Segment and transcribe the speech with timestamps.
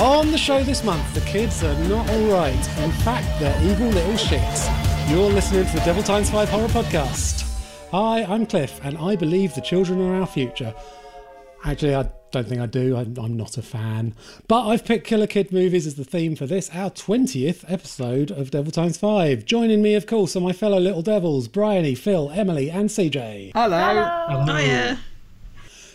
[0.00, 2.78] On the show this month, the kids are not alright.
[2.78, 5.10] In fact, they're evil little shits.
[5.10, 7.46] You're listening to the Devil Times 5 Horror Podcast.
[7.90, 10.72] Hi, I'm Cliff, and I believe the children are our future.
[11.64, 12.96] Actually, I don't think I do.
[12.96, 14.14] I'm, I'm not a fan.
[14.48, 18.50] But I've picked Killer Kid movies as the theme for this, our 20th episode of
[18.50, 19.44] Devil Times 5.
[19.44, 23.52] Joining me, of course, are my fellow little devils, Bryony, Phil, Emily, and CJ.
[23.54, 24.44] Hello.
[24.46, 25.00] Hiya.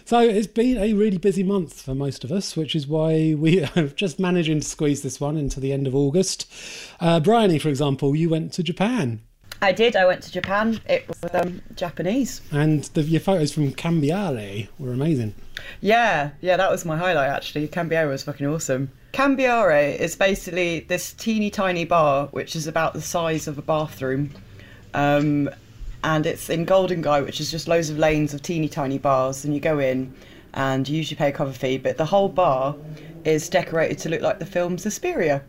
[0.07, 3.63] So it's been a really busy month for most of us, which is why we
[3.75, 6.51] are just managing to squeeze this one into the end of August.
[6.99, 9.21] Uh, Bryony, for example, you went to Japan,
[9.61, 9.95] I did.
[9.95, 10.79] I went to Japan.
[10.87, 12.41] It was um, Japanese.
[12.51, 15.33] and the, your photos from Cambiare were amazing.
[15.81, 17.67] Yeah, yeah, that was my highlight actually.
[17.67, 18.91] Cambiare was fucking awesome.
[19.13, 24.31] Cambiare is basically this teeny tiny bar, which is about the size of a bathroom.
[24.93, 25.49] Um,
[26.03, 29.45] and it's in Golden Gai, which is just loads of lanes of teeny tiny bars.
[29.45, 30.13] And you go in
[30.53, 32.75] and you usually pay a cover fee, but the whole bar
[33.23, 35.41] is decorated to look like the film Suspiria.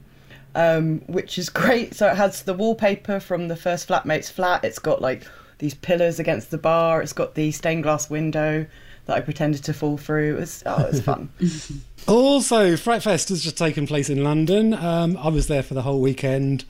[0.56, 1.94] Um, which is great.
[1.94, 4.64] So it has the wallpaper from the first flatmate's flat.
[4.64, 5.24] It's got like
[5.58, 7.02] these pillars against the bar.
[7.02, 8.66] It's got the stained glass window
[9.04, 10.36] that I pretended to fall through.
[10.36, 11.30] It was oh, it was fun.
[12.08, 14.72] Also, Fright Fest has just taken place in London.
[14.72, 16.64] Um, I was there for the whole weekend.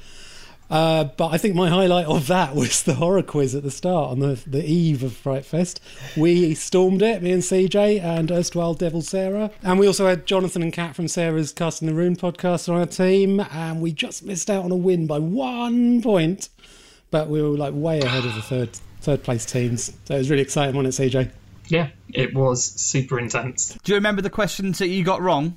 [0.71, 4.11] Uh, but I think my highlight of that was the horror quiz at the start
[4.11, 5.81] on the, the eve of Fright Fest.
[6.17, 9.51] We stormed it, me and CJ and erstwhile Devil Sarah.
[9.63, 12.87] And we also had Jonathan and Kat from Sarah's Casting the Rune podcast on our
[12.87, 13.41] team.
[13.41, 16.49] And we just missed out on a win by one point.
[17.11, 19.93] But we were like way ahead of the third third place teams.
[20.05, 21.31] So it was really exciting, wasn't it, CJ?
[21.69, 23.77] Yeah, it was super intense.
[23.83, 25.57] Do you remember the questions that you got wrong?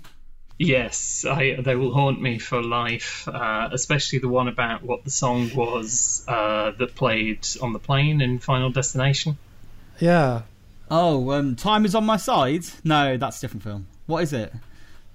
[0.61, 5.09] Yes, I, they will haunt me for life, uh, especially the one about what the
[5.09, 9.37] song was uh, that played on the plane in Final Destination.
[9.99, 10.41] Yeah.
[10.91, 12.63] Oh, um, Time is on my side?
[12.83, 13.87] No, that's a different film.
[14.05, 14.51] What is it?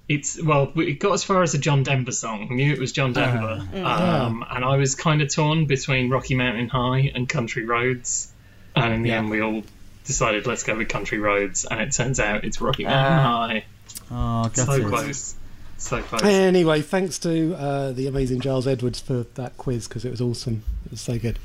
[0.09, 2.49] It's well, it got as far as a John Denver song.
[2.51, 6.35] I knew it was John Denver, um, and I was kind of torn between Rocky
[6.35, 8.31] Mountain High and Country Roads,
[8.77, 9.19] and in the Yeah.
[9.19, 9.63] end, we all
[10.05, 13.65] decided let's go with Country Roads, and it turns out it's Rocky Mountain High.
[14.11, 14.87] Oh, got So it.
[14.87, 15.35] close,
[15.79, 16.23] so close.
[16.23, 20.63] Anyway, thanks to uh, the amazing Giles Edwards for that quiz because it was awesome.
[20.87, 21.39] It was so good.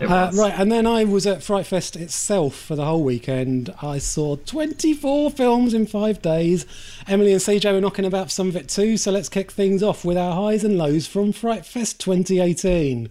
[0.00, 0.36] It Uh, was.
[0.38, 3.72] right, and then I was at Fright Fest itself for the whole weekend.
[3.80, 6.66] I saw 24 films in five days.
[7.06, 10.04] Emily and CJ were knocking about some of it too, so let's kick things off
[10.04, 13.08] with our highs and lows from Fright Fest 2018.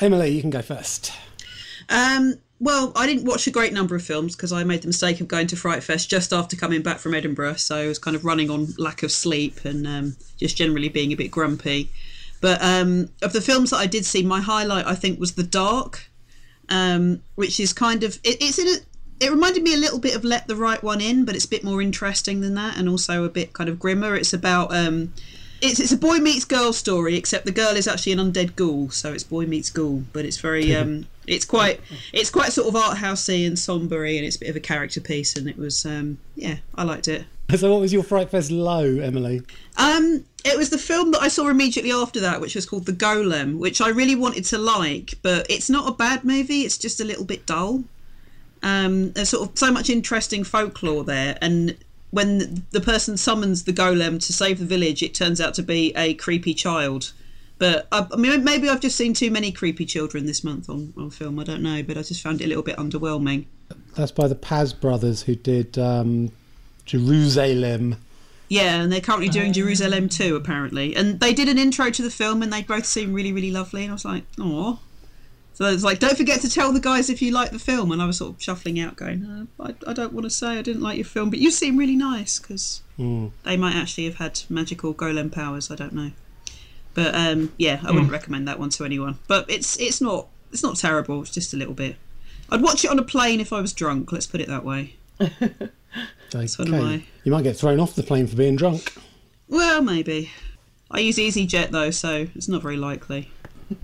[0.00, 1.10] Emily, you can go first.
[1.88, 5.20] Um, well, I didn't watch a great number of films because I made the mistake
[5.22, 8.14] of going to Fright Fest just after coming back from Edinburgh, so I was kind
[8.14, 11.88] of running on lack of sleep and um, just generally being a bit grumpy.
[12.42, 15.42] But um, of the films that I did see, my highlight I think was The
[15.42, 16.10] Dark,
[16.68, 18.76] um, which is kind of it, it's in a.
[19.22, 21.48] It reminded me a little bit of Let the Right One In, but it's a
[21.48, 24.16] bit more interesting than that, and also a bit kind of grimmer.
[24.16, 25.12] It's about um,
[25.60, 28.90] it's it's a boy meets girl story, except the girl is actually an undead ghoul,
[28.90, 30.04] so it's boy meets ghoul.
[30.12, 31.80] But it's very um, it's quite
[32.12, 35.00] it's quite sort of art housey and sombery, and it's a bit of a character
[35.00, 35.36] piece.
[35.36, 37.24] And it was um, yeah, I liked it.
[37.56, 39.42] So, what was your Fright Fest low, Emily?
[39.76, 42.92] Um, it was the film that I saw immediately after that, which was called The
[42.92, 46.60] Golem, which I really wanted to like, but it's not a bad movie.
[46.60, 47.82] It's just a little bit dull.
[48.62, 51.76] Um, there's sort of so much interesting folklore there, and
[52.10, 55.92] when the person summons the golem to save the village, it turns out to be
[55.96, 57.12] a creepy child.
[57.58, 60.92] But I, I mean, maybe I've just seen too many creepy children this month on,
[60.96, 61.38] on film.
[61.38, 63.44] I don't know, but I just found it a little bit underwhelming.
[63.96, 66.32] That's by the Paz brothers who did um,
[66.84, 67.96] Jerusalem.
[68.48, 70.96] Yeah, and they're currently doing Jerusalem too, apparently.
[70.96, 73.82] And they did an intro to the film, and they both seem really, really lovely.
[73.82, 74.80] And I was like, oh.
[75.60, 77.92] So it's like, don't forget to tell the guys if you like the film.
[77.92, 79.26] And I was sort of shuffling out, going,
[79.60, 81.76] uh, I, I don't want to say I didn't like your film, but you seem
[81.76, 85.70] really nice because they might actually have had magical golem powers.
[85.70, 86.12] I don't know,
[86.94, 89.18] but um, yeah, I wouldn't recommend that one to anyone.
[89.28, 91.20] But it's it's not it's not terrible.
[91.20, 91.96] It's just a little bit.
[92.48, 94.12] I'd watch it on a plane if I was drunk.
[94.12, 94.94] Let's put it that way.
[96.32, 96.46] Okay.
[96.58, 98.94] one of my- You might get thrown off the plane for being drunk.
[99.48, 100.30] Well, maybe.
[100.90, 103.30] I use EasyJet though, so it's not very likely.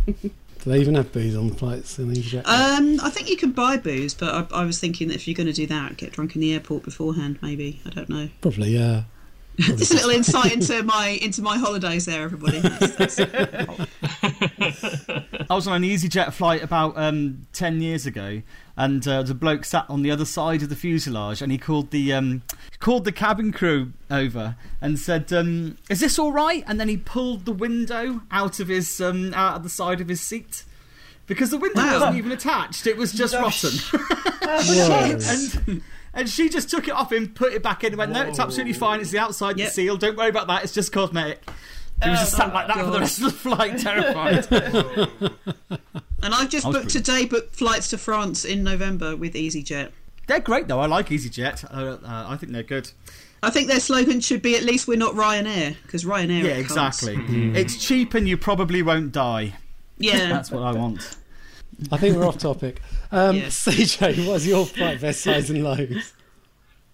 [0.66, 2.44] Do they even have booze on the flights in EasyJet?
[2.44, 5.36] Um, I think you can buy booze, but I, I was thinking that if you're
[5.36, 7.38] going to do that, get drunk in the airport beforehand.
[7.40, 8.28] Maybe I don't know.
[8.40, 9.04] Probably, yeah.
[9.60, 12.58] Just a little insight into my into my holidays there, everybody.
[12.58, 13.86] That's- that's-
[15.48, 18.42] I was on an EasyJet flight about um, 10 years ago,
[18.76, 21.90] and uh, the bloke sat on the other side of the fuselage, and he called
[21.90, 22.42] the um,
[22.78, 26.96] called the cabin crew over and said, um, "Is this all right?" And then he
[26.96, 30.64] pulled the window out of his um, out of the side of his seat.
[31.26, 31.92] because the window Wow.
[31.94, 33.70] wasn't even attached; it was just rotten.
[34.42, 35.18] Whoa.
[35.68, 35.82] and
[36.14, 38.38] and she just took it off him, put it back in, and went, "No, it's
[38.38, 39.00] absolutely fine.
[39.00, 39.68] It's the outside Yep.
[39.68, 39.96] the seal.
[39.96, 40.64] Don't worry about that.
[40.64, 41.42] It's just cosmetic."
[42.02, 44.46] He was just sat like that for the rest of the flight, terrified.
[46.22, 49.90] And I've just I was booked today booked flights to France in November with EasyJet.
[50.26, 50.80] they're great though.
[50.80, 51.64] I like EasyJet.
[51.72, 52.90] Uh, uh, I think they're good.
[53.42, 56.42] I think their slogan should be at least we're not Ryanair because Ryanair.
[56.42, 57.02] Yeah, are cunts.
[57.06, 57.50] exactly.
[57.60, 59.54] It's cheap and you probably won't die.
[59.98, 61.16] Yeah, That's what I want.
[61.92, 62.80] I think we're off topic.
[63.12, 63.64] Um, Yes.
[63.66, 66.12] CJ, what's your Fright Fest highs and lows?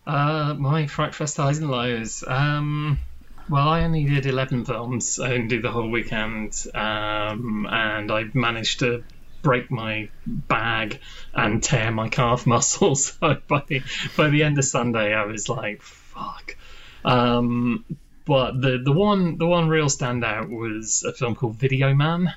[0.06, 2.24] Uh, my Fright Fest highs and lows.
[2.26, 2.98] Um,
[3.48, 5.18] well, I only did 11 films.
[5.20, 6.54] I didn't do the whole weekend.
[6.74, 9.04] Um, and I managed to
[9.42, 11.00] break my bag
[11.34, 13.16] and tear my calf muscles.
[13.20, 13.82] So by the,
[14.16, 16.56] by the end of Sunday, I was like, fuck.
[17.04, 17.84] Um,
[18.24, 22.32] but the, the one the one real standout was a film called Video Man,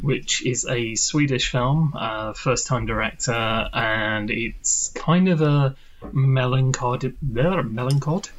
[0.00, 5.76] which is a Swedish film, uh, first time director, and it's kind of a
[6.12, 7.14] melancholic.
[7.22, 8.30] There, melancholic.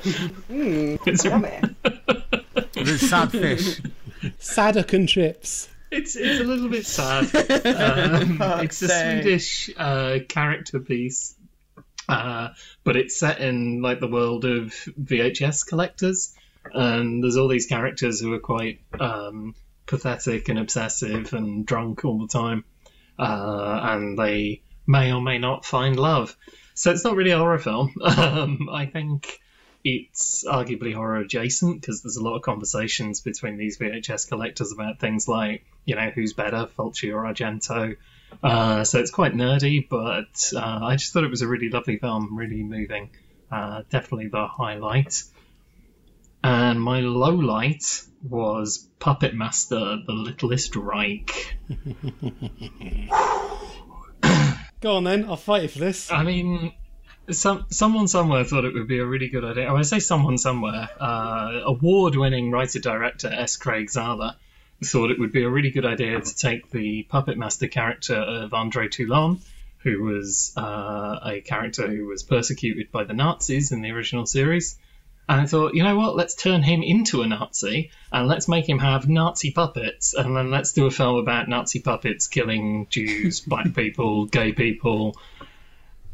[0.50, 1.60] it's, Yummy.
[2.76, 3.82] It is sad fish.
[4.40, 5.70] Saddock and chips.
[5.92, 7.26] it's it's a little bit sad.
[7.68, 9.24] Um, it's a Fuck's sake.
[9.24, 11.36] Swedish uh, character piece,
[12.10, 12.50] uh,
[12.84, 16.36] but it's set in like the world of VHS collectors,
[16.74, 19.56] and there's all these characters who are quite um,
[19.86, 22.64] pathetic and obsessive and drunk all the time,
[23.18, 26.36] uh, and they may or may not find love.
[26.78, 27.94] So it's not really a horror film.
[28.06, 29.40] Um, I think
[29.84, 35.00] it's arguably horror adjacent because there's a lot of conversations between these VHS collectors about
[35.00, 37.98] things like, you know, who's better, Fulci or Argento.
[38.44, 41.98] Uh, so it's quite nerdy, but uh, I just thought it was a really lovely
[41.98, 43.10] film, really moving.
[43.52, 45.24] Uh, definitely the highlight.
[46.44, 51.58] And my low light was Puppet Master, The Littlest Reich.
[54.80, 56.12] Go on then, I'll fight you for this.
[56.12, 56.74] I mean,
[57.32, 59.74] some someone somewhere thought it would be a really good idea.
[59.74, 60.90] I say someone somewhere.
[61.00, 63.58] Uh, award-winning writer-director S.
[63.58, 64.36] Craig Zahler
[64.86, 68.54] thought it would be a really good idea to take the puppet master character of
[68.54, 69.40] Andre Toulon,
[69.80, 74.78] who was uh, a character who was persecuted by the Nazis in the original series.
[75.30, 76.16] And I thought, you know what?
[76.16, 80.52] Let's turn him into a Nazi and let's make him have Nazi puppets, and then
[80.52, 85.18] let's do a film about Nazi puppets killing Jews, black people, gay people,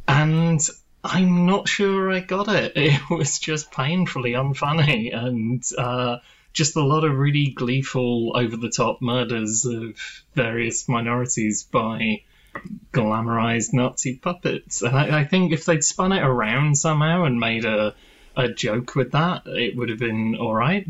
[0.08, 0.60] and
[1.04, 2.74] I'm not sure I got it.
[2.76, 6.18] It was just painfully unfunny and uh,
[6.54, 12.22] just a lot of really gleeful, over the top murders of various minorities by
[12.92, 14.82] glamorized Nazi puppets.
[14.82, 17.96] And I, I think if they'd spun it around somehow and made a,
[18.36, 20.88] a joke with that, it would have been alright.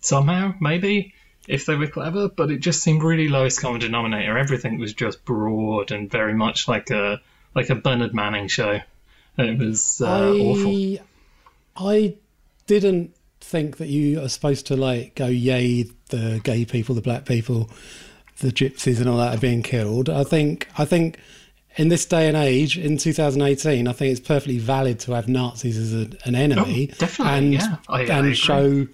[0.00, 1.14] Somehow, maybe.
[1.48, 4.38] If they were clever, but it just seemed really lowest common denominator.
[4.38, 7.20] Everything was just broad and very much like a
[7.54, 8.80] like a Bernard Manning show.
[9.38, 10.98] It was uh, awful.
[11.76, 12.14] I, I
[12.66, 17.24] didn't think that you are supposed to like go, yay, the gay people, the black
[17.24, 17.70] people,
[18.38, 20.08] the gypsies, and all that are being killed.
[20.08, 21.18] I think, I think,
[21.76, 25.76] in this day and age, in 2018, I think it's perfectly valid to have Nazis
[25.78, 27.76] as a, an enemy, Oh, definitely, and yeah.
[27.88, 28.34] I- I and agree.
[28.34, 28.86] show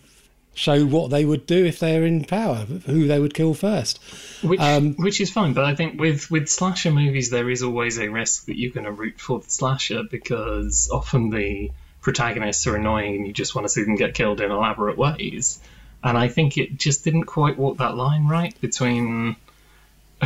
[0.54, 4.00] show what they would do if they're in power, who they would kill first.
[4.42, 7.98] Which, Um, which is fine, but I think with, with slasher movies, there is always
[7.98, 12.74] a risk that you're going to root for the slasher because often the protagonists are
[12.74, 15.58] annoying and you just want to see them get killed in elaborate ways.
[16.02, 19.36] And I think it just didn't quite walk that line right between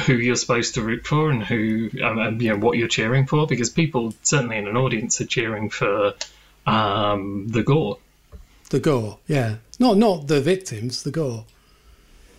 [0.06, 3.26] who you're supposed to root for and who, um, and, you know, what you're cheering
[3.26, 6.14] for, because people, certainly in an audience, are cheering for
[6.66, 7.99] um, the gore.
[8.70, 11.44] The gore, yeah, not not the victims, the gore.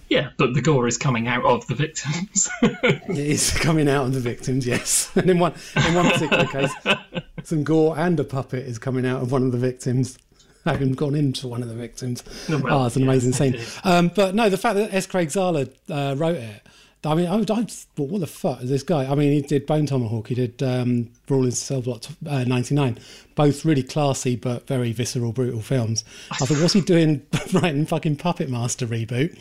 [0.07, 2.49] Yeah, but the gore is coming out of the victims.
[2.61, 5.11] It is coming out of the victims, yes.
[5.15, 6.73] And in one in one particular case,
[7.43, 10.17] some gore and a puppet is coming out of one of the victims,
[10.63, 12.23] having gone into one of the victims.
[12.49, 13.61] well, oh, it's an yes, amazing scene.
[13.83, 15.05] Um, but no, the fact that S.
[15.07, 16.61] Craig Zahler uh, wrote it,
[17.03, 19.11] I mean, I, I what the fuck is this guy?
[19.11, 22.99] I mean, he did Bone Tomahawk, he did um, Brawl in Cell Block uh, 99,
[23.35, 26.03] both really classy but very visceral, brutal films.
[26.31, 29.39] I thought, what's he doing writing fucking Puppet Master reboot?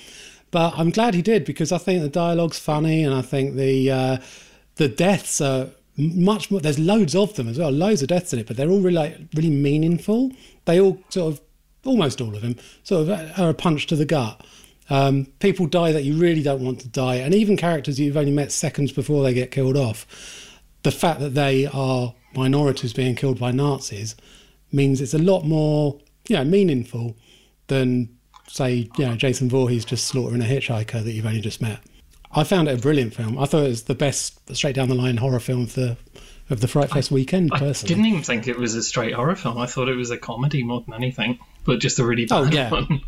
[0.50, 3.90] But I'm glad he did because I think the dialogue's funny and I think the
[3.90, 4.18] uh,
[4.76, 6.60] the deaths are much more.
[6.60, 8.96] There's loads of them as well, loads of deaths in it, but they're all really
[8.96, 10.32] like, really meaningful.
[10.64, 11.40] They all sort of,
[11.84, 14.44] almost all of them, sort of are a punch to the gut.
[14.90, 18.32] Um, people die that you really don't want to die, and even characters you've only
[18.32, 20.06] met seconds before they get killed off.
[20.82, 24.16] The fact that they are minorities being killed by Nazis
[24.72, 27.16] means it's a lot more, you know, meaningful
[27.68, 28.08] than
[28.48, 31.80] say, you know, Jason Voorhees just slaughtering a hitchhiker that you've only just met.
[32.32, 33.38] I found it a brilliant film.
[33.38, 35.96] I thought it was the best straight down the line horror film of the
[36.48, 37.50] of the Fright Fest weekend.
[37.54, 39.56] I didn't even think it was a straight horror film.
[39.58, 42.50] I thought it was a comedy more than anything, but just a really bad Oh,
[42.50, 42.70] yeah.
[42.72, 43.02] one.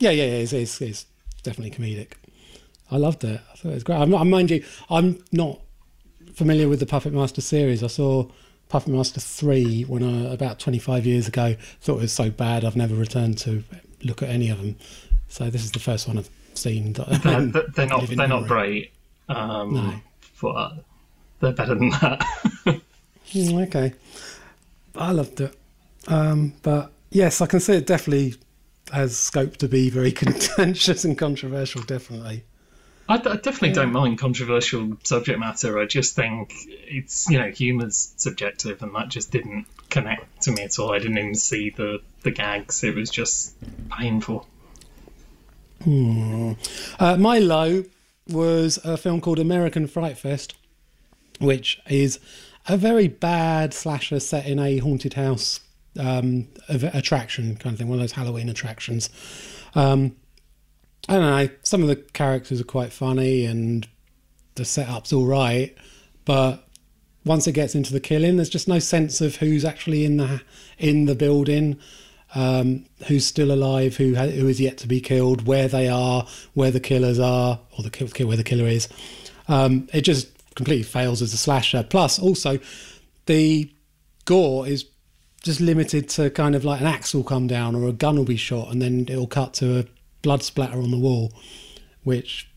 [0.00, 0.30] Yeah, yeah, yeah.
[0.38, 1.06] It's, it's, it's
[1.42, 2.12] definitely comedic.
[2.90, 3.40] I loved it.
[3.52, 3.96] I thought it was great.
[3.98, 5.60] I'm not, mind you, I'm not
[6.34, 7.84] familiar with the Puppet Master series.
[7.84, 8.26] I saw
[8.68, 11.54] Puppet Master 3 when I, about 25 years ago.
[11.82, 13.62] Thought it was so bad, I've never returned to
[14.02, 14.76] look at any of them.
[15.28, 16.94] So this is the first one I've seen.
[16.94, 18.06] That They're, they're- they're not.
[18.08, 18.92] They're not great.
[19.28, 19.94] Um, No.
[20.42, 20.72] But
[21.40, 22.26] they're better than that.
[23.32, 23.92] Mm, okay.
[24.96, 25.54] I loved it.
[26.08, 28.34] Um, but yes, I can see it definitely
[28.92, 32.44] has scope to be very contentious and controversial, definitely.
[33.08, 35.78] I, I definitely don't mind controversial subject matter.
[35.78, 40.62] I just think it's you know humour's subjective, and that just didn't connect to me
[40.62, 40.92] at all.
[40.92, 42.84] I didn't even see the the gags.
[42.84, 43.54] It was just
[43.90, 44.46] painful.
[45.86, 47.84] Uh, my low
[48.28, 50.54] was a film called American Fright Fest,
[51.40, 52.20] which is
[52.68, 55.60] a very bad slasher set in a haunted house
[56.00, 59.10] um, attraction kind of thing, one of those Halloween attractions.
[59.74, 60.16] Um,
[61.08, 61.48] I don't know.
[61.62, 63.86] Some of the characters are quite funny, and
[64.54, 65.76] the setup's all right,
[66.24, 66.66] but
[67.24, 70.42] once it gets into the killing, there's just no sense of who's actually in the
[70.78, 71.78] in the building,
[72.34, 76.26] um, who's still alive, who ha- who is yet to be killed, where they are,
[76.54, 78.88] where the killers are, or the kill, where the killer is.
[79.48, 81.82] Um, it just completely fails as a slasher.
[81.82, 82.58] Plus, also,
[83.26, 83.70] the
[84.24, 84.84] gore is
[85.42, 88.24] just limited to kind of like an axe will come down or a gun will
[88.24, 89.84] be shot, and then it'll cut to a
[90.22, 91.32] blood splatter on the wall,
[92.04, 92.48] which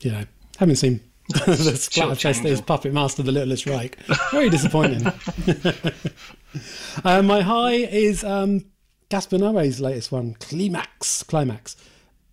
[0.00, 0.24] you know
[0.58, 3.96] haven't seen the splatter fest that is Puppet Master the Littlest Reich.
[4.30, 5.06] Very disappointing.
[7.04, 8.64] uh, my high is um,
[9.08, 11.22] Gaspar Noé's latest one, Climax.
[11.24, 11.76] Climax.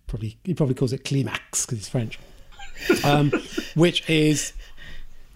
[0.06, 2.18] Probably he probably calls it Climax because he's French.
[3.04, 3.32] Um,
[3.74, 4.52] which is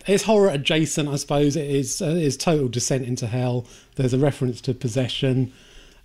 [0.09, 1.55] it's horror adjacent, I suppose.
[1.55, 3.67] It is uh, is total descent into hell.
[3.97, 5.53] There's a reference to possession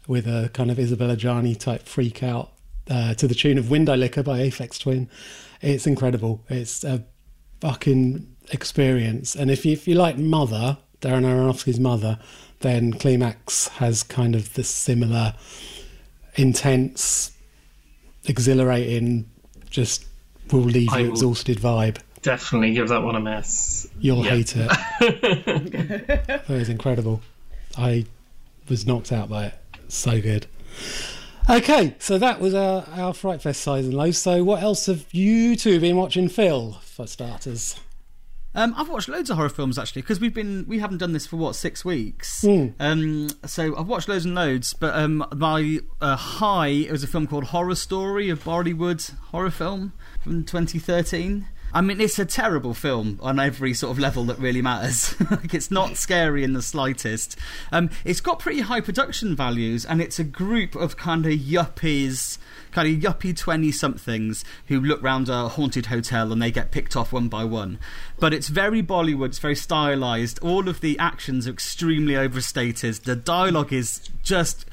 [0.08, 2.52] with a kind of Isabelle Adjani type freak out
[2.90, 5.10] uh, to the tune of Window Licker by Aphex Twin.
[5.62, 6.44] It's incredible.
[6.50, 7.06] It's a
[7.62, 9.34] fucking experience.
[9.36, 12.20] And if you, if you like Mother, Darren Aronofsky's Mother,
[12.60, 15.34] then Climax has kind of the similar
[16.36, 17.32] intense,
[18.26, 19.30] exhilarating,
[19.70, 20.06] just
[20.52, 22.00] will leave I you will- exhausted vibe.
[22.24, 23.88] Definitely give that one a miss.
[24.00, 24.32] You'll Yeah.
[24.32, 24.72] hate it.
[25.02, 27.22] it was incredible.
[27.78, 28.06] I
[28.68, 29.54] was knocked out by it.
[29.88, 30.48] So good.
[31.50, 34.18] Okay, so that was our, our Fright Fest size and lows.
[34.18, 37.80] So, what else have you two been watching, Phil, for starters?
[38.56, 41.26] Um, I've watched loads of horror films actually because we've been we haven't done this
[41.26, 42.44] for what six weeks.
[42.44, 42.76] Mm.
[42.80, 47.08] Um, so I've watched loads and loads, but um, my uh, high it was a
[47.08, 51.48] film called Horror Story, a Bollywood horror film from 2013.
[51.74, 55.20] I mean, it's a terrible film on every sort of level that really matters.
[55.32, 57.36] like, it's not scary in the slightest.
[57.72, 62.38] Um, it's got pretty high production values, and it's a group of kind of yuppies,
[62.72, 66.96] kind of yuppie 20 somethings who look round a haunted hotel and they get picked
[66.96, 67.80] off one by one.
[68.20, 70.38] But it's very Bollywood, it's very stylized.
[70.44, 72.96] All of the actions are extremely overstated.
[72.96, 74.66] The dialogue is just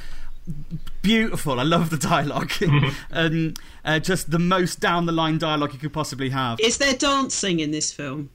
[1.02, 1.60] beautiful.
[1.60, 2.52] I love the dialogue.
[3.10, 3.54] um,
[3.84, 6.60] uh, just the most down the line dialogue you could possibly have.
[6.60, 8.30] Is there dancing in this film?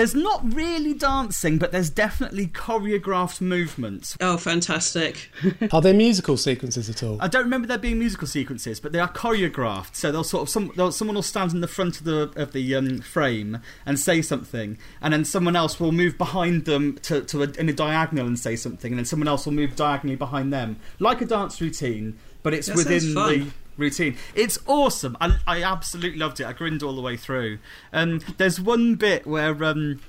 [0.00, 4.16] There's not really dancing, but there's definitely choreographed movements.
[4.18, 5.30] Oh, fantastic.
[5.72, 7.18] Are there musical sequences at all?
[7.20, 9.94] I don't remember there being musical sequences, but they are choreographed.
[9.94, 12.52] So they'll sort of some they'll, someone will stand in the front of the of
[12.52, 17.20] the um, frame and say something, and then someone else will move behind them to,
[17.20, 20.16] to a, in a diagonal and say something, and then someone else will move diagonally
[20.16, 24.16] behind them, like a dance routine, but it's That within the routine.
[24.34, 25.16] It's awesome.
[25.20, 26.46] I, I absolutely loved it.
[26.46, 27.58] I grinned all the way through.
[27.92, 29.62] Um, there's one bit where.
[29.64, 30.00] Um,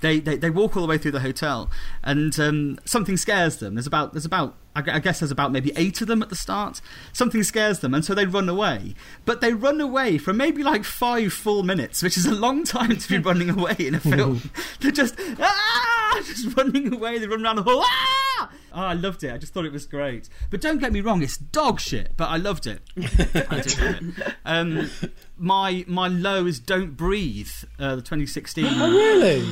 [0.00, 1.68] they, they they walk all the way through the hotel,
[2.04, 3.74] and um, something scares them.
[3.74, 4.54] There's about there's about
[4.86, 6.80] I guess there's about maybe eight of them at the start.
[7.12, 8.94] Something scares them, and so they run away.
[9.24, 12.96] But they run away for maybe like five full minutes, which is a long time
[12.96, 14.50] to be running away in a film.
[14.80, 17.18] They're just ah, just running away.
[17.18, 17.82] They run around the hall.
[17.84, 18.50] Ah!
[18.72, 19.32] Oh, I loved it.
[19.32, 20.28] I just thought it was great.
[20.50, 22.12] But don't get me wrong, it's dog shit.
[22.16, 22.80] But I loved it.
[22.96, 24.34] I did love it.
[24.44, 24.90] Um,
[25.36, 28.64] my my low is "Don't Breathe," uh, the 2016.
[28.68, 29.44] oh, really?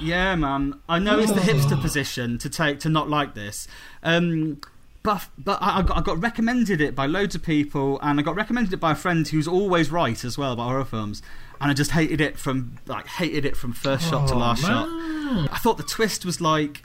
[0.00, 0.80] Yeah, man.
[0.88, 3.66] I know it's the hipster position to take to not like this.
[4.02, 4.60] Um,
[5.02, 8.22] but but I, I, got, I got recommended it by loads of people, and I
[8.22, 11.22] got recommended it by a friend who's always right as well about horror films.
[11.60, 14.62] And I just hated it from like hated it from first shot to Oh, last
[14.62, 14.70] man.
[14.70, 15.48] shot.
[15.54, 16.82] I thought the twist was like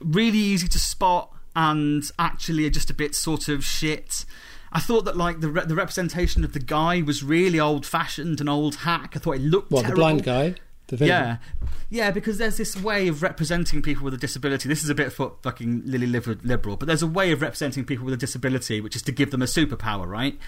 [0.00, 4.24] really easy to spot and actually just a bit sort of shit.
[4.72, 8.40] I thought that like the re- the representation of the guy was really old fashioned
[8.40, 9.12] and old hack.
[9.16, 10.56] I thought it looked What, the blind guy?
[10.96, 11.36] Yeah,
[11.90, 14.68] yeah, because there's this way of representing people with a disability.
[14.68, 18.04] This is a bit fu- fucking lily liberal, but there's a way of representing people
[18.04, 20.38] with a disability, which is to give them a superpower, right?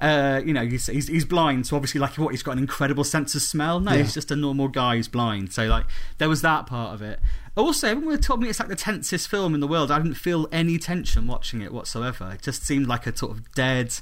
[0.00, 2.30] Uh, you know, he's, he's he's blind, so obviously, like, what?
[2.30, 3.80] He's got an incredible sense of smell.
[3.80, 3.98] No, Yeah.
[4.02, 5.52] he's just a normal guy who's blind.
[5.52, 5.86] So, like,
[6.18, 7.20] there was that part of it.
[7.56, 9.90] Also, everyone told me it's like the tensest film in the world.
[9.90, 12.30] I didn't feel any tension watching it whatsoever.
[12.34, 13.94] It just seemed like a sort of dead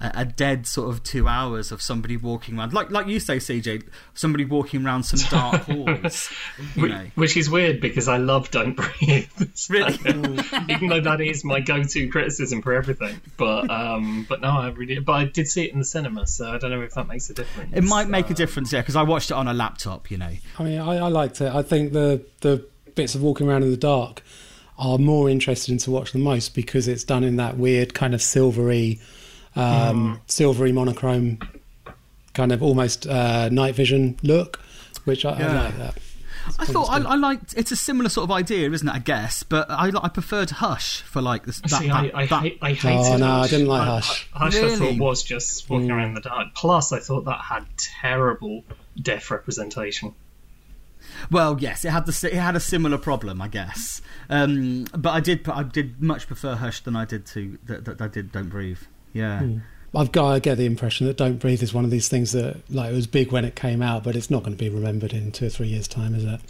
[0.00, 3.36] a a dead sort of two hours of somebody walking around, like like you say,
[3.38, 6.30] CJ, somebody walking around some dark halls.
[6.76, 9.28] You Which is weird because I love Don't Breathe.
[9.54, 9.94] So, Really?
[10.68, 13.20] even though that is my go-to criticism for everything.
[13.36, 14.98] But um, but no, I really.
[15.00, 17.28] But I did see it in the cinema, so I don't know if that makes
[17.30, 17.72] a difference.
[17.74, 20.10] it might make Uh, a difference, yeah, because I watched it on a laptop.
[20.10, 21.52] You know, I mean, I, I liked it.
[21.52, 22.64] I think the the
[22.94, 24.22] bits of walking around in the dark
[24.78, 28.22] are more interesting to watch the most because it's done in that weird kind of
[28.22, 29.00] silvery,
[29.58, 31.38] um, silvery monochrome,
[32.34, 34.60] kind of almost uh, night vision look,
[35.04, 35.62] which I, I Yeah.
[35.64, 35.98] like that.
[36.58, 37.52] I thought I, I liked.
[37.58, 38.94] It's a similar sort of idea, isn't it?
[38.94, 41.60] I guess, but I I preferred Hush for like this.
[41.60, 43.50] That, See, that, I, I, that- hate, I hated Oh, no, I Hush.
[43.50, 44.28] didn't like I- Hush.
[44.32, 46.54] I, Hush I thought was just walking around in the dark.
[46.54, 48.64] Plus, I thought that had terrible
[49.00, 50.14] deaf representation.
[51.30, 54.00] Well, yes, it had the it had a similar problem, I guess.
[54.30, 58.00] Um, but I did I did much prefer Hush than I did to that, that
[58.00, 58.80] I did Don't Breathe.
[59.12, 59.42] Yeah.
[59.94, 62.56] I've got I get the impression that Don't Breathe is one of these things that
[62.70, 65.12] like it was big when it came out, but it's not going to be remembered
[65.12, 66.40] in two or three years' time, is it?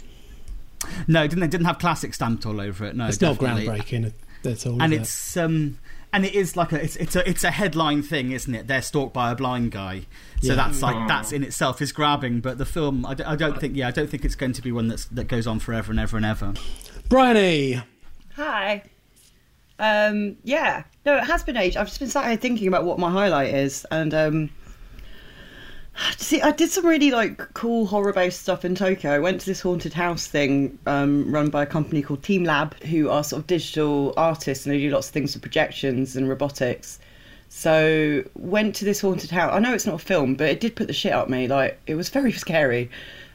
[1.07, 2.95] No, it didn't it didn't have classic stamped all over it.
[2.95, 3.65] No, It's definitely.
[3.65, 4.13] not groundbreaking.
[4.43, 4.81] That's all.
[4.81, 5.01] and is it?
[5.03, 5.77] it's um
[6.11, 8.81] and it is like a it's it's a it's a headline thing isn't it they're
[8.81, 10.01] stalked by a blind guy
[10.41, 10.55] so Yeah.
[10.55, 13.75] that's like that's in itself is grabbing but the film I, d- I don't think
[13.75, 15.99] yeah i don't think it's going to be one that's that goes on forever and
[15.99, 16.53] ever and ever
[17.09, 17.81] Bryony.
[18.37, 18.83] Hi.
[19.77, 20.83] Um, yeah.
[21.05, 21.77] No, it has been age.
[21.77, 24.49] I've just been sat here thinking about what my highlight is, and um,
[26.17, 29.11] see, I did some really like cool horror-based stuff in Tokyo.
[29.11, 33.09] I went to this haunted house thing um, run by a company called teamLab, who
[33.09, 36.99] are sort of digital artists and they do lots of things with projections and robotics.
[37.49, 39.51] So went to this haunted house.
[39.53, 41.47] I know it's not a film, but it did put the shit up me.
[41.47, 42.89] Like it was very scary.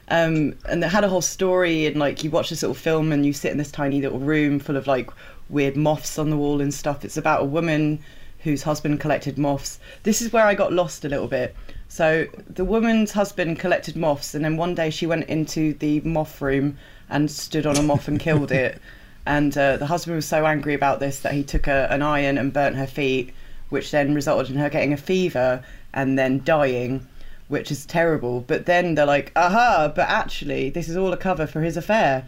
[0.07, 3.25] Um, and they had a whole story, and like you watch this little film, and
[3.25, 5.09] you sit in this tiny little room full of like
[5.49, 7.05] weird moths on the wall and stuff.
[7.05, 7.99] It's about a woman
[8.39, 9.79] whose husband collected moths.
[10.03, 11.55] This is where I got lost a little bit.
[11.87, 16.41] So the woman's husband collected moths, and then one day she went into the moth
[16.41, 16.77] room
[17.09, 18.79] and stood on a moth and killed it.
[19.27, 22.37] And uh, the husband was so angry about this that he took a, an iron
[22.37, 23.33] and burnt her feet,
[23.69, 25.63] which then resulted in her getting a fever
[25.95, 27.07] and then dying,
[27.47, 28.41] which is terrible.
[28.41, 32.25] But then they're like, aha, but actually, this is all a cover for his affair,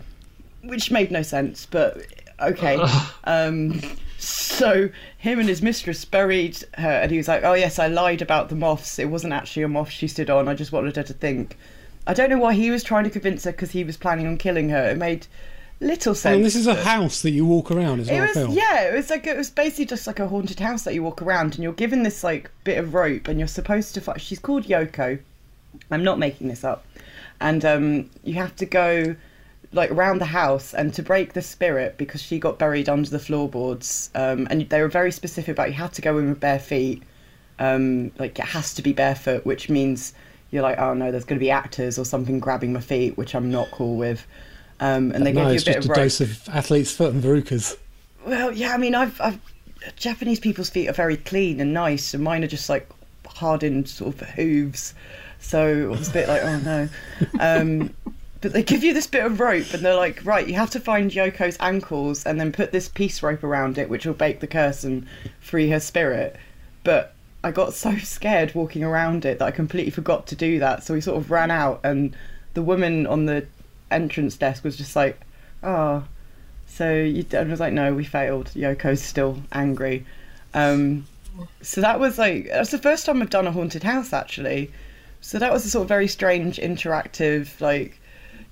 [0.63, 2.01] which made no sense, but
[2.41, 2.77] okay.
[3.23, 3.81] um,
[4.17, 8.21] so him and his mistress buried her, and he was like, oh, yes, I lied
[8.21, 8.99] about the moths.
[8.99, 10.47] It wasn't actually a moth she stood on.
[10.47, 11.57] I just wanted her to think.
[12.05, 14.37] I don't know why he was trying to convince her because he was planning on
[14.37, 14.89] killing her.
[14.89, 15.27] It made
[15.79, 16.33] little sense.
[16.33, 17.99] I mean, this is a house that you walk around.
[17.99, 20.93] It was yeah, it was like it was basically just like a haunted house that
[20.93, 24.01] you walk around and you're given this like bit of rope and you're supposed to
[24.01, 24.21] find.
[24.21, 25.19] She's called Yoko.
[25.91, 26.85] I'm not making this up,
[27.39, 29.15] and um, you have to go
[29.73, 33.19] like around the house and to break the spirit because she got buried under the
[33.19, 34.09] floorboards.
[34.15, 37.03] Um, and they were very specific about you had to go in with bare feet.
[37.59, 40.13] Um, like it has to be barefoot, which means
[40.51, 43.35] you're like, oh no, there's going to be actors or something grabbing my feet, which
[43.35, 44.25] I'm not cool with.
[44.79, 45.95] Um, and they no, give you a bit just of a rope.
[45.97, 47.77] dose of athlete's foot and verrucas.
[48.25, 49.39] Well, yeah, I mean, I've, I've
[49.95, 52.89] Japanese people's feet are very clean and nice, and mine are just like
[53.25, 54.93] hardened sort of hooves.
[55.39, 56.89] So it was a bit like, oh no.
[57.39, 57.93] Um,
[58.41, 60.79] but they give you this bit of rope, and they're like, right, you have to
[60.79, 64.47] find Yoko's ankles, and then put this piece rope around it, which will break the
[64.47, 65.07] curse and
[65.39, 66.35] free her spirit.
[66.83, 70.83] But I got so scared walking around it that I completely forgot to do that.
[70.83, 72.15] So we sort of ran out, and
[72.53, 73.45] the woman on the
[73.91, 75.19] entrance desk was just like,
[75.63, 76.03] oh.
[76.69, 78.51] So you, I was like, no, we failed.
[78.53, 80.05] Yoko's still angry.
[80.53, 81.07] Um,
[81.61, 84.71] so that was like, that's the first time I've done a haunted house actually.
[85.21, 87.99] So that was a sort of very strange, interactive, like,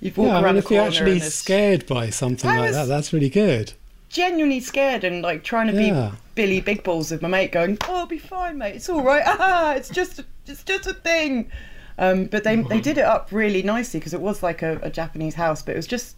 [0.06, 2.72] you've walked Yeah, I around mean, the if you're actually scared by something I like
[2.72, 3.72] that, that's really good.
[4.08, 6.10] genuinely scared and like trying to Yeah.
[6.12, 8.76] be Billy Big Balls with my mate, going, "Oh, I'll be fine, mate.
[8.76, 9.22] It's all right.
[9.26, 11.50] Ah, it's just, a, it's just a thing."
[11.98, 14.90] Um, but they they did it up really nicely because it was like a, a
[14.90, 16.16] Japanese house, but it was just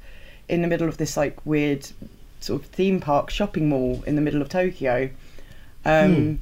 [0.48, 1.88] in the middle of this like weird
[2.40, 5.08] sort of theme park shopping mall in the middle of Tokyo.
[5.84, 6.40] Um,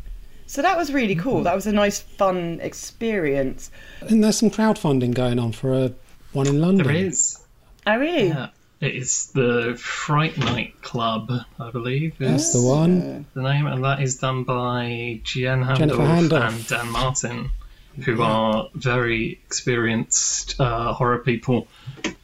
[0.49, 1.43] So that was really cool.
[1.43, 3.71] That was a nice, fun experience.
[4.09, 5.93] And there's some crowdfunding going on for a
[6.37, 6.87] one in London.
[6.87, 7.39] There is.
[7.87, 8.29] Oh, really?
[8.29, 8.49] Yeah.
[8.81, 13.25] It's the Fright Night Club, I believe, That's the one.
[13.33, 16.49] the name, and that is done by Jen Jennifer Handorf Handorf.
[16.49, 17.51] and Dan Martin,
[18.05, 21.69] who are very experienced uh, horror people.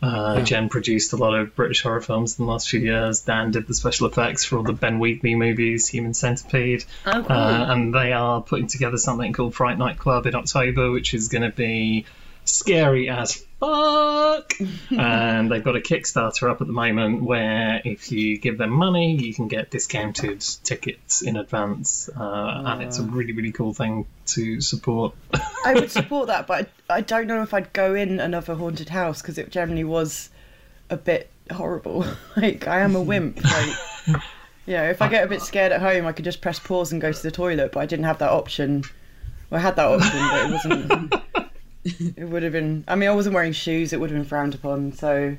[0.03, 0.44] Uh, Yeah.
[0.44, 3.20] Jen produced a lot of British horror films in the last few years.
[3.22, 7.33] Dan did the special effects for all the Ben Wheatley movies, Human Centipede, Oh, cool.
[7.33, 11.29] uh, and they are putting together something called Fright Night Club in October, which is
[11.29, 12.05] going to be
[12.44, 14.55] scary as fuck.
[14.90, 19.16] and they've got a Kickstarter up at the moment where if you give them money,
[19.16, 24.07] you can get discounted tickets in advance, uh, and it's a really really cool thing
[24.27, 25.14] to support.
[25.64, 28.88] I would support that, but I, I don't know if I'd go in another haunted
[28.88, 30.31] house because it generally was
[30.90, 32.05] a bit horrible.
[32.37, 33.42] like I am a wimp.
[33.44, 33.77] Like
[34.66, 36.92] you know, if I get a bit scared at home, I could just press pause
[36.92, 37.72] and go to the toilet.
[37.72, 38.85] But I didn't have that option.
[39.51, 41.32] Well, I had that option, but it wasn't.
[42.16, 42.85] It would have been.
[42.87, 43.92] I mean, I wasn't wearing shoes.
[43.92, 44.92] It would have been frowned upon.
[44.92, 45.37] So,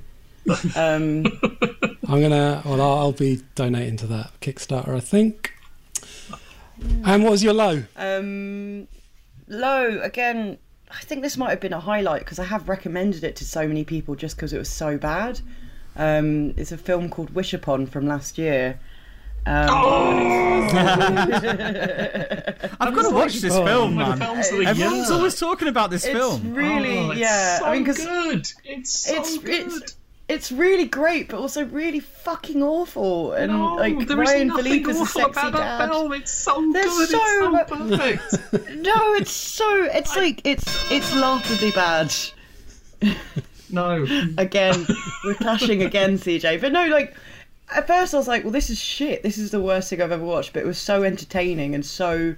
[0.75, 1.25] um,
[2.08, 2.62] I'm gonna.
[2.65, 5.53] Well, I'll, I'll be donating to that Kickstarter, I think.
[7.06, 7.84] And what was your low?
[7.95, 8.88] Um,
[9.47, 10.58] low again.
[10.91, 13.67] I think this might have been a highlight because I have recommended it to so
[13.67, 15.39] many people just because it was so bad.
[15.95, 18.79] Um, it's a film called Wish Upon from last year.
[19.45, 20.69] Um,
[22.79, 24.19] I've got to watch this oh, film, One of man.
[24.19, 25.17] the films of the Everyone's year.
[25.17, 26.53] always talking about this it's film.
[26.53, 27.60] really, Oh, it's yeah.
[27.60, 28.51] so I mean, because good.
[28.63, 29.67] It's so it's good.
[29.67, 29.97] it's
[30.29, 33.34] it's really great, but also really fucking awful.
[33.34, 35.89] And no, like there is Ryan nothing Phillippe is a awful sexy about that dad.
[35.89, 36.13] film.
[36.13, 37.10] It's so There's good.
[37.10, 38.69] so it's so perfect.
[38.77, 42.15] No, it's so it's like it's it's laughably bad.
[43.69, 44.06] no,
[44.38, 44.86] again
[45.25, 47.15] we're clashing again cj but no like
[47.76, 50.12] at first i was like well this is shit this is the worst thing i've
[50.12, 52.36] ever watched but it was so entertaining and so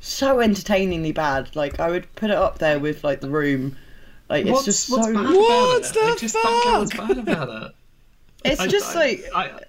[0.00, 3.76] so entertainingly bad like i would put it up there with like the room
[4.28, 5.96] like it's what's, just what's so bad What about it?
[6.02, 7.08] I the just don't get what's fuck?
[7.08, 7.72] bad about it.
[8.44, 9.60] it's I- just I- like I,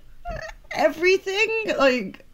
[0.72, 2.26] everything like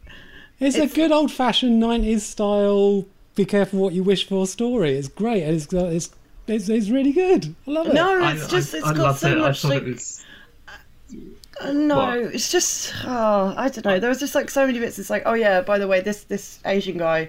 [0.60, 4.94] It's, It's- a good old fashioned 90s style, be careful what you wish for story.
[4.96, 5.42] It's great.
[5.42, 6.10] It's, it's,
[6.46, 7.54] it's, it's really good.
[7.66, 7.94] I love it.
[7.94, 9.38] no I, it's just I, it's I got so it.
[9.38, 10.23] much I thought like it was.
[11.60, 12.34] Uh, No, What?
[12.34, 13.98] it's just oh, I don't know.
[14.00, 14.98] There was just like so many bits.
[14.98, 17.28] It's like, oh yeah, by the way, this this Asian guy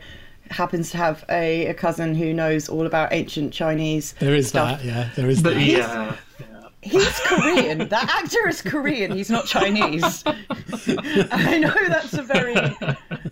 [0.51, 4.13] happens to have a, a cousin who knows all about ancient Chinese.
[4.19, 4.79] There is stuff.
[4.81, 5.09] that, yeah.
[5.15, 5.61] There is But that.
[5.63, 6.55] yeah, yeah.
[6.81, 7.87] He's Korean.
[7.89, 9.11] that actor is Korean.
[9.11, 10.23] He's not Chinese.
[10.27, 12.53] I know that's a very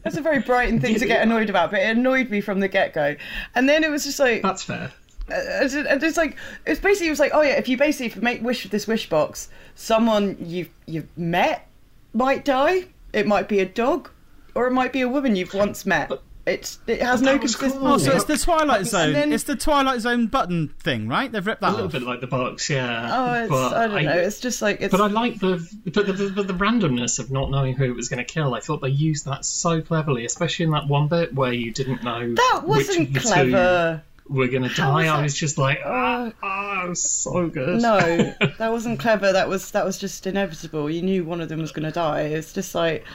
[0.03, 2.67] that's a very Brighton thing to get annoyed about, but it annoyed me from the
[2.67, 3.15] get go.
[3.53, 4.91] And then it was just like that's fair.
[5.29, 8.21] And it's- like it's basically it was like oh yeah if you basically if you
[8.21, 11.67] make wish with this wish box someone you've you've met
[12.13, 14.09] might die it might be a dog
[14.55, 16.11] or it might be a woman you've once met
[16.45, 17.71] it's it has But no that was cool.
[17.87, 19.13] Oh, so it's the Twilight Zone.
[19.13, 21.31] then- It's the Twilight Zone button thing, right?
[21.31, 21.69] They've ripped that.
[21.69, 21.93] A little off.
[21.93, 23.09] bit like the box, yeah.
[23.13, 26.05] oh it's, but I don't know it's just like it's But I like the but
[26.05, 28.53] the, the, the randomness of not knowing who it was going to kill.
[28.55, 32.03] I thought they used that so cleverly, especially in that one bit where you didn't
[32.03, 34.93] know that wasn't of the clever two were going to die.
[35.03, 37.81] was I was just like, ah, ah, it was so good.
[37.81, 37.99] no
[38.57, 41.71] that wasn't clever that was that was just inevitable you knew one of them was
[41.71, 43.05] going to die it's just like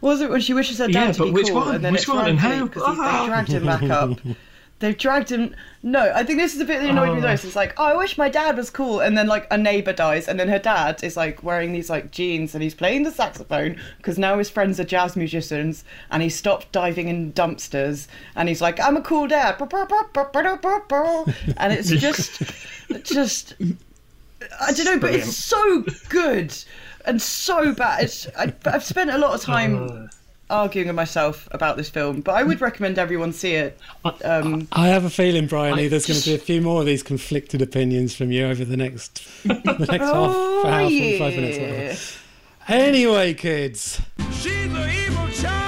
[0.00, 1.74] what was it when she wishes her dad Yeah, to but be which cool one?
[1.76, 2.64] and then Which it's one and Ryan how?
[2.66, 3.20] because Ah.
[3.22, 4.18] they dragged him back up
[4.80, 5.56] They've dragged him.
[5.82, 7.22] No, I think this is the bit that annoyed me Oh.
[7.22, 7.44] most.
[7.44, 10.28] It's like, oh, I wish my dad was cool, and then like a neighbor dies,
[10.28, 13.76] and then her dad is like wearing these like jeans, and he's playing the saxophone
[13.96, 18.60] because now his friends are jazz musicians, and he stopped diving in dumpsters, and he's
[18.60, 19.56] like, I'm a cool dad,
[21.56, 22.42] and it's just,
[23.02, 23.54] just,
[24.60, 26.54] I don't know, but it's so good
[27.04, 28.04] and so bad.
[28.04, 30.06] It's, I, I've spent a lot of time Uh,
[30.50, 33.78] arguing with myself about this film, but I would recommend everyone see it.
[34.24, 36.86] Um, I have a feeling, Bryony, I- there's going to be a few more of
[36.86, 41.18] these conflicted opinions from you over the next the next oh, half hour, yeah.
[41.18, 41.58] 45 minutes.
[41.58, 42.82] Whatever.
[42.86, 44.00] Anyway, kids.
[44.32, 45.67] She's the evil child.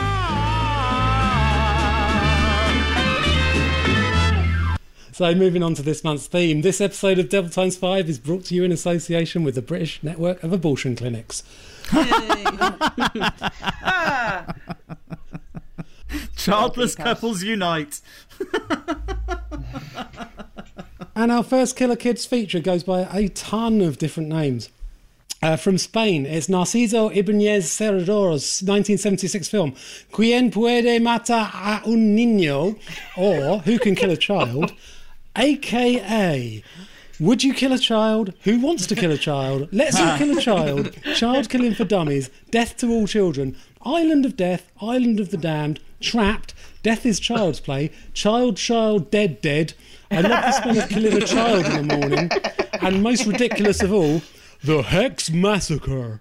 [5.21, 8.47] So, moving on to this month's theme, this episode of Devil Times 5 is brought
[8.47, 11.43] to you in association with the British Network of Abortion Clinics.
[16.39, 18.01] Childless couples unite.
[21.15, 24.71] And our first Killer Kids feature goes by a ton of different names.
[25.43, 29.75] Uh, from Spain, it's Narciso Ibáñez Serrador's 1976 film
[30.13, 32.79] Quien puede matar a un niño,
[33.19, 34.73] or Who Can Kill a Child,
[35.37, 36.63] aka
[37.19, 38.35] Would You Kill a Child?
[38.45, 39.69] Who Wants to Kill a Child?
[39.73, 44.37] Let's All Kill a Child, Child Killing for Dummies, Death to All Children, Island of
[44.37, 49.75] Death, Island of the Damned, Trapped, Death is Child's Play, Child, Child, Dead, Dead.
[50.11, 52.31] I love the smell of killing a child in the morning,
[52.81, 54.23] and most ridiculous of all,
[54.65, 56.21] The Hex Massacre.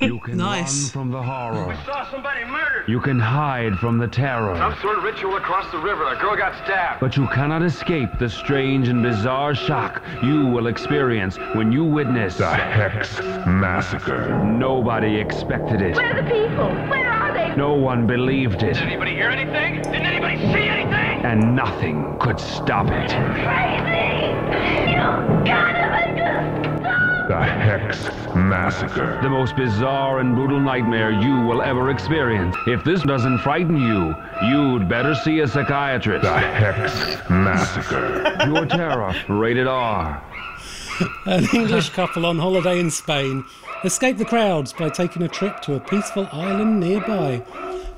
[0.00, 0.84] You can Nice.
[0.84, 1.68] run from the horror.
[1.68, 2.84] We Saw somebody murdered.
[2.88, 4.54] You can hide from the terror.
[4.56, 6.04] Some sort of ritual across the river.
[6.12, 7.00] A girl got stabbed.
[7.00, 12.36] But you cannot escape the strange and bizarre shock you will experience when you witness
[12.36, 14.42] the Hex Massacre.
[14.44, 15.96] Nobody expected it.
[15.96, 16.68] Where are the people?
[16.90, 17.56] Where are they?
[17.56, 18.74] No one believed it.
[18.74, 19.76] Did anybody hear anything?
[19.82, 21.24] Didn't anybody see anything?
[21.24, 23.10] And nothing could stop it.
[23.10, 24.26] Crazy!
[24.90, 25.85] You gotta make us
[27.28, 28.04] The Hex
[28.36, 29.18] Massacre.
[29.20, 32.54] The most bizarre and brutal nightmare you will ever experience.
[32.68, 34.14] If this doesn't frighten you,
[34.48, 36.22] you'd better see a psychiatrist.
[36.22, 38.36] The Hex Massacre.
[38.44, 39.12] Pure terror.
[39.28, 40.22] Rated R.
[41.24, 43.44] An English couple on holiday in Spain
[43.82, 47.44] escape the crowds by taking a trip to a peaceful island nearby.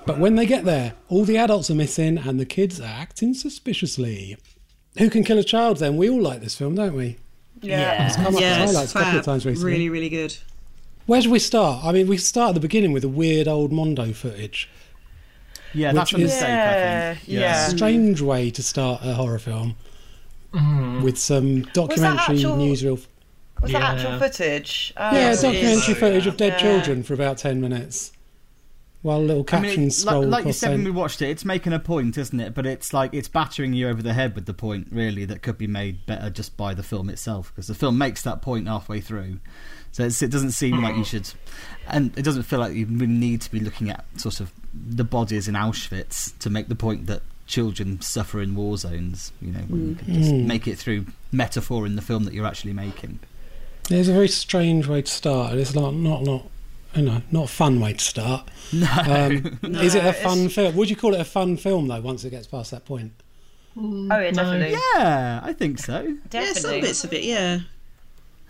[0.06, 3.34] But when they get there, all the adults are missing and the kids are acting
[3.34, 4.38] suspiciously.
[4.96, 5.98] Who can kill a child then?
[5.98, 7.18] We all like this film, don't we?
[7.62, 8.06] Yeah.
[8.06, 9.72] It's come up Yeah, as it's highlights a couple of times recently.
[9.72, 10.36] Really, really good.
[11.06, 11.84] Where should we start?
[11.84, 14.68] I mean, we start at the beginning with the weird old Mondo footage.
[15.74, 17.28] Yeah, that's a Which is- mistake, I Yeah, think.
[17.28, 17.68] yeah.
[17.68, 19.76] Strange way to start a horror film
[20.52, 21.02] mm-hmm.
[21.02, 23.04] with some documentary actual- newsreel.
[23.62, 24.92] Was that actual footage?
[24.96, 26.58] Oh, Yeah, it documentary so, footage of dead Yeah.
[26.58, 28.12] children for about 10 minutes.
[29.02, 31.72] While little I mean, captions like, like you said when we watched it, it's making
[31.72, 32.52] a point, isn't it?
[32.52, 35.56] But it's like it's battering you over the head with the point, really, that could
[35.56, 39.00] be made better just by the film itself, because the film makes that point halfway
[39.00, 39.38] through.
[39.92, 41.30] So it's, it doesn't seem like you should,
[41.86, 45.04] and it doesn't feel like you really need to be looking at sort of the
[45.04, 49.32] bodies in Auschwitz to make the point that children suffer in war zones.
[49.40, 50.46] You know, when you can just Mm.
[50.46, 53.20] make it through metaphor in the film that you're actually making.
[53.90, 55.54] It's a very strange way to start.
[55.54, 56.42] It's not, not, not,
[56.94, 58.48] you know, not a fun way to start.
[58.72, 60.74] No, Um, is it a it's- fun film?
[60.76, 62.00] Would you call it a fun film though?
[62.00, 63.12] Once it gets past that point,
[63.80, 64.76] Oh, yeah, definitely.
[64.96, 66.00] yeah, I think so.
[66.00, 66.60] Yeah, Definitely.
[66.62, 67.60] some bits of it, yeah.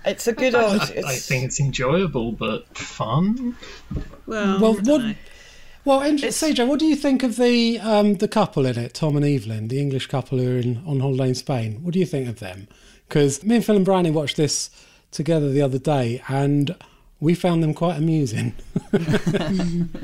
[0.06, 0.80] It's a good old.
[0.80, 3.54] I, I think it's enjoyable but fun.
[4.26, 5.14] Well, Well, what- know.
[5.84, 8.94] well, and It's- CJ, what do you think of the um, the couple in it,
[8.94, 11.80] Tom and Evelyn, the English couple who are in, on holiday in Spain?
[11.82, 12.66] What do you think of them?
[13.08, 14.70] Because me and Phil and Bryony watched this
[15.10, 16.74] together the other day, and
[17.20, 18.54] we found them quite amusing.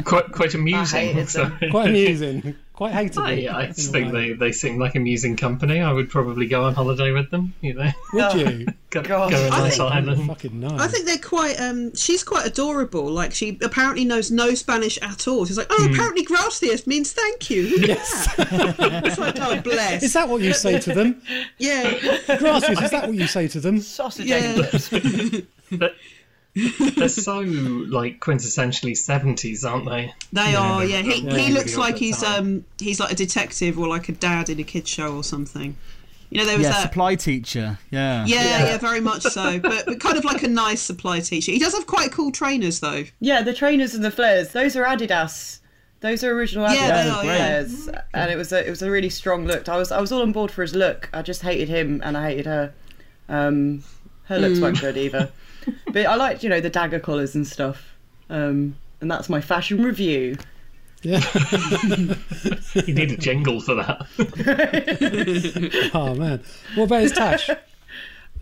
[0.04, 1.26] Quite quite amusing.
[1.26, 3.50] so- quite amusing, quite hateable.
[3.50, 5.80] I, I just think they, they seem like amusing company.
[5.80, 7.54] I would probably go on holiday with them.
[7.62, 8.66] You know, Would you?
[8.90, 9.30] go, God.
[9.30, 10.26] go a I nice think- island.
[10.26, 10.80] Fucking nice.
[10.80, 11.58] I think they're quite.
[11.60, 13.06] Um, she's quite adorable.
[13.06, 15.46] Like she apparently knows no Spanish at all.
[15.46, 17.62] She's like, oh, apparently gracias means thank you.
[17.84, 18.34] Yes.
[18.38, 20.02] It's like, oh, bless.
[20.02, 21.22] Is that what you say to them?
[21.58, 21.90] yeah,
[22.38, 23.80] Gracias, is that what you say to them?
[23.80, 24.60] Sausage yeah.
[25.70, 25.94] But
[26.96, 30.14] they're so like quintessentially seventies, aren't they?
[30.32, 30.84] They are.
[30.84, 32.38] Yeah, he, Yeah, he looks like he's time.
[32.44, 35.76] um he's like a detective or like a dad in a kids show or something.
[36.30, 36.82] You know, there was Yeah, that.
[36.82, 37.78] supply teacher.
[37.90, 38.24] Yeah.
[38.26, 38.64] yeah, Yeah.
[38.66, 39.58] yeah, very much so.
[39.60, 41.52] But, but kind of like a nice supply teacher.
[41.52, 43.04] He does have quite cool trainers though.
[43.20, 44.52] Yeah, the trainers and the flares.
[44.52, 45.58] Those are Adidas.
[46.00, 48.02] Those are original Adidas Yeah, they are, yeah.
[48.14, 49.68] and it was a it was a really strong look.
[49.68, 51.08] I was I was all on board for his look.
[51.12, 52.72] I just hated him and I hated her.
[53.28, 53.82] Um,
[54.24, 55.32] her looks weren't good either.
[55.92, 57.94] But I liked you know the dagger collars and stuff.
[58.30, 60.36] Um, and that's my fashion review.
[61.02, 61.20] Yeah.
[62.86, 64.06] You need a jingle for that.
[65.94, 66.42] Oh man.
[66.74, 67.48] What about his tash?
[67.48, 67.58] How'd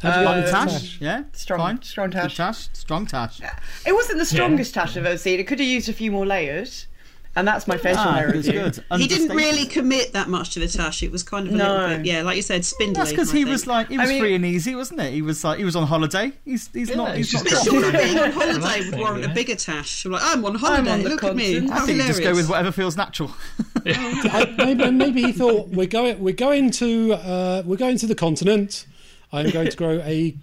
[0.04, 1.82] you Uh, like his Tash, yeah, Strong- fine.
[1.82, 2.36] strong Good tash.
[2.36, 3.40] tash, strong tash.
[3.86, 5.38] It wasn't the strongest tash I've ever seen.
[5.38, 6.86] It could have used a few more layers,
[7.34, 8.52] and that's my facial Ah, hair review.
[8.52, 8.84] good.
[8.98, 11.02] He didn't really commit that much to the tash.
[11.02, 11.72] It was kind of a No.
[11.78, 12.94] little bit, yeah, like you said, spindly.
[12.94, 13.48] That's because he think.
[13.50, 15.12] was like he was mean- free and easy, wasn't it?
[15.12, 16.32] He was like he was on holiday.
[16.44, 17.50] He's he's not he's he's not.
[17.50, 20.04] just But got- being on holiday would warrant a bigger tash.
[20.04, 20.90] You're like, I'm on holiday.
[20.90, 21.66] on the Look at me.
[21.68, 23.30] How I think you just go with whatever feels natural.
[23.86, 28.14] I, maybe, maybe he thought we're going we're going to uh, we're going to the
[28.14, 28.86] continent.
[29.32, 30.34] I'm going to grow a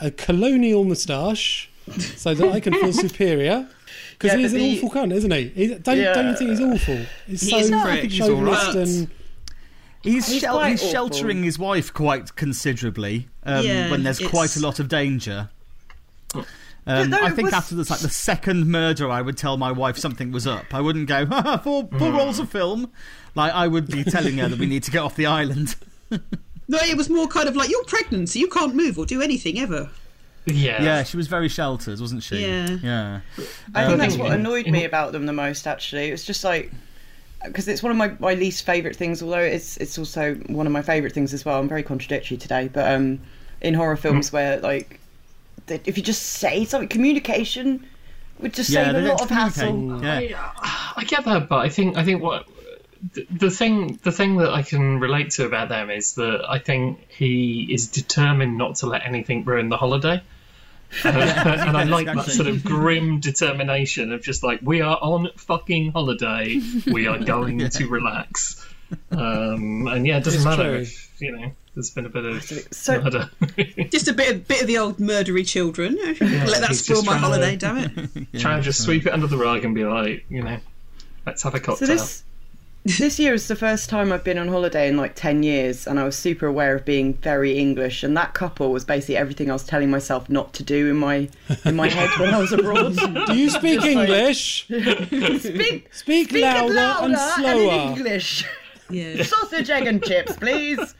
[0.00, 1.68] a colonial moustache
[2.16, 3.68] so that I can feel superior.
[4.20, 5.48] Because Yeah, he's an the- awful cunt, isn't he?
[5.48, 6.12] he don't, Yeah.
[6.12, 6.98] don't you think he's awful?
[7.26, 7.64] He's He so is.
[7.68, 8.12] He's all right.
[8.12, 9.10] chauvinist and
[10.02, 14.60] He's He's shel- he's sheltering his wife quite considerably um, Yeah, when there's quite a
[14.60, 15.48] lot of danger.
[16.86, 19.70] Um, no, I think was- after this, like the second murder, I would tell my
[19.72, 20.72] wife something was up.
[20.74, 22.90] I wouldn't go "Ha, ha, four four rolls of film.
[23.34, 25.76] Like I would be telling her that we need to get off the island.
[26.68, 29.20] No, it was more kind of like you're pregnant, so you can't move or do
[29.20, 29.90] anything ever.
[30.46, 30.82] Yeah.
[30.82, 32.38] Yeah, she was very sheltered, wasn't she?
[32.46, 32.78] Yeah.
[32.82, 33.20] Yeah.
[33.74, 35.66] I Um, think that's what annoyed me about them the most.
[35.66, 36.70] Actually, it was just like
[37.44, 39.22] because it's one of my, my least favorite things.
[39.22, 41.58] Although it's it's also one of my favorite things as well.
[41.60, 43.20] I'm very contradictory today, but um,
[43.60, 44.98] in horror films where like
[45.66, 47.86] that if you just say something, communication
[48.40, 49.66] would just Yeah, save a lot of hassle.
[49.68, 50.30] communicate.
[50.30, 50.50] Yeah.
[50.96, 52.46] I get that, but I think I think what
[53.14, 56.58] the, the thing the thing that I can relate to about them is that I
[56.58, 60.22] think he is determined not to let anything ruin the holiday.
[61.04, 65.92] and I like that sort of grim determination of just like we are on fucking
[65.92, 66.60] holiday,
[66.90, 68.66] we are going to relax.
[69.12, 70.80] Um, and yeah, it doesn't It's matter true.
[70.80, 73.30] if you know there's been a bit of So- murder.
[73.90, 75.94] Just a bit, bit of the old murdery children.
[75.96, 78.40] Let that spoil my trying to- holiday, damn it.
[78.40, 80.58] Try and just sweep it under the rug and be like, you know,
[81.24, 81.86] let's have a So cocktail.
[81.86, 82.24] this
[82.84, 86.00] this year is the first time I've been on holiday in like ten years, and
[86.00, 88.02] I was super aware of being very English.
[88.02, 91.28] And that couple was basically everything I was telling myself not to do in my
[91.64, 92.96] in my head when I was abroad.
[93.26, 94.64] Do you speak English?
[94.66, 97.72] Speak, Speak speak louder, louder and in slower.
[97.96, 98.44] English.
[98.88, 99.22] Yeah.
[99.22, 100.94] Sausage, egg, and chips, please.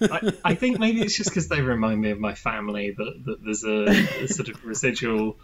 [0.00, 3.44] I, I think maybe it's just because they remind me of my family that, that
[3.44, 5.36] there's a, a sort of residual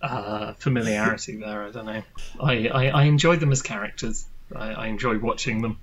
[0.00, 1.64] uh, familiarity there.
[1.64, 2.02] I don't know.
[2.40, 4.26] I, I, I enjoy them as characters.
[4.54, 5.78] I, I enjoy watching them.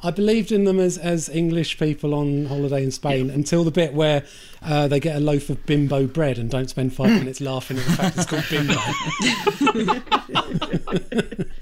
[0.00, 3.94] I believed in them as, as English people on holiday in Spain until the bit
[3.94, 4.24] where
[4.62, 7.84] uh, they get a loaf of bimbo bread and don't spend five minutes laughing at
[7.84, 8.76] the fact it's called bimbo.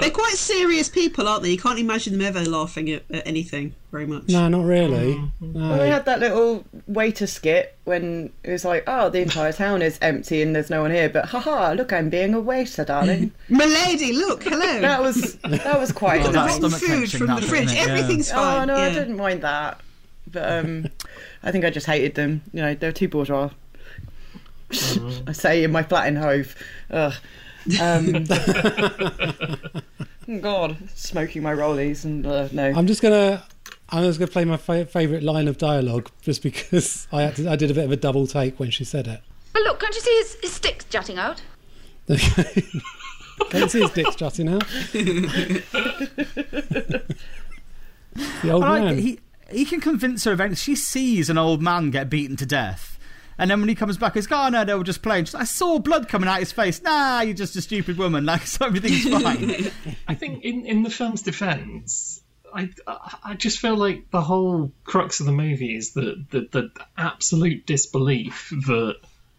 [0.00, 1.50] They're quite serious people, aren't they?
[1.50, 4.28] You can't imagine them ever laughing at, at anything very much.
[4.28, 5.14] no, not really.
[5.40, 9.80] Well, we had that little waiter skit when it was like, "Oh, the entire town
[9.82, 13.32] is empty and there's no one here." But haha, look, I'm being a waiter, darling.
[13.48, 14.58] Milady, look, hello.
[14.80, 16.22] that was that was quite.
[16.26, 16.72] Oh, that's nice.
[16.72, 17.64] Rotten food from the fridge.
[17.66, 17.76] isn't?
[17.76, 17.84] Yeah.
[17.94, 18.66] Everything's Oh fine.
[18.68, 19.80] no, I didn't mind that.
[20.30, 20.86] But um,
[21.42, 22.42] I think I just hated them.
[22.52, 23.50] You know, they're too bourgeois.
[25.26, 26.54] I say in my flat in Hove.
[26.90, 27.14] Ugh.
[27.80, 28.24] Um,
[30.40, 32.72] God, smoking my rollies and uh, no.
[32.74, 33.44] I'm just gonna.
[33.90, 37.50] I'm just gonna play my fa- favourite line of dialogue just because I had to,
[37.50, 39.20] I did a bit of a double take when she said it.
[39.52, 41.42] But look, can't you see his, his sticks jutting out?
[43.50, 44.66] Can't see his dick jutting out.
[44.92, 45.62] the
[48.50, 48.96] old I man.
[48.96, 50.56] that he he can convince her eventually.
[50.56, 52.97] She sees an old man get beaten to death.
[53.38, 55.26] And then when he comes back, he's oh no, they were just playing.
[55.26, 56.82] She's like, I saw blood coming out of his face.
[56.82, 58.18] Nah, you're just a stupid woman.
[58.28, 59.70] Like, so everything's fine.
[60.08, 62.20] I think in, in the film's defence,
[62.52, 62.68] I,
[63.24, 67.64] I just feel like the whole crux of the movie is the, the, the absolute
[67.64, 68.96] disbelief that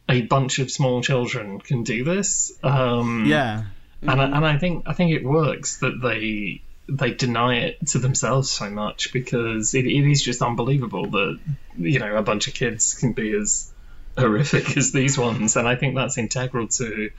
[0.08, 2.52] a bunch of small children can do this.
[2.64, 3.66] Um, yeah.
[4.02, 8.00] and I, and I think I think it works that they they deny it to
[8.00, 11.40] themselves so much because it, it is just unbelievable that
[11.78, 13.72] you know a bunch of kids can be as
[14.18, 17.10] horrific as these ones, and I think that's integral to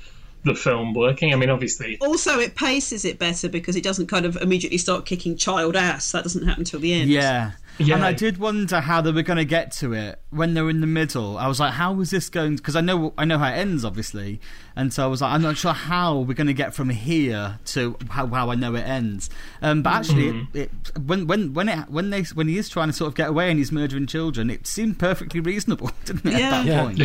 [0.44, 1.32] the film working.
[1.32, 5.06] I mean, obviously, Also, it paces it better because it doesn't kind of immediately start
[5.06, 6.12] kicking child ass.
[6.12, 7.10] That doesn't happen till the end.
[7.10, 7.52] Yeah.
[7.80, 7.94] Yeah.
[7.96, 10.70] And I did wonder how they were going to get to it when they were
[10.70, 11.38] in the middle.
[11.38, 12.56] I was like, how was this going?
[12.56, 14.38] Because I know I know how it ends, obviously,
[14.76, 17.58] and so I was like, I'm not sure how we're going to get from here
[17.66, 19.30] to how, how I know it ends.
[19.62, 22.88] Um, but actually, it, it, when when when it when they when he is trying
[22.88, 26.38] to sort of get away and he's murdering children, it seemed perfectly reasonable, didn't it?
[26.38, 26.60] Yeah.
[26.60, 26.84] At that Yeah.
[26.84, 26.98] point,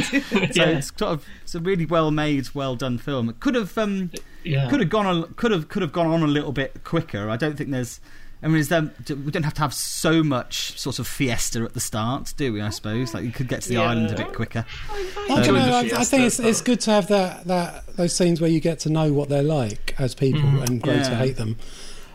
[0.54, 0.78] so Yeah.
[0.78, 3.30] it's sort of it's a really well made, well done film.
[3.30, 4.12] It could have um,
[4.44, 7.30] yeah, could have gone on could have could have gone on a little bit quicker.
[7.30, 8.00] I don't think there's.
[8.44, 11.74] I mean, is there, we don't have to have so much sort of fiesta at
[11.74, 12.62] the start, do we?
[12.62, 13.90] I suppose like you could get to the Yeah.
[13.90, 14.66] island a bit quicker.
[14.92, 18.16] I, don't um, know, I, I think it's, it's good to have that, that those
[18.16, 20.64] scenes where you get to know what they're like as people mm-hmm.
[20.64, 21.58] and grow to hate them.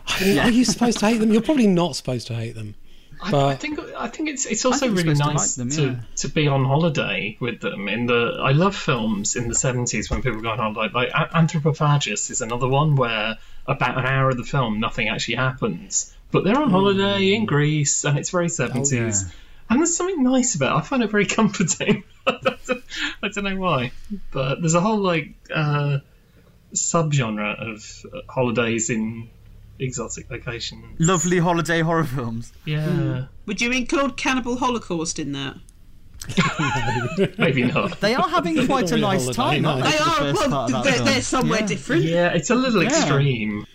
[0.07, 1.31] I mean, Are you supposed to hate them?
[1.31, 2.75] You're probably not supposed to hate them.
[3.23, 6.05] I, I think I think it's it's also really supposed to nice like to, them,
[6.15, 7.87] to, be on holiday with them.
[7.87, 10.91] In the I love films in the seventies when people go on holiday.
[10.93, 15.35] Like A- Anthropophagus is another one where about an hour of the film nothing actually
[15.35, 19.23] happens, but they're on holiday in Greece and it's very seventies.
[19.23, 19.29] yeah.
[19.69, 20.79] And there's something nice about it.
[20.79, 22.03] I find it very comforting.
[22.27, 23.91] I don't know why,
[24.31, 25.99] but there's a whole like uh,
[26.73, 29.29] subgenre of uh, holidays in
[29.79, 30.99] exotic locations.
[30.99, 32.51] Lovely holiday horror films.
[32.65, 35.55] Yeah, Would you include Cannibal Holocaust in that?
[37.37, 37.99] maybe not.
[37.99, 39.91] They are having quite a Really nice time, aren't they?
[39.91, 40.33] They for the are.
[40.33, 41.65] Well, part of that they're, they're somewhere Yeah.
[41.65, 42.03] different.
[42.03, 43.65] Yeah, it's a little extreme.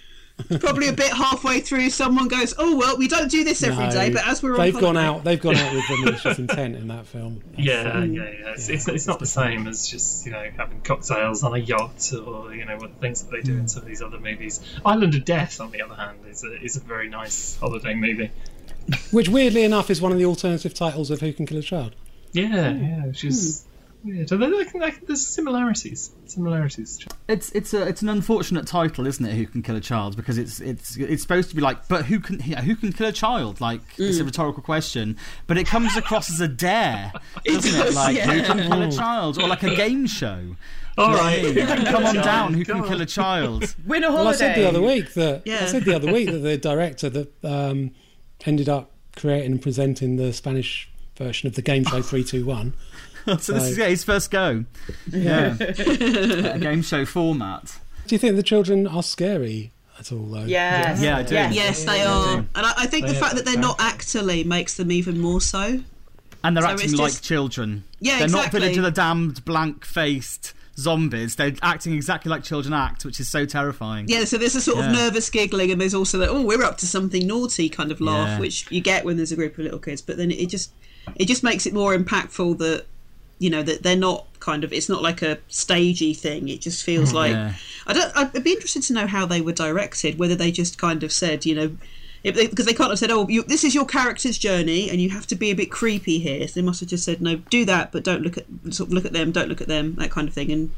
[0.61, 3.91] Probably a bit halfway through, someone goes, "Oh well, we don't do this every No,
[3.91, 5.25] day." But as we're on they've gone out.
[5.25, 7.43] They've gone out with the malicious intent in that film.
[7.57, 8.53] Yeah, yeah, yeah.
[8.53, 12.13] It's, it's, it's not the same as just you know having cocktails on a yacht
[12.13, 13.67] or you know what the things that they do in hmm.
[13.67, 14.61] some of these other movies.
[14.85, 18.31] Island of Death, on the other hand, is a, is a very nice holiday movie.
[19.11, 21.97] Which, weirdly enough, is one of the alternative titles of Who Can Kill a Child.
[22.33, 23.65] Yeah, yeah, she's.
[24.05, 26.13] Yeah, so there- there- there- there's similarities.
[26.27, 27.05] Similarities.
[27.27, 29.35] It's it's a it's an unfortunate title, isn't it?
[29.35, 30.17] Who can kill a child?
[30.17, 33.09] Because it's it's it's supposed to be like, but who can yeah, who can kill
[33.09, 33.61] a child?
[33.61, 35.17] Like it's a rhetorical question,
[35.49, 37.13] but it comes across as a dare,
[37.45, 37.85] doesn't it?
[37.85, 38.45] does, Like who yeah.
[38.45, 40.55] can kill a child, or like a game show.
[40.99, 42.55] All right, Who can come on down?
[42.55, 43.75] Who can kill a child?
[43.87, 44.19] Win a holiday.
[44.25, 45.59] Well, I said the other week that Yeah.
[45.63, 47.91] I said the other week that the director that um,
[48.47, 52.75] ended up creating and presenting the Spanish version of the game show Three Two One
[53.41, 54.65] so this is yeah, his first go.
[55.11, 57.79] Yeah, a game show format.
[58.07, 60.45] Do you think the children are scary at all, though?
[60.45, 61.03] Yes.
[61.03, 61.35] Yeah, I do.
[61.35, 61.55] Yes.
[61.55, 62.49] Yes, they Yeah, are, they and.
[62.67, 65.81] I, I think the fact that they're not actually makes them even more so.
[66.45, 67.83] And they're So acting it's like just- children.
[67.99, 68.61] Yeah, they're not exactly.
[68.61, 71.35] Village of the Damned, blank-faced zombies.
[71.35, 74.07] They're acting exactly like children act, which is so terrifying.
[74.09, 74.87] Yeah, so there's a sort Yeah.
[74.87, 78.01] of nervous giggling, and there's also that oh, we're up to something naughty kind of
[78.01, 78.39] laugh, Yeah.
[78.39, 80.01] which you get when there's a group of little kids.
[80.01, 80.71] But then it just
[81.15, 82.85] it just makes it more impactful that
[83.39, 86.49] you know that they're not kind of it's not like a stagey thing.
[86.49, 87.53] It just feels like Yeah.
[87.87, 88.13] I don't.
[88.17, 90.19] I'd be interested to know how they were directed.
[90.19, 91.77] Whether they just kind of said, you know.
[92.25, 95.01] if they- Because they can't have said, "Oh, you, this is your character's journey, and
[95.01, 97.37] you have to be a bit creepy here." So they must have just said, "No,
[97.51, 99.95] do that, but don't look at sort of look at them, don't look at them,"
[99.97, 100.51] that kind of thing.
[100.51, 100.71] And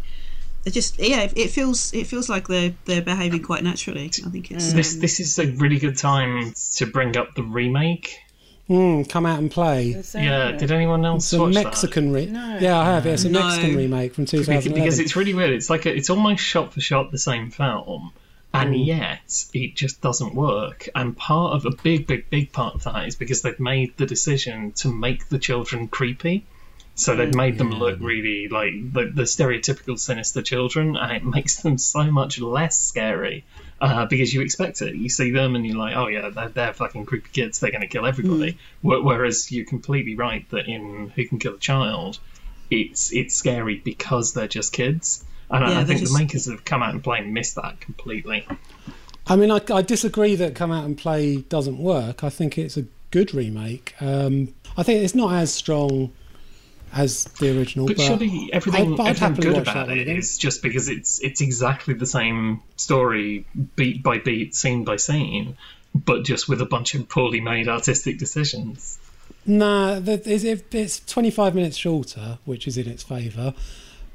[0.66, 4.10] it just, yeah, it- it feels it feels like they're they're behaving quite naturally.
[4.26, 7.42] I think it's This um, this is a really good time to bring up the
[7.44, 8.18] remake.
[8.68, 9.96] Mm, come out and play.
[10.14, 12.58] Yeah, did anyone else It's a watch Mexican re- No.
[12.60, 13.06] Yeah, I have.
[13.06, 13.40] Yeah, it's a No.
[13.42, 14.30] Mexican remake from that?
[14.32, 14.74] Because, 2011.
[14.84, 15.50] because it's really weird.
[15.50, 18.12] It's like a, it's almost shot for shot the same film,
[18.52, 18.86] and Mm.
[18.86, 20.86] yet it just doesn't work.
[20.94, 24.04] And part of a big, big, big part of that is because they've made the
[24.06, 26.44] decision to make the children creepy.
[26.94, 31.62] So they've made them look really like the, the stereotypical sinister children, and it makes
[31.62, 33.44] them so much less scary
[33.80, 34.94] uh, because you expect it.
[34.94, 37.60] You see them, and you're like, oh yeah, they're, they're fucking creepy kids.
[37.60, 38.58] They're going to kill everybody.
[38.82, 42.18] Wh- Whereas you're completely right that in Who Can Kill a Child,
[42.70, 45.24] it's it's scary because they're just kids.
[45.50, 47.20] And I- Yeah, I they're think just- the makers that have come out and play
[47.22, 48.46] missed that completely.
[49.26, 52.24] I mean, I, I disagree that Come Out and Play doesn't work.
[52.24, 53.94] I think it's a good remake.
[54.00, 56.12] Um, I think it's not as strong
[56.92, 60.22] as the original, But but, surely everything, I'd, I'd everything good about it again.
[60.38, 65.56] just because it's it's exactly the same story, beat by beat, scene by scene,
[65.94, 68.98] but just with a bunch of poorly made artistic decisions.
[69.46, 73.54] Nah, the, it's, it- it's 25 minutes shorter, which is in its favour,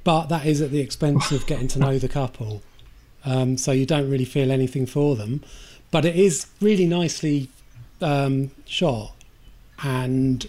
[0.04, 2.62] but that is at the expense of getting to know the couple.
[3.26, 5.42] Um, so you don't really feel anything for them.
[5.92, 7.50] But it is really nicely
[8.02, 9.16] um, shot,
[9.82, 10.46] and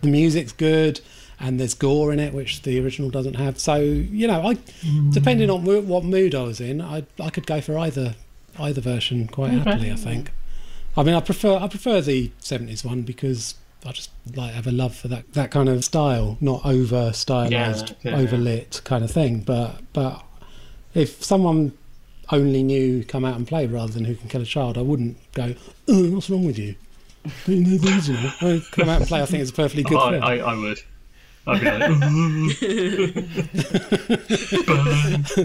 [0.00, 1.00] the music's good,
[1.40, 3.58] and there's gore in it, which the original doesn't have.
[3.58, 5.10] So you know, I hmm.
[5.10, 8.14] depending on mo- what mood I was in, I I could go for either
[8.58, 9.90] either version quite happily.
[9.90, 10.30] I think.
[10.96, 13.54] I mean, I prefer I prefer the seventies one because
[13.86, 17.94] I just like have a love for that that kind of style, not over stylized,
[18.02, 18.64] Yeah, yeah, yeah.
[18.84, 19.40] kind of thing.
[19.40, 20.22] But but
[20.94, 21.72] if someone
[22.32, 25.16] only knew come out and play rather than who can kill a child, I wouldn't
[25.32, 25.54] go.
[25.88, 26.76] Oh, what's wrong with you?
[27.46, 28.32] You know?
[28.40, 29.20] Oh, come out and play.
[29.20, 30.24] I think it's a perfectly good I, film.
[30.24, 30.78] I, I would.
[31.50, 31.80] I'd be like,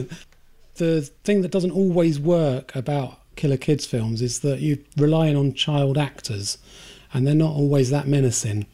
[0.75, 5.53] the thing that doesn't always work about killer kids films is that you're relying on
[5.53, 6.57] child actors
[7.13, 8.65] and they're not always that menacing.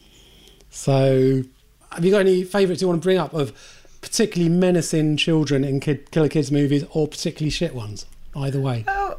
[0.70, 1.42] So
[1.90, 3.52] have you got any favourites you want to bring up of
[4.00, 8.06] particularly menacing children in kid, killer kids movies or particularly shit ones?
[8.34, 8.84] Either way.
[8.88, 9.18] Oh,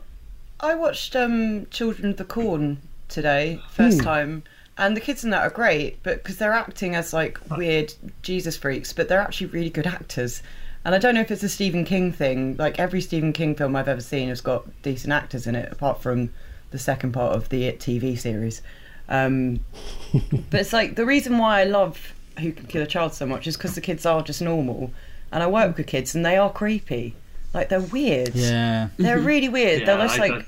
[0.59, 4.03] I watched um, Children of the Corn today, first Hmm.
[4.03, 4.43] time,
[4.77, 8.57] and the kids in that are great, but because they're acting as like weird Jesus
[8.57, 10.41] freaks, but they're actually really good actors.
[10.85, 12.57] And I don't know if it's a Stephen King thing.
[12.57, 16.01] Like every Stephen King film I've ever seen has got decent actors in it, apart
[16.01, 16.29] from
[16.71, 18.61] the second part of the It TV series.
[19.09, 19.59] Um,
[20.49, 23.47] but it's like the reason why I love Who Can Kill a Child so much
[23.47, 24.91] is because the kids are just normal,
[25.31, 27.15] and I work with kids and they are creepy.
[27.53, 28.33] Like they're weird.
[28.33, 28.89] Yeah.
[28.97, 29.81] They're really weird.
[29.81, 30.47] Yeah, They're just I- like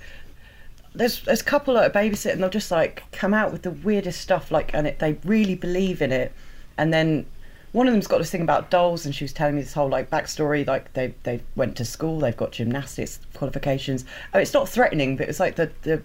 [0.97, 3.71] there's there's a couple that are babysit and they'll just like come out with the
[3.71, 6.31] weirdest stuff like and it, they really believe in it.
[6.77, 7.25] And then
[7.71, 9.89] one of them's got this thing about dolls and she was telling me this whole
[9.89, 14.05] like backstory like they they went to school they've got gymnastics qualifications.
[14.33, 16.01] Oh it's not threatening but it's like the the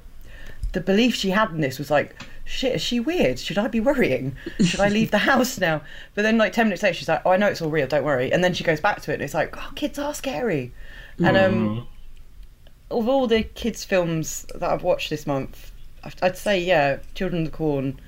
[0.72, 3.38] the belief she had in this was like shit is she weird?
[3.38, 4.36] Should i be worrying?
[4.60, 5.82] Should i leave the house now?
[6.14, 8.04] But then like 10 minutes later she's like oh i know it's all real don't
[8.04, 8.32] worry.
[8.32, 10.72] And then she goes back to it and it's like oh kids are scary.
[11.18, 11.86] And um
[12.90, 15.72] of all the kids' films that I've watched this month,
[16.04, 18.00] I'd- I'd say yeah, Children of the Corn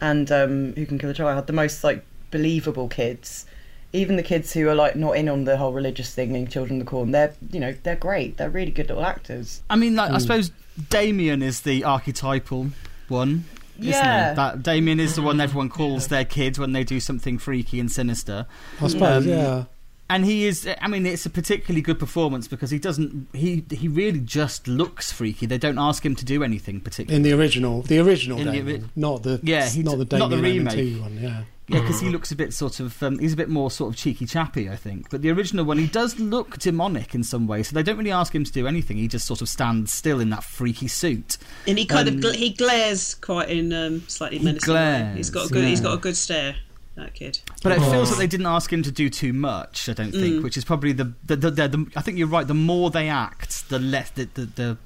[0.00, 3.46] and um, Who Can Kill a Child had the most like believable kids.
[3.92, 6.80] Even the kids who are like not in on the whole religious thing in Children
[6.80, 8.36] of the Corn, they're you know they're great.
[8.36, 9.62] They're really good little actors.
[9.70, 10.50] I mean, like, I suppose
[10.90, 12.68] Damien is the archetypal
[13.08, 13.44] one.
[13.78, 14.30] Isn't Yeah.
[14.30, 14.36] he?
[14.36, 17.90] That Damien is the one everyone calls their kids when they do something freaky and
[17.92, 18.46] sinister.
[18.80, 19.64] i suppose Um, yeah
[20.08, 20.68] And he is.
[20.80, 23.26] I mean, it's a particularly good performance because he doesn't.
[23.32, 25.46] He he really just looks freaky.
[25.46, 27.16] They don't ask him to do anything particularly.
[27.16, 30.16] in the original the original In the ori- not the Yeah, he not the d-
[30.18, 30.94] not the Damien Omen remake.
[30.96, 33.02] 2 one yeah Yeah, because he looks a bit sort of.
[33.02, 35.10] Um, he's a bit more sort of cheeky chappy, I think.
[35.10, 37.64] But the original one, he does look demonic in some way.
[37.64, 38.98] So they don't really ask him to do anything.
[38.98, 41.36] He just sort of stands still in that freaky suit.
[41.66, 44.72] and he kind Um, of gl- he glares quite in um, slightly he menacing.
[44.72, 45.14] way.
[45.16, 45.86] He's got a good he's yeah.
[45.86, 46.54] got a good stare.
[46.96, 47.40] That kid.
[47.62, 49.88] But it feels like they didn't ask him to do too much.
[49.88, 52.46] I don't think, which is probably the the, the, the, the I think you're right.
[52.46, 54.78] The more they act, the less the the, the,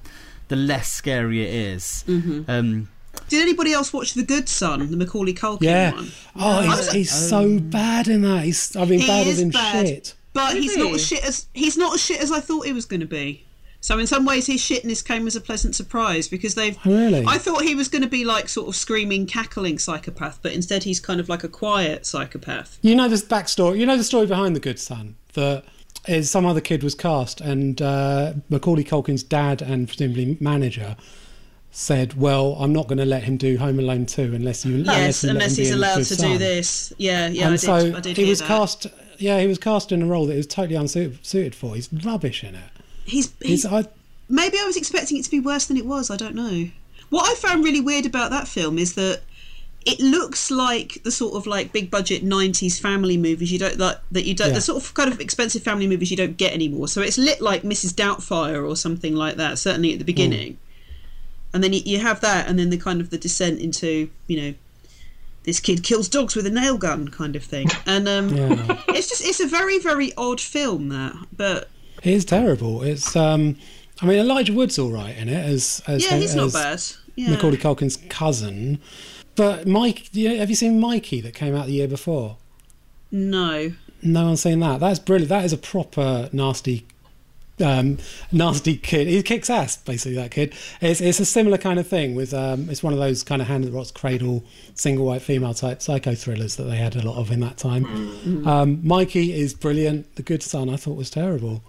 [0.48, 2.04] the less scary it is.
[2.08, 2.88] Um,
[3.28, 5.92] Did anybody else watch The Good Son, the Macaulay Culkin Yeah.
[5.92, 6.10] one?
[6.34, 8.42] Oh, he's, he's so bad in that.
[8.44, 9.86] He's, I mean, He bad as is in bad.
[9.86, 10.14] shit.
[10.32, 10.94] But he's not Really?
[10.96, 13.46] as shit as he's not as shit as I thought he was going to be.
[13.82, 16.76] So in some ways, his shitness came as a pleasant surprise because they've.
[16.84, 17.24] Oh, really?
[17.26, 20.84] I thought he was going to be like sort of screaming, cackling psychopath, but instead
[20.84, 22.78] he's kind of like a quiet psychopath.
[22.82, 23.78] You know this backstory.
[23.78, 25.16] You know the story behind the Good Son.
[25.32, 25.64] That
[26.06, 30.96] is some other kid was cast, and uh, Macaulay Culkin's dad and presumably manager
[31.70, 34.84] said, "Well, I'm not going to let him do Home Alone 2 unless you yes,
[34.84, 36.92] unless, you unless he's allowed to Son." do this.
[36.98, 37.94] Yeah, yeah, and I so did.
[37.96, 38.48] I did he hear was that.
[38.48, 38.86] cast.
[39.18, 41.74] Yeah, he was cast in a role that he was totally unsuited for.
[41.74, 42.70] He's rubbish in it.
[43.04, 43.86] He's, He's, I,
[44.28, 46.10] maybe I was expecting it to be worse than it was.
[46.10, 46.68] I don't know.
[47.08, 49.22] What I found really weird about that film is that
[49.84, 53.96] it looks like the sort of like big budget '90s family movies you don't like
[54.12, 54.54] that you don't Yeah.
[54.54, 56.86] the sort of kind of expensive family movies you don't get anymore.
[56.86, 57.94] So it's lit like Mrs.
[57.94, 59.58] Doubtfire or something like that.
[59.58, 60.58] Certainly at the beginning,
[61.52, 64.40] and then you, you have that, and then the kind of the descent into you
[64.40, 64.54] know.
[65.44, 68.82] This kid kills dogs with a nail gun, kind of thing, and um, yeah.
[68.88, 70.90] it's just—it's a very, very odd film.
[70.90, 71.70] That, but
[72.02, 72.82] It is terrible.
[72.82, 73.56] It's um,
[74.00, 76.82] I mean Elijah Wood's all right in it as as yeah, he's not bad.
[77.16, 77.30] Yeah.
[77.30, 78.80] Macaulay Culkin's cousin.
[79.36, 82.36] But Mike, have you seen Mikey that came out the year before?
[83.10, 83.72] No.
[84.02, 84.80] No one's seen that.
[84.80, 85.28] That's brilliant.
[85.28, 86.86] That is a proper nasty,
[87.62, 87.98] um,
[88.32, 89.06] nasty kid.
[89.06, 90.16] He kicks ass, basically.
[90.16, 90.54] That kid.
[90.80, 92.14] It's it's a similar kind of thing.
[92.14, 94.44] With um, it's one of those kind of hand that rocks cradle,
[94.74, 97.84] single white female type psycho thrillers that they had a lot of in that time.
[98.46, 100.16] Um, Mikey is brilliant.
[100.16, 101.62] The Good Son, I thought was terrible.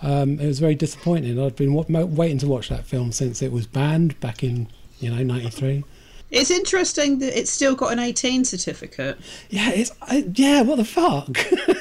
[0.00, 1.40] Um, it was very disappointing.
[1.40, 4.68] I'd been mo- waiting to watch that film since it was banned back in
[5.00, 5.84] you know '93.
[6.30, 9.18] It's interesting that it's still got an 18 certificate.
[9.48, 10.62] Yeah, it's I, yeah.
[10.62, 11.28] What the fuck?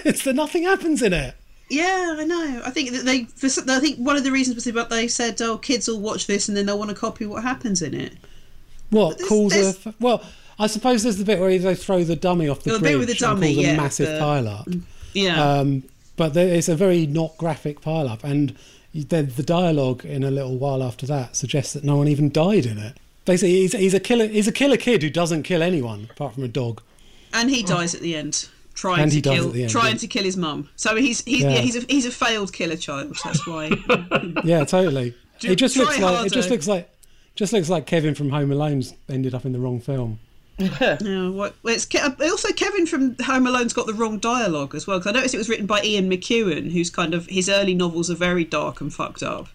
[0.06, 1.36] it's that nothing happens in it.
[1.70, 2.62] Yeah, I know.
[2.66, 3.26] I think that they.
[3.26, 6.26] For, I think one of the reasons was about they said, "Oh, kids will watch
[6.28, 8.14] this and then they'll want to copy what happens in it."
[8.90, 10.24] What there's- calls there's- a well?
[10.60, 13.08] I suppose there's the bit where they throw the dummy off the The bit with
[13.10, 14.68] the and dummy, calls a yeah, massive the- pile up.
[15.14, 15.44] Yeah.
[15.60, 15.84] Um,
[16.18, 18.56] but there, it's a very not graphic pile up, and
[18.94, 22.66] the, the dialogue in a little while after that suggests that no one even died
[22.66, 22.98] in it.
[23.26, 24.28] Basically, he's, he's a killer.
[24.28, 26.82] He's a killer kid who doesn't kill anyone apart from a dog.
[27.34, 29.98] and he dies at the end, trying And to kill, end, trying yeah.
[30.00, 30.70] to kill his mum.
[30.76, 31.50] So he's he's yeah.
[31.52, 31.60] Yeah.
[31.60, 33.18] he's a he's a failed killer child.
[33.24, 33.70] That's why.
[34.44, 35.14] Yeah, totally.
[35.44, 36.90] It just looks like it just looks like
[37.36, 40.20] just looks like Kevin from Home Alone's ended up in the wrong film.
[40.60, 44.98] Yeah, what, it's Ke- also Kevin from Home Alone's got the wrong dialogue as well.
[45.00, 48.10] Because I noticed it was written by Ian McEwan, who's kind of his early novels
[48.10, 49.50] are very dark and fucked up,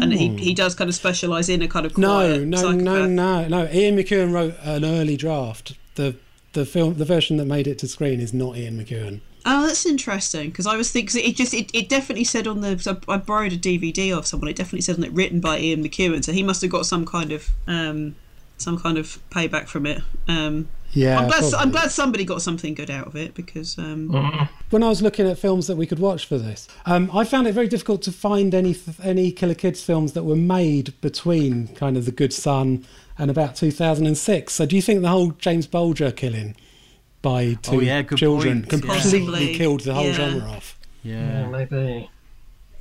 [0.00, 2.82] and he, he does kind of specialise in a kind of No, no, psychopath.
[2.82, 3.68] no, no, no.
[3.72, 5.74] Ian McEwan wrote an early draft.
[5.94, 6.16] The
[6.52, 9.20] the film, the version that made it to screen is not Ian McEwan.
[9.46, 12.60] Oh, that's interesting because I was thinking 'cause it just it, it definitely said on
[12.60, 14.48] the so I borrowed a DVD off someone.
[14.50, 17.06] It definitely said on it written by Ian McEwan, so he must have got some
[17.06, 18.14] kind of um
[18.62, 20.02] some kind of payback from it.
[20.28, 24.10] Um, Yeah, I'm glad I'm glad somebody got something good out of it because um,
[24.70, 27.46] When I was looking at films that we could watch for this, um, I found
[27.46, 31.96] it very difficult to find any any Killer Kids films that were made between kind
[31.96, 32.84] of The Good Son
[33.18, 34.52] and about 2006.
[34.52, 36.56] So, do you think the whole James Bulger killing
[37.22, 40.12] by two Oh, yeah, good children point, completely Possibly, killed the whole yeah.
[40.12, 40.78] genre off?
[41.02, 41.46] yeah.
[41.48, 42.10] maybe.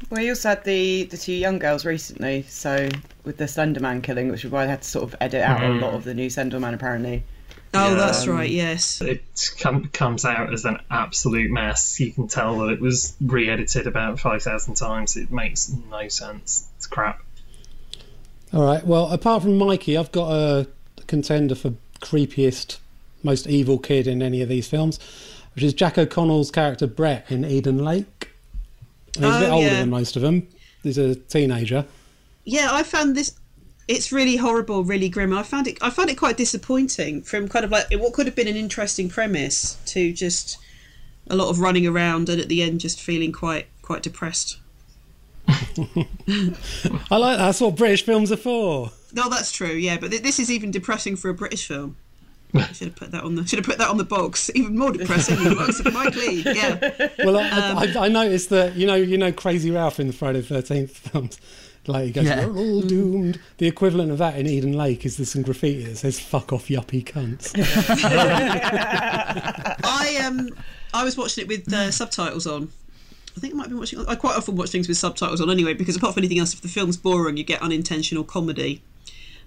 [0.10, 2.90] Well, he also had the the two young girls recently, so
[3.24, 5.70] with the Slenderman killing, which is why they had to sort of edit out a
[5.74, 7.24] lot of the new Slenderman apparently.
[7.74, 9.02] oh, Yeah, that's um, right, yes.
[9.02, 9.24] It
[9.60, 12.00] com- comes out as an absolute mess.
[12.00, 15.16] You can tell that it was re-edited about five thousand times.
[15.16, 16.68] It makes no sense.
[16.78, 17.22] It's crap.
[18.54, 18.86] All right.
[18.86, 20.68] Well, apart from Mikey, I've got a
[21.08, 22.78] contender for creepiest,
[23.24, 25.00] most evil kid in any of these films,
[25.56, 28.21] which is Jack O'Connell's character Brett in Eden Lake.
[29.16, 29.80] He's a bit Oh, older yeah.
[29.82, 30.48] than most of them.
[30.84, 31.86] He's a teenager.
[32.44, 33.36] Yeah, I found this.
[33.88, 35.34] It's really horrible, really grim.
[35.34, 35.78] I found it.
[35.82, 37.22] I found it quite disappointing.
[37.24, 40.58] From kind of like what could have been an interesting premise to just
[41.30, 44.58] a lot of running around, and at the end just feeling quite quite depressed.
[45.48, 47.46] I like that.
[47.46, 48.92] That's what British films are for.
[49.14, 49.74] No, that's true.
[49.74, 51.98] Yeah, but th- this is even depressing for a British film.
[52.54, 54.50] I should have put that on the should have put that on the box.
[54.56, 56.44] Even more depressing than the box of Mike Leigh.
[56.46, 60.08] Yeah, Well, I, Um, I, I noticed that you know, you know, Crazy Ralph in
[60.08, 61.40] the Friday the Thirteenth films.
[61.88, 62.46] Like he goes, Yeah.
[62.46, 65.98] "We're all doomed." The equivalent of that in Eden Lake is there's some graffiti that
[65.98, 67.52] says "fuck off, yuppie cunts."
[69.84, 70.50] I um
[70.94, 72.70] I was watching it with uh, subtitles on.
[73.36, 74.06] I think I might be watching.
[74.08, 76.62] I quite often watch things with subtitles on anyway because apart from anything else, if
[76.62, 78.82] the film's boring, you get unintentional comedy.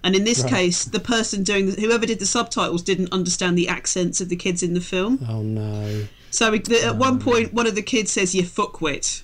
[0.04, 0.52] And in this Right.
[0.52, 4.36] case, the person doing the, whoever did the subtitles didn't understand the accents of the
[4.36, 5.26] kids in the film.
[5.28, 6.04] Oh no.
[6.30, 9.22] So the, at oh, one point, one of the kids says, "You fuckwit,"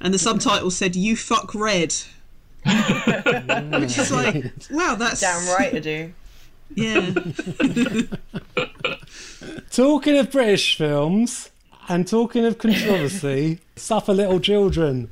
[0.00, 1.94] and the subtitle said, "You fuck red."
[2.64, 6.12] Which is like, wow, that's Damn right I do.
[6.74, 7.10] Yeah.
[9.70, 11.50] Talking of British films
[11.88, 15.10] and talking of controversy, Suffer Little Children.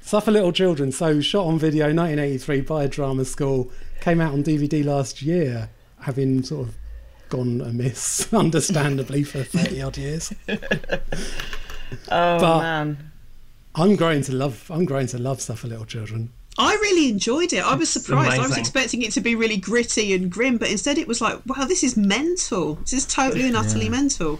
[0.00, 4.42] Suffer Little Children, so shot on video 1983 by a drama school, came out on
[4.44, 5.70] DVD last year,
[6.00, 6.74] having sort of
[7.28, 10.32] gone amiss, understandably, for 30 odd years.
[12.10, 13.10] Oh But- man.
[13.76, 16.32] I'm growing to love I'm growing to love Suffer Little Children.
[16.56, 17.64] I really enjoyed it.
[17.64, 18.38] I was surprised.
[18.40, 21.40] I was expecting it to be really gritty and grim, but instead it was like,
[21.46, 22.74] wow, this is mental.
[22.76, 24.38] This is totally and utterly mental.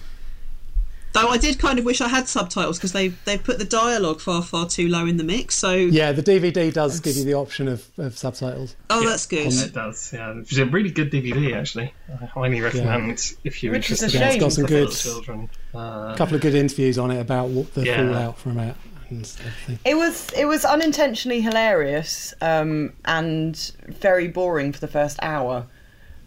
[1.14, 4.20] Though I did kind of wish I had subtitles because they they put the dialogue
[4.20, 5.54] far far too low in the mix.
[5.54, 8.74] So Yeah, the DVD does give you the option of, of subtitles.
[8.90, 9.10] oh, Yeah.
[9.10, 9.52] that's good.
[9.52, 10.34] It does, yeah.
[10.38, 11.94] It's a really good DVD, actually.
[12.20, 14.28] I highly recommend if you're Which is a interested shame.
[14.28, 15.50] in It's got some good- children.
[15.74, 17.96] Uh, A couple of good interviews on it about what the Yeah.
[17.96, 18.74] fallout from it
[19.10, 19.78] and everything.
[19.84, 23.54] It was it was unintentionally hilarious um, and
[23.86, 25.66] very boring for the first hour.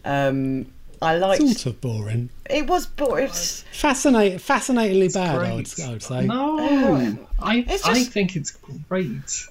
[0.05, 0.67] Um,
[1.01, 2.29] I liked Sort of boring.
[2.49, 3.25] it was boring.
[3.25, 5.79] It's, Fascinate, fascinatingly bad, I would.
[5.79, 6.25] I would say.
[6.25, 7.27] no, oh.
[7.39, 9.47] I, It's I think it's great.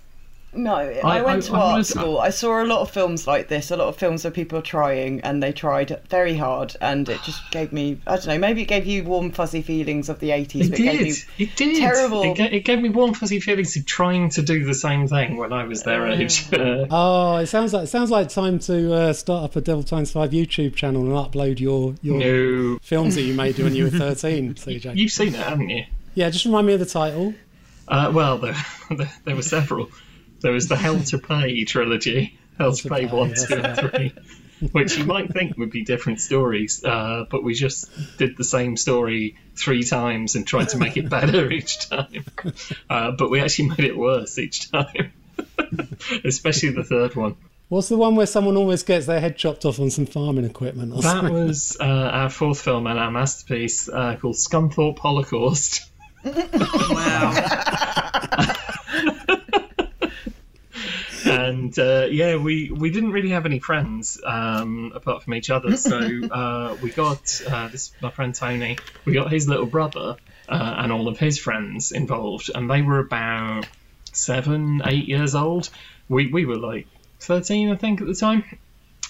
[0.57, 2.18] No, I, I- went I- to I art was- school.
[2.18, 3.70] I saw a lot of films like this.
[3.70, 7.20] A lot of films where people are trying and they tried very hard, and it
[7.24, 8.38] just gave me I don't know.
[8.38, 10.66] Maybe it gave you warm fuzzy feelings of the eighties.
[10.68, 11.07] It but it gave did.
[11.09, 11.76] me It did.
[11.78, 15.07] terrible- It, ga- it gave me warm fuzzy feelings of trying to do the same
[15.09, 16.52] thing when I was their age.
[16.52, 19.82] Uh, Oh, it sounds like it sounds like time to uh, start up a Devil
[19.82, 23.84] Times Five YouTube channel and upload your your no, films that you made when you
[23.84, 24.54] were thirteen.
[24.54, 24.96] CJ.
[24.96, 25.84] you've seen it, haven't you?
[26.14, 27.34] Yeah, just remind me of the title.
[27.88, 28.57] Uh, well, there,
[28.90, 29.88] there, there were several.
[30.41, 33.78] There was the Hell to Pay trilogy, Hell to Pay Pay, one, yes, two, and
[33.91, 34.12] three,
[34.72, 38.76] which you might think would be different stories, uh, but we just did the same
[38.76, 42.24] story three times and tried to make it better each time.
[42.89, 45.12] Uh, but we actually made it worse each time,
[46.24, 47.37] especially the third one.
[47.68, 50.93] What's the one where someone always gets their head chopped off on some farming equipment?
[50.93, 51.32] Or That something?
[51.34, 55.91] was uh, our fourth film and our masterpiece uh, called Scunthorpe Holocaust.
[56.24, 57.32] Wow.
[61.26, 65.76] And uh, yeah, we we didn't really have any friends um, apart from each other.
[65.76, 65.98] So
[66.30, 68.78] uh, we got uh, this my friend Tony.
[69.04, 70.16] We got his little brother
[70.48, 73.66] uh, and all of his friends involved, and they were about
[74.12, 75.68] seven, eight years old.
[76.08, 76.86] We we were like
[77.20, 78.44] thirteen, I think, at the time.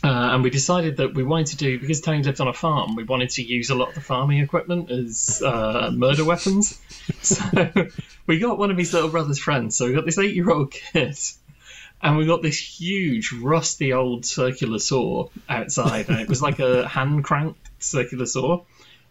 [0.05, 2.95] Uh, and we decided that we wanted to do because Tony lived on a farm.
[2.95, 6.81] We wanted to use a lot of the farming equipment as uh, murder weapons.
[7.23, 7.89] So
[8.27, 9.77] we got one of his little brother's friends.
[9.77, 11.17] So we got this eight-year-old kid,
[12.03, 16.87] and we got this huge, rusty old circular saw outside, and it was like a
[16.97, 18.63] hand cranked circular saw.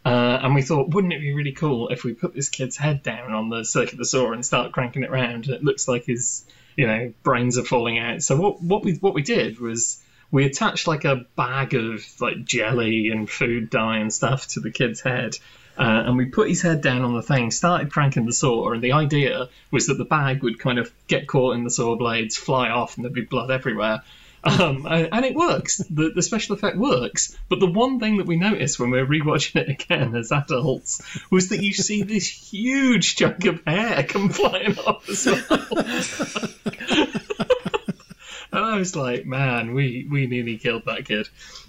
[0.05, 3.01] Uh, and we thought, wouldn't it be really cool if we put this kid's head
[3.01, 6.45] down on the circular saw and start cranking it round, and it looks like his,
[6.75, 8.21] you know, brains are falling out.
[8.21, 12.45] So what what we what we did was we attached like a bag of like
[12.45, 15.37] jelly and food dye and stuff to the kid's head.
[15.77, 18.81] Uh, and we put his head down on the thing, started cranking the saw, and
[18.81, 22.37] the idea was that the bag would kind of get caught in the saw blades,
[22.37, 24.01] fly off, and there'd be blood everywhere.
[24.45, 25.77] Um, and, it works.
[25.77, 27.35] The, the special effect works.
[27.49, 31.01] But the one thing that we noticed when we were rewatching it again as adults
[31.31, 37.19] was that you see this huge chunk of hair come flying off as well.
[38.51, 41.27] And I was like, man, we, we nearly killed that kid.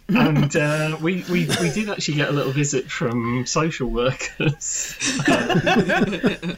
[0.09, 4.97] And uh, we, we, we did actually get a little visit from social workers.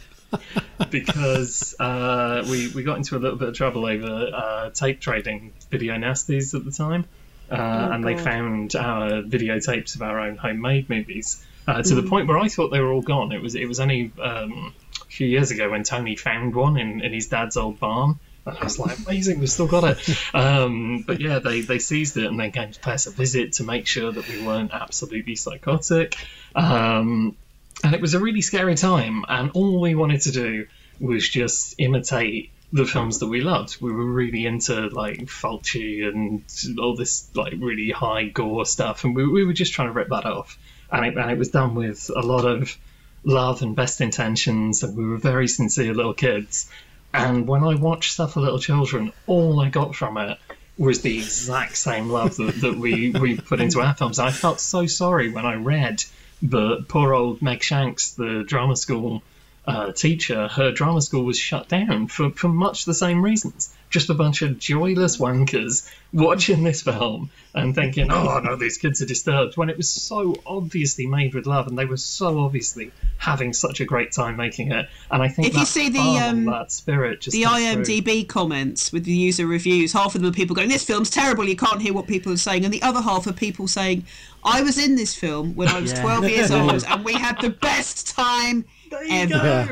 [0.90, 5.52] because uh, we, we got into a little bit of trouble over uh, tape trading
[5.70, 7.04] video nasties at the time.
[7.50, 12.28] Uh, and they found our videotapes of our own homemade movies uh, to the point
[12.28, 13.32] where I thought they were all gone.
[13.32, 17.00] It was it was only um, a few years ago when Tony found one in,
[17.00, 18.18] in his dad's old barn.
[18.48, 20.34] I was like, amazing, we've still got it.
[20.34, 23.54] Um, but yeah, they, they seized it and they came to pay us a visit
[23.54, 26.16] to make sure that we weren't absolutely psychotic.
[26.54, 27.36] Um,
[27.84, 29.24] and it was a really scary time.
[29.28, 30.66] And all we wanted to do
[31.00, 33.80] was just imitate the films that we loved.
[33.80, 36.44] We were really into like Fulci and
[36.78, 40.08] all this like really high gore stuff, and we, we were just trying to rip
[40.08, 40.58] that off.
[40.90, 42.76] And it, and it was done with a lot of
[43.24, 46.70] love and best intentions, and we were very sincere little kids.
[47.12, 50.38] And when I watched Suffer Little Children, all I got from it
[50.76, 54.18] was the exact same love that, that we, we put into our films.
[54.18, 56.04] I felt so sorry when I read
[56.42, 59.22] that poor old Meg Shanks, the drama school
[59.66, 63.74] uh, teacher, her drama school was shut down for, for much the same reasons.
[63.90, 69.00] Just a bunch of joyless wankers watching this film and thinking, "Oh no, these kids
[69.02, 72.90] are disturbed," when it was so obviously made with love, and they were so obviously
[73.16, 74.88] having such a great time making it.
[75.10, 77.82] And I think If you see the, fun, um, that spirit, just the comes through.
[77.84, 81.48] IMDb comments with the user reviews, half of them are people going, "This film's terrible.
[81.48, 84.04] You can't hear what people are saying," and the other half are people saying,
[84.44, 86.02] "I was in this film when I was Yeah.
[86.02, 89.28] 12 years old, and we had the best time There you ever."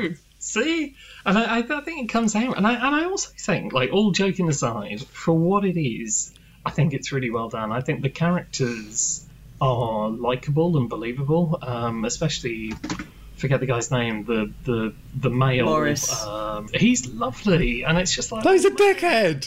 [0.09, 0.15] go.
[0.47, 0.95] See,
[1.25, 3.91] and I, I I think it comes out, and I and I also think, like
[3.91, 6.33] all joking aside, for what it is,
[6.65, 7.71] I think it's really well done.
[7.71, 9.25] I think the characters
[9.59, 12.73] are likable and believable, um, especially.
[13.37, 14.23] Forget the guy's name.
[14.23, 15.65] The the the male.
[15.65, 16.09] Morris.
[16.25, 19.45] Um, he's lovely, and it's just like No, he's a dickhead.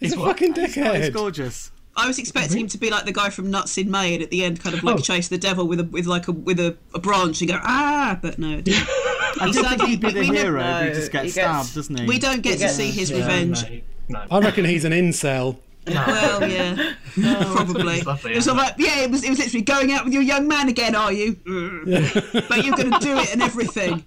[0.00, 0.28] He's, He's a what?
[0.38, 1.12] fucking He's dickhead.
[1.12, 1.70] gorgeous.
[1.96, 4.30] I was expecting him to be like the guy from Nuts in May, and at
[4.30, 5.00] the end, kind of like Oh.
[5.00, 8.18] chase the devil with a with like a with a, a branch and go ah,
[8.20, 8.88] but no, it didn't.
[9.40, 10.94] I He did said think he- he'd be the we, ne- hero, but he No,
[10.94, 12.06] just gets he gets- stabbed, doesn't he?
[12.06, 13.64] we don't get to gets- see his yeah, revenge.
[14.08, 14.26] No, no.
[14.30, 15.58] I reckon he's an incel.
[15.86, 18.02] Well, yeah, probably.
[18.02, 19.24] Lovely, it was isn't like, yeah, it was.
[19.24, 21.32] It was literally going out with your young man again, are you?
[21.46, 24.04] but you're going to do it and everything.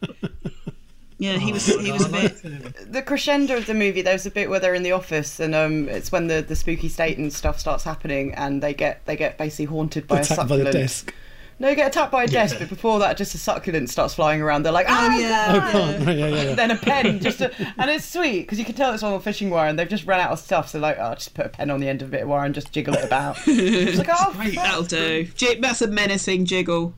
[1.17, 1.65] Yeah, he was.
[1.65, 2.91] He was a bit.
[2.93, 5.87] the crescendo of the movie there's a bit where they're in the office and um
[5.89, 9.37] it's when the, the spooky state and stuff starts happening and they get they get
[9.37, 11.13] basically haunted by a Attacked by the desk.
[11.59, 14.41] No they get attacked by a desk but before that just a succulent starts flying
[14.41, 15.47] around they're like oh, Oh yeah.
[15.51, 16.01] Oh, God.
[16.07, 16.55] Yeah, yeah, yeah.
[16.55, 19.19] then a pen just to, and it's sweet because you can tell it's on a
[19.19, 21.49] fishing wire and they've just run out of stuff so like oh just put a
[21.49, 23.97] pen on the end of a bit of wire and just jiggle it about it's
[23.97, 24.51] like oh fuck.
[24.53, 25.27] That'll do.
[25.61, 26.93] That's a menacing jiggle.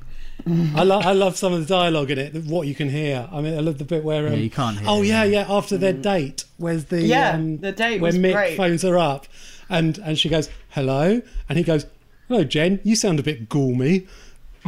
[0.76, 2.36] I, lo- I love some of the dialogue in it.
[2.46, 3.30] What you can hear.
[3.32, 5.46] I mean, I love the bit where um, Yeah, you can't hear Oh yeah, yeah.
[5.48, 5.54] yeah.
[5.56, 8.58] After their date, where's the Yeah, um, the date where was Mick great.
[8.58, 9.28] phones her up,
[9.70, 11.86] and and she goes hello, and he goes
[12.28, 14.08] hello Jen, you sound a bit gormy.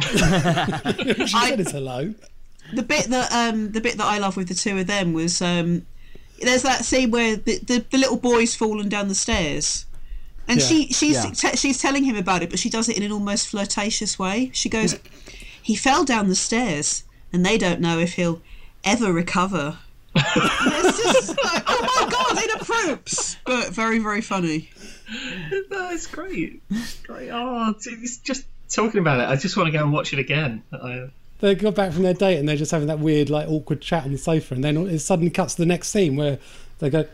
[0.02, 2.14] she said it's hello.
[2.74, 5.40] the bit that um the bit that I love with the two of them was
[5.40, 5.86] um
[6.42, 9.86] there's that scene where the the, the little boy's fallen down the stairs.
[10.48, 10.66] And Yeah.
[10.66, 11.30] she she's Yeah.
[11.30, 14.50] te- she's telling him about it, but she does it in an almost flirtatious way.
[14.54, 14.96] She goes,
[15.62, 18.42] "He fell down the stairs, and they don't know if he'll
[18.84, 19.78] ever recover."
[20.14, 24.70] And it's just like, oh my god, it approves, but very very funny.
[25.70, 26.62] That's great.
[26.70, 27.30] It's great.
[27.30, 29.28] Oh, it's- it's just talking about it.
[29.28, 30.62] I just want to go and watch it again.
[30.72, 31.08] I,
[31.40, 34.04] They got back from their date and they're just having that weird, like, awkward chat
[34.04, 36.38] on the sofa, and then it suddenly cuts to the next scene where
[36.78, 37.06] they go.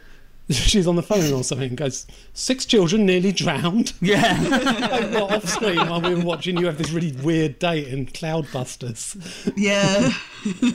[0.51, 1.77] She's on the phone or something.
[1.77, 3.93] Goes six children nearly drowned.
[4.03, 4.39] Yeah.
[4.91, 8.07] like, what, off screen while we were watching you have this really weird date in
[8.07, 9.53] Cloudbusters.
[9.57, 10.13] Yeah,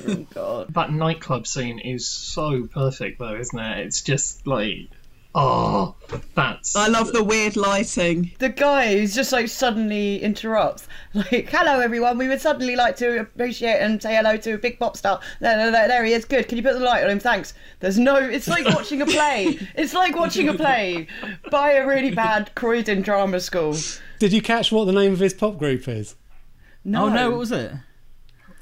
[0.07, 0.73] oh, God.
[0.73, 3.79] that nightclub scene is so perfect, though, isn't it?
[3.85, 4.89] It's just like,
[5.35, 5.95] oh,
[6.35, 6.75] that's.
[6.75, 8.31] I love the weird lighting.
[8.39, 12.17] the guy who's just like suddenly interrupts, like, "Hello, everyone.
[12.17, 15.19] We would suddenly like to appreciate and say hello to a big pop star.
[15.39, 16.25] There, there, there, there he is.
[16.25, 16.47] Good.
[16.47, 17.19] Can you put the light on him?
[17.19, 18.15] Thanks." There's no.
[18.17, 19.59] It's like watching a play.
[19.75, 21.07] It's like watching a play
[21.51, 23.75] by a really bad Croydon drama school.
[24.19, 26.15] Did you catch what the name of his pop group is?
[26.83, 27.05] No.
[27.05, 27.71] Oh no, what was it?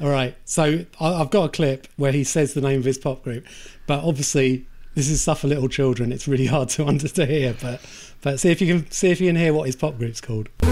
[0.01, 2.97] All right, so I- I've got a clip where he says the name of his
[2.97, 3.45] pop group,
[3.88, 6.12] but obviously this is Suffer Little Children.
[6.12, 7.82] It's really hard to understand, to hear, but
[8.22, 10.50] but see if you can see if you can hear what his pop group's called.
[10.62, 10.68] So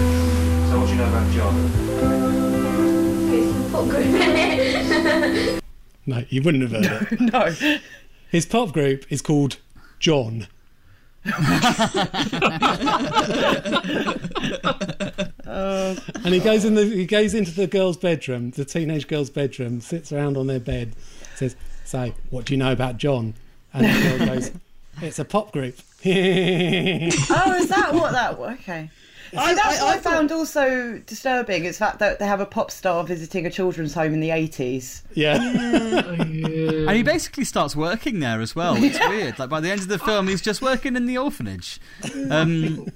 [0.80, 1.70] what do you know about John?
[6.06, 7.20] No, you wouldn't have heard it.
[7.32, 7.78] No.
[8.30, 9.56] His pop group is called
[9.98, 10.48] John.
[11.24, 11.34] and
[16.24, 20.12] he goes in the he goes into the girl's bedroom, the teenage girl's bedroom, sits
[20.12, 20.94] around on their bed,
[21.36, 21.56] says,
[21.86, 23.32] "So, what do you know about John?"
[23.74, 24.50] And the girl goes,
[25.02, 26.08] "It's a pop group." Oh,
[27.56, 28.38] is that what that?
[28.38, 28.90] Okay.
[29.36, 32.26] I, See, that's I- what I, I thought- found also disturbing is that that they
[32.26, 35.02] have a pop star visiting a children's home in the 80s.
[35.14, 35.36] yeah.
[35.42, 38.76] And he basically starts working there as well.
[38.76, 39.38] It's weird.
[39.38, 41.80] Like by the end of the film, he's just working in the orphanage.
[42.30, 42.86] Um,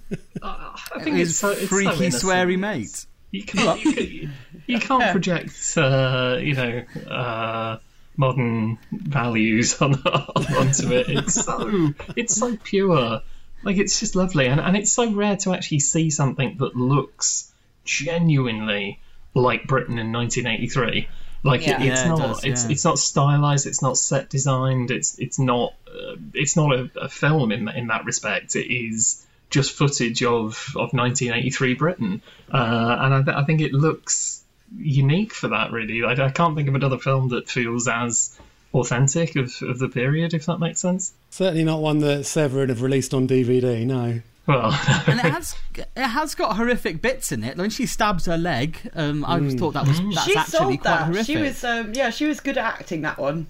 [0.43, 2.23] I think his it's so, it's so freaky, innocent.
[2.23, 3.07] sweary mate.
[3.33, 4.33] You can't, you, can,
[4.67, 7.79] you can't project, uh, you know, uh,
[8.19, 11.07] modern values on, onto it.
[11.09, 13.23] It's so, it's so pure.
[13.63, 17.51] Like it's just lovely, and and it's so rare to actually see something that looks
[17.85, 19.01] genuinely
[19.35, 21.09] like Britain in 1983.
[21.45, 21.81] Like Yeah.
[21.81, 22.71] it, it's Yeah, it not, does, it's yeah.
[22.73, 27.09] it's not stylized, it's not set designed, it's it's not, uh, it's not a, a
[27.09, 28.57] film in in that respect.
[28.57, 33.73] It is just footage of, of 1983 Britain, uh, and I, th- I think it
[33.73, 34.38] looks
[34.77, 35.73] unique for that.
[35.73, 38.39] Really, I, I can't think of another film that feels as
[38.75, 41.13] authentic of, of the period, if that makes sense.
[41.31, 43.85] Certainly not one that Severin have released on DVD.
[43.87, 44.21] No.
[44.47, 44.67] Well,
[45.07, 47.57] And it has it has got horrific bits in it.
[47.57, 50.83] When she stabs her leg, um, I thought that was that's she actually sold quite
[50.85, 51.03] that.
[51.07, 51.27] horrific.
[51.27, 53.47] She was, um, yeah, she was good at acting that one.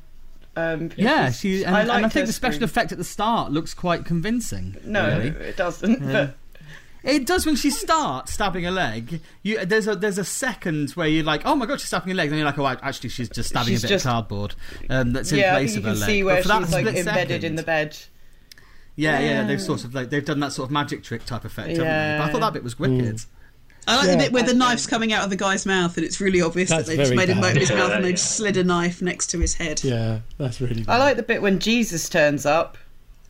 [0.57, 2.65] Um, Yeah, because she and I, and I think the special scream.
[2.65, 4.77] effect at the start looks quite convincing.
[4.85, 5.29] No, really.
[5.29, 6.01] it doesn't.
[6.01, 6.35] But
[7.09, 9.21] It does when she starts stabbing a leg.
[9.43, 12.15] You, there's a there's a second where you're like, oh my god, she's stabbing a
[12.15, 12.29] leg.
[12.29, 14.55] Then you're like, oh, actually, she's just stabbing She's a bit just- of cardboard
[14.91, 16.09] um, that's in yeah, I place think of you her can leg.
[16.11, 17.97] see But where for that she's like split embedded second- in the bed.
[18.97, 21.69] Yeah, yeah, they've sort of like they've done that sort of magic trick type effect.
[21.69, 22.17] haven't they?
[22.19, 23.21] But I thought that bit was wicked.
[23.87, 24.13] I like Yeah.
[24.13, 26.69] the bit where the knife's coming out of the guy's mouth and it's really obvious
[26.69, 27.41] That's that they've just made a bad.
[27.41, 29.83] note in his mouth and they've slid a knife next to his head.
[29.83, 30.83] Yeah, that's really.
[30.83, 30.93] Bad.
[30.93, 32.77] I like the bit when Jesus turns up.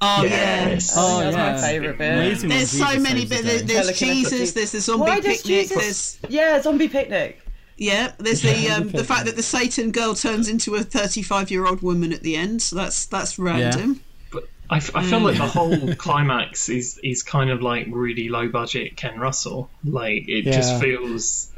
[0.01, 0.95] Oh, Yes.
[0.95, 1.03] yeah.
[1.03, 2.13] I think that's my favourite bit.
[2.15, 3.43] Amazing There's so Jesus many bits.
[3.43, 6.13] There's, there's Pelican Jesus, there's the zombie Why does picnic, Jesus?
[6.21, 7.41] there's Yeah, zombie picnic.
[7.77, 11.67] yeah, there's the um, the fact that the Satan girl turns into a 35 year
[11.67, 12.63] old woman at the end.
[12.63, 14.01] So that's that's random.
[14.69, 18.29] But I, f- I feel like the whole climax is is kind of like really
[18.29, 19.71] low budget Ken Russell.
[19.85, 20.53] Like it Yeah.
[20.53, 21.51] just feels,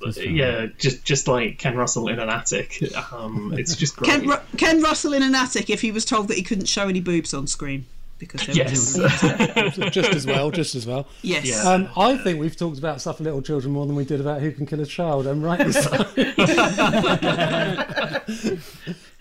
[0.00, 2.82] does feel yeah, just just like Ken Russell in an attic.
[3.12, 4.10] Um, it's just great.
[4.10, 6.88] Ken, Ru- Ken Russell in an attic if he was told that he couldn't show
[6.88, 7.86] any boobs on screen
[8.18, 8.96] because there yes.
[8.96, 11.08] was just as well, just as well.
[11.22, 11.44] yes.
[11.46, 11.68] Yeah.
[11.68, 14.52] Um, I think we've talked about Suffer Little Children more than we did about who
[14.52, 15.90] can kill a child, and rightly so.
[16.16, 16.36] it's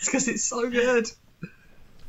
[0.06, 1.08] because it's so good.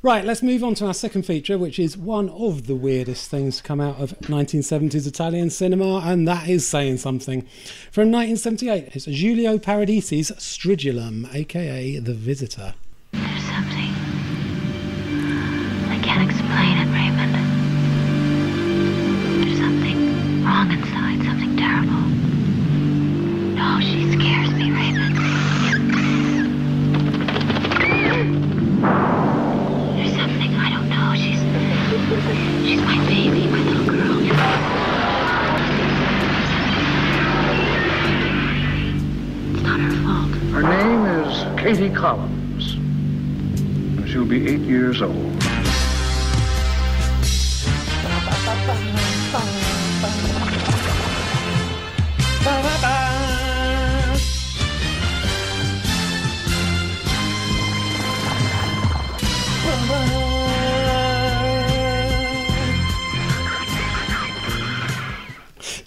[0.05, 3.59] Right, let's move on to our second feature, which is one of the weirdest things
[3.59, 7.42] to come out of 1970s Italian cinema, and that is saying something.
[7.92, 12.74] From 1978, it's Giulio Paradisi's Stridulum, aka The Visitor.
[42.03, 45.62] And she'll be eight years old.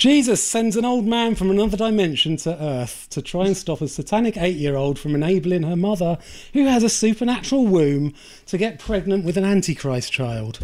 [0.05, 3.87] Jesus sends an old man from another dimension to Earth to try and stop a
[3.87, 6.19] satanic eight year old from enabling her mother,
[6.53, 8.13] who has a supernatural womb,
[8.45, 10.59] to get pregnant with an Antichrist child.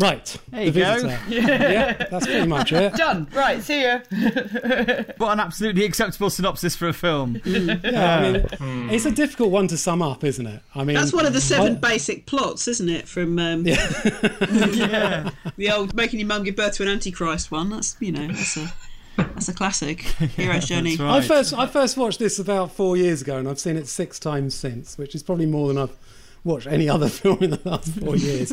[0.00, 0.36] Right.
[0.48, 0.94] There you the go.
[0.94, 1.20] visitor.
[1.28, 2.94] yeah, that's pretty much it.
[2.94, 3.28] Done.
[3.34, 4.00] Right, see you.
[5.18, 7.40] What an absolutely acceptable synopsis for a film.
[7.90, 10.62] Yeah, I mean, it's a difficult one to sum up, isn't it?
[10.74, 13.06] I mean, That's one of the seven I- basic plots, isn't it?
[13.06, 15.30] From um, yeah.
[15.56, 17.68] the old making your mum give birth to an antichrist one.
[17.70, 18.72] That's you know that's a
[19.16, 20.96] that's a classic hero's journey.
[20.96, 23.86] That's I first I first watched this about four years ago, and I've seen it
[23.86, 25.96] six times since, which is probably more than I've
[26.44, 28.52] watched any other film in the last four years.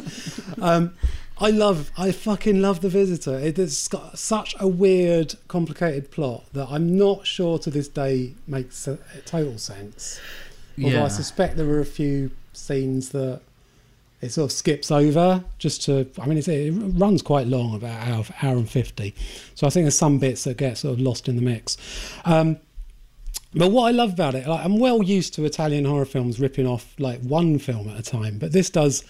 [0.61, 0.93] um,
[1.39, 3.38] I love, I fucking love The Visitor.
[3.38, 8.33] It has got such a weird, complicated plot that I'm not sure to this day
[8.47, 10.19] makes a, total sense.
[10.81, 11.05] Although Yeah.
[11.05, 13.41] I suspect there were a few scenes that
[14.19, 16.07] it sort of skips over just to.
[16.19, 19.13] I mean, it's, it runs quite long, about hour, hour and fifty.
[19.53, 21.77] So I think there's some bits that get sort of lost in the mix.
[22.25, 22.57] Um,
[23.53, 26.65] but what I love about it, like, I'm well used to Italian horror films ripping
[26.65, 29.03] off like one film at a time, but this does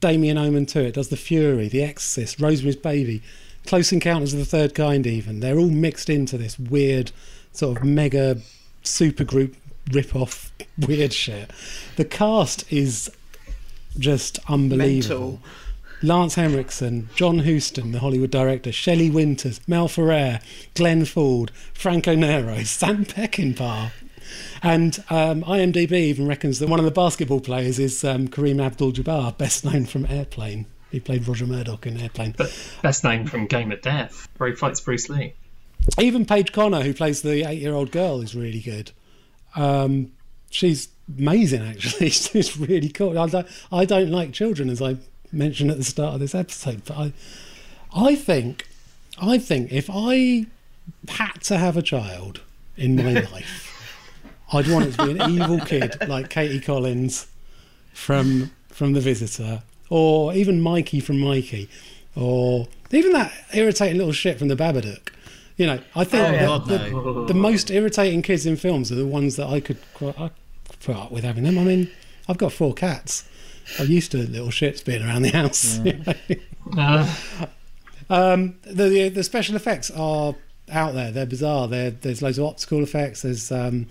[0.00, 0.80] Damien Omen too.
[0.80, 3.22] It does The Fury, The Exorcist, Rosemary's Baby,
[3.66, 5.06] Close Encounters of the Third Kind.
[5.06, 7.12] Even they're all mixed into this weird
[7.52, 8.38] sort of mega
[8.82, 9.54] supergroup
[9.92, 11.50] rip-off weird shit.
[11.96, 13.10] The cast is
[13.98, 15.30] just unbelievable.
[15.30, 15.42] Mental.
[16.02, 20.40] Lance Henriksen, John Huston, the Hollywood director, Shelley Winters, Mel Ferrer,
[20.74, 23.90] Glenn Ford, Franco Nero, Sam Peckinpah.
[24.62, 29.36] And um, IMDb even reckons that one of the basketball players is um, Kareem Abdul-Jabbar,
[29.38, 30.66] best known from Airplane.
[30.90, 32.34] He played Roger Murdoch in Airplane.
[32.36, 32.52] But
[32.82, 35.34] best known from Game of Death, where he fights Bruce Lee.
[35.98, 38.90] Even Paige Conner, who plays the eight-year-old girl, is really good.
[39.56, 40.12] Um,
[40.50, 42.10] she's amazing, actually.
[42.10, 43.18] She's really cool.
[43.18, 44.96] I don't, I don't like children, as I
[45.32, 47.12] mentioned at the start of this episode, but I,
[47.94, 48.66] I think,
[49.20, 50.46] I think if I
[51.08, 52.40] had to have a child
[52.76, 53.69] in my life,
[54.52, 57.26] I'd want it to be an evil kid like Katie Collins
[57.92, 61.68] from from The Visitor, or even Mikey from Mikey,
[62.16, 65.08] or even that irritating little shit from The Babadook.
[65.56, 67.24] You know, I think Oh, God, the, no.
[67.26, 70.96] the most irritating kids in films are the ones that I could I could put
[70.96, 71.58] up with having them.
[71.58, 71.90] I mean,
[72.28, 73.28] I've got four cats.
[73.78, 75.80] I'm used to little shits being around the house.
[76.76, 77.08] Uh,
[78.08, 80.34] um, the the special effects are
[80.70, 81.10] out there.
[81.10, 81.66] They're bizarre.
[81.68, 83.22] There, there's loads of optical effects.
[83.22, 83.86] There's um,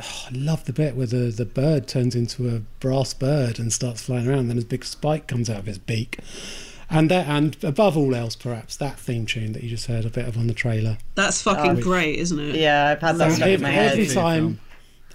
[0.00, 3.72] Oh, I love the bit where the, the bird turns into a brass bird and
[3.72, 4.40] starts flying around.
[4.40, 6.18] And Then a big spike comes out of his beak,
[6.90, 10.10] and that and above all else, perhaps that theme tune that you just heard a
[10.10, 10.98] bit of on the trailer.
[11.14, 12.54] That's fucking Oh, great, isn't it?
[12.56, 13.92] Yeah, I've had that stuck in every, my head.
[13.92, 14.60] every time.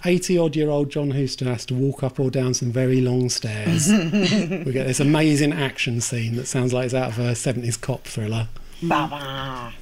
[0.04, 3.28] 80 odd year old John Huston has to walk up or down some very long
[3.28, 3.88] stairs.
[3.92, 8.02] we get this amazing action scene that sounds like it's out of a 70s cop
[8.02, 8.48] thriller.
[8.82, 9.72] Ba-ba.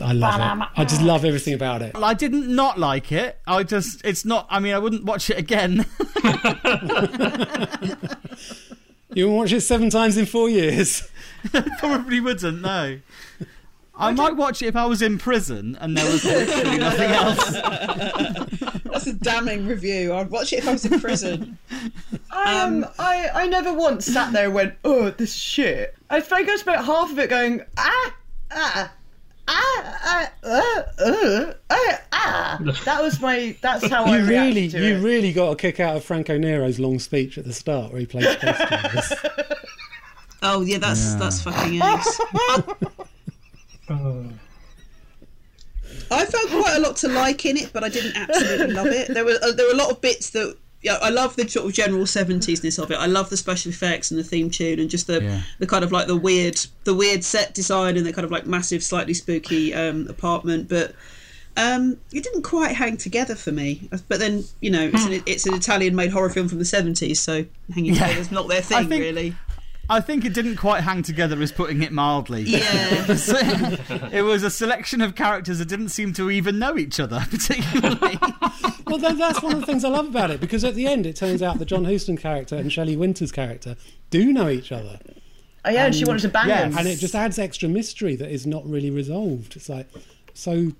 [0.00, 0.68] I love it.
[0.76, 1.96] I just love everything about it.
[1.96, 3.38] I didn't not like it.
[3.46, 4.46] I just, it's not.
[4.48, 5.86] I mean, I wouldn't watch it again.
[9.12, 11.08] You can watch it seven times in four years.
[11.78, 12.62] Probably wouldn't.
[12.62, 13.00] No.
[13.96, 17.50] I might watch it if I was in prison and there was literally nothing else.
[18.84, 20.14] That's a damning review.
[20.14, 21.58] I'd watch it if I was in prison.
[22.30, 25.96] I um, I I never once sat there and went, oh, this shit.
[26.08, 28.14] I think I spent half of it going, ah,
[28.52, 28.92] ah.
[29.52, 32.58] Ah, ah, uh, uh, ah, ah.
[32.84, 33.56] That was my.
[33.60, 35.00] That's how I You reacted really, to you it.
[35.00, 38.06] really got a kick out of Franco Nero's long speech at the start where he
[38.06, 38.26] plays
[40.42, 41.18] Oh yeah, that's Yeah.
[41.18, 42.20] that's fucking ace.
[46.12, 49.08] I found quite a lot to like in it, but I didn't absolutely love it.
[49.12, 51.66] There were uh, there were a lot of bits that yeah, I love the sort
[51.66, 52.94] of general seventiesness of it.
[52.98, 55.42] I love the special effects and the theme tune and just the Yeah.
[55.58, 58.46] the kind of like the weird the weird set design and the kind of like
[58.46, 60.94] massive, slightly spooky um, apartment, but.
[61.56, 65.46] Um, it didn't quite hang together for me, but then you know it's an, it's
[65.46, 68.02] an Italian-made horror film from the seventies, so hanging Yeah.
[68.06, 69.34] together is not their thing, think- really.
[69.90, 72.42] I think it didn't quite hang together, as putting it mildly.
[72.42, 77.26] Yeah, it was a selection of characters that didn't seem to even know each other
[77.30, 78.16] particularly.
[78.90, 81.06] well, then that's one of the things I love about it because at the end
[81.06, 83.76] it turns out the John Huston character and Shelley Winters character
[84.10, 84.98] do know each other.
[85.64, 86.78] Oh, yeah, and she wanted to bang yeah, him.
[86.78, 89.56] and it just adds extra mystery that is not really resolved.
[89.56, 89.88] It's like,
[90.32, 90.72] so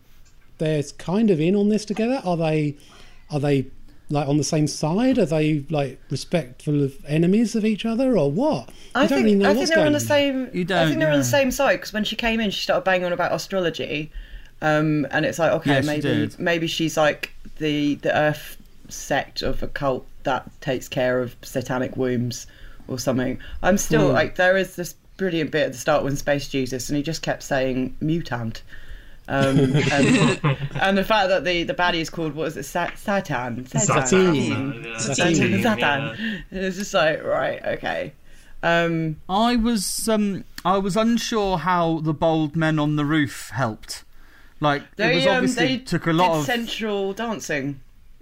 [0.59, 2.23] they're kind of in on this together.
[2.25, 2.77] Are they?
[3.31, 3.67] Are they
[4.09, 5.19] like on the same side?
[5.19, 8.71] Are they like respectful of enemies of each other, or what?
[8.95, 10.51] I You don't think really know I think they're on the same.
[10.53, 12.63] You don't, I think they're on the same side because when she came in, she
[12.63, 14.11] started banging on about astrology,
[14.63, 18.57] um, and it's like okay, Yeah, maybe maybe she's like the the Earth
[18.89, 22.47] sect of a cult that takes care of satanic wombs
[22.89, 23.39] or something.
[23.63, 24.15] I'm still Hmm.
[24.15, 27.23] like there is this brilliant bit at the start when Space Jesus and he just
[27.23, 28.63] kept saying mutant.
[29.29, 29.59] Um,
[29.93, 30.41] and,
[30.81, 34.35] and the fact that the, the baddie is called what is it Sat- Satan Satine.
[34.85, 35.35] Yeah, Satine.
[35.37, 35.53] Satan.
[35.53, 35.75] yeah.
[35.75, 36.45] Satan.
[36.51, 38.13] And it's just like right okay.
[38.63, 44.03] Um, I was um, I was unsure how the bold men on the roof helped.
[44.61, 46.45] Like it They was um, obviously they took a lot of.
[46.45, 47.81] sensual dancing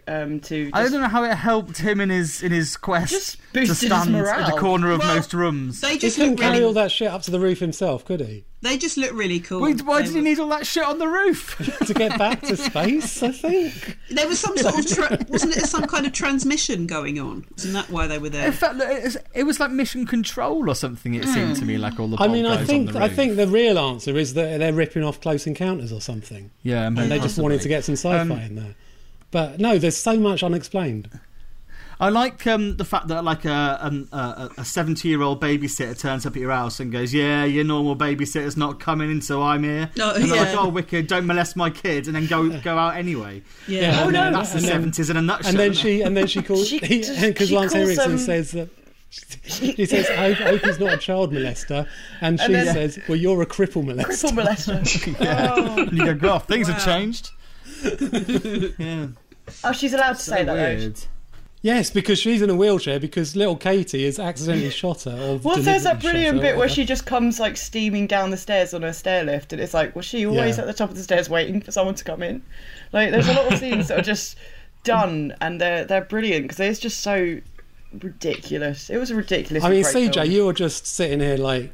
[0.09, 0.71] um, to.
[0.73, 3.39] I just- don't know how it helped him in his in his quest Just to
[3.53, 5.81] boosted his stand at the corner of Well, most rooms.
[5.81, 8.21] they He just couldn't look carry all that shit up to the roof himself, could
[8.21, 8.45] he?
[8.61, 9.61] They just look really cool.
[9.61, 11.57] Wait, why They did he need all that shit on the roof?
[11.87, 13.97] to get back to space, I think.
[14.11, 17.47] There was some sort of tra- wasn't it some kind of transmission going on?
[17.57, 18.49] Isn't that why they were there?
[18.49, 21.15] It felt like it was, like mission control or something.
[21.15, 22.17] It seemed to me like all the.
[22.19, 25.21] I mean, I think the I think the real answer is that they're ripping off
[25.21, 28.57] Close Encounters or something, yeah, and they just wanted to get some sci-fi Um, in
[28.57, 28.75] there.
[29.31, 31.11] But no, there's so much unexplained.
[32.01, 36.37] I like um, the fact that like a um, a a seventy-year-old babysitter turns up
[36.37, 39.91] at your house and goes, "Yeah, your normal babysitter's not coming in, so I'm here."
[40.01, 40.43] Oh, and they're yeah.
[40.53, 41.09] like, "Oh, wicked!
[41.09, 43.43] Don't molest my kid," and then go go out anyway.
[43.67, 43.97] yeah.
[43.99, 44.31] Oh, and no.
[44.31, 45.51] That's the seventies in a nutshell.
[45.51, 47.11] And then she and then she calls because
[47.51, 48.69] Lance calls, Henriksen um, says that.
[49.49, 51.89] She says, I hope he's not a child molester.
[52.21, 54.29] And she And then- says, Well, you're a cripple molester.
[54.31, 55.21] Cripple molester.
[55.21, 55.87] it?
[55.89, 57.31] And you go, "Oh, things have changed."
[58.79, 59.07] yeah,
[59.65, 60.55] oh, she's allowed to say that.
[60.55, 60.55] though.
[60.55, 60.99] weird.
[61.61, 65.11] Yes, because she's in a wheelchair because little Katie has accidentally shot her.
[65.11, 68.73] Or Well, there's that brilliant bit where she just comes like steaming down the stairs
[68.75, 70.63] on her stair lift, and it's like, was she always Yeah.
[70.63, 72.43] at the top of the stairs waiting for someone to come in?
[72.93, 74.37] Like, there's a lot of scenes that are just
[74.85, 77.41] done, and they're they're brilliant because it's just so
[78.03, 78.89] ridiculous.
[78.89, 79.65] It was a ridiculous.
[79.65, 80.31] I mean, CJ, film.
[80.31, 81.73] you were just sitting here like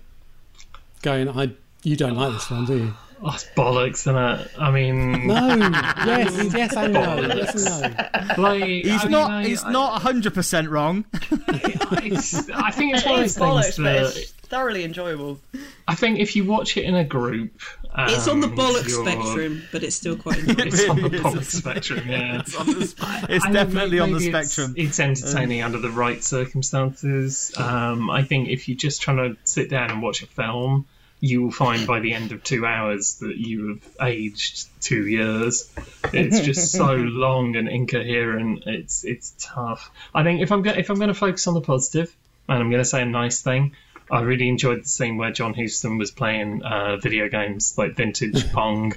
[1.03, 1.51] going, I.
[1.83, 2.95] You don't like this one, do you?
[3.23, 4.51] Oh, it's bollocks, isn't it?
[4.59, 5.47] I mean, No.
[5.47, 7.21] yes, yes, and no.
[7.21, 7.97] Yes and
[8.37, 8.43] no.
[8.43, 9.31] like He's I mean, not.
[9.31, 11.05] I- he's I- not hundred percent wrong.
[12.07, 15.39] It's, I think it's one of those bollocks, things but that it's thoroughly enjoyable.
[15.89, 17.53] I think if you watch it in a group,
[17.95, 20.63] um, It's on the bollock you're- spectrum, but it's still quite enjoyable.
[20.67, 21.23] It's on the Really is.
[21.23, 22.41] bollock spectrum, yeah.
[22.41, 23.01] It's, on the sp-
[23.31, 24.75] it's I think definitely on the maybe it's- spectrum.
[24.77, 27.53] It's, entertaining under the right circumstances.
[27.57, 30.87] Um, I think if you're just trying to sit down and watch a film,
[31.25, 35.73] you will find by the end of two hours that you have aged two years.
[36.13, 38.65] It's just so long and incoherent.
[38.67, 39.91] It's it's tough.
[40.15, 42.15] I think if I'm go- if I'm going to focus on the positive,
[42.47, 43.75] and I'm going to say a nice thing.
[44.11, 48.53] I really enjoyed the scene where John Huston was playing uh, video games like vintage
[48.53, 48.93] Pong.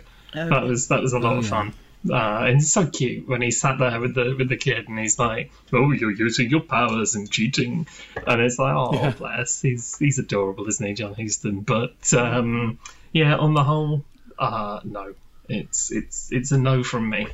[0.49, 1.73] That was that was a lot of fun.
[2.09, 4.97] Uh, and it's so cute when he sat there with the with the kid and
[4.99, 7.87] he's like, "Oh, you're using your powers and cheating,"
[8.25, 9.11] and it's like, "Oh, Yeah.
[9.11, 11.61] bless." He's he's adorable, isn't he, John Huston?
[11.61, 12.79] But um,
[13.11, 14.03] yeah, on the whole,
[14.39, 15.13] uh, no,
[15.49, 17.27] it's it's it's a no from me.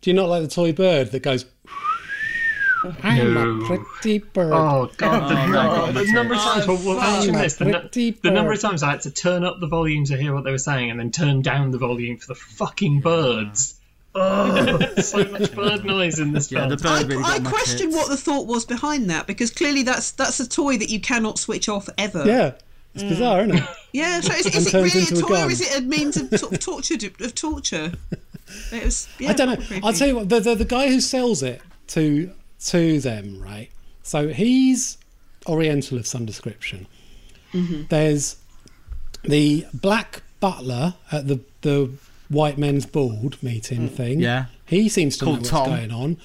[0.00, 1.44] Do you not like the toy bird that goes?
[3.02, 3.64] I'm No.
[3.74, 4.52] a pretty bird.
[4.52, 7.12] Oh god, the, Oh, no, my God, the number of times Oh, we'll, we'll fuck.
[7.14, 7.56] mention this.
[7.56, 10.34] The, nu- the number of times I had to turn up the volume to hear
[10.34, 13.80] what they were saying, and then turn down the volume for the fucking birds.
[14.16, 16.70] Oh, so much bird noise in this Yeah, film.
[16.70, 17.96] the bird really I got my question tits.
[17.96, 21.38] what the thought was behind that because clearly that's that's a toy that you cannot
[21.38, 22.24] switch off ever.
[22.24, 22.52] Yeah,
[22.94, 23.64] it's bizarre, isn't it?
[23.92, 26.16] Yeah, so is, is it really a into a toy or is it a means
[26.16, 26.94] of t- torture?
[27.20, 27.92] Of torture?
[28.72, 29.08] It was.
[29.18, 29.56] Yeah, I don't know.
[29.56, 29.80] creepy.
[29.82, 30.28] I'll tell you what.
[30.28, 32.30] The, the the guy who sells it to
[32.66, 33.70] to them, right?
[34.04, 34.96] So he's
[35.48, 36.86] Oriental of some description.
[37.52, 37.82] Mm-hmm.
[37.88, 38.36] There's
[39.24, 41.90] the black butler at the the
[42.28, 44.20] white men's board meeting thing.
[44.20, 44.46] Yeah.
[44.66, 45.68] he seems to know what's Tom.
[45.68, 46.16] going on.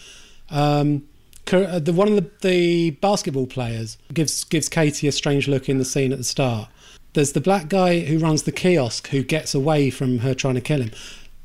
[0.50, 1.04] Um,
[1.52, 5.78] uh, the one of the, the basketball players gives gives Katie a strange look in
[5.78, 6.70] the scene at the start.
[7.14, 10.62] There's the black guy who runs the kiosk who gets away from her trying to
[10.62, 10.92] kill him.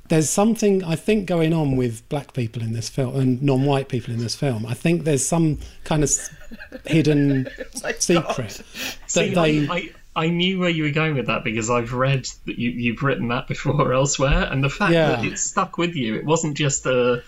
[0.08, 4.12] There's something I think going on with black people in this film and non-white people
[4.12, 4.66] in this film.
[4.66, 6.10] I think there's some kind of
[6.84, 7.48] hidden
[7.98, 8.62] secret
[9.14, 9.92] that they.
[10.16, 13.28] I, knew where you were going with that because I've read that you, you've written
[13.28, 15.16] that before elsewhere, and the fact Yeah.
[15.16, 17.22] that it stuck with you, it wasn't just a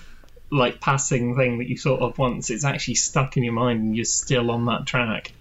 [0.50, 2.50] like passing thing that you thought of once.
[2.50, 5.32] It's actually stuck in your mind, and you're still on that track.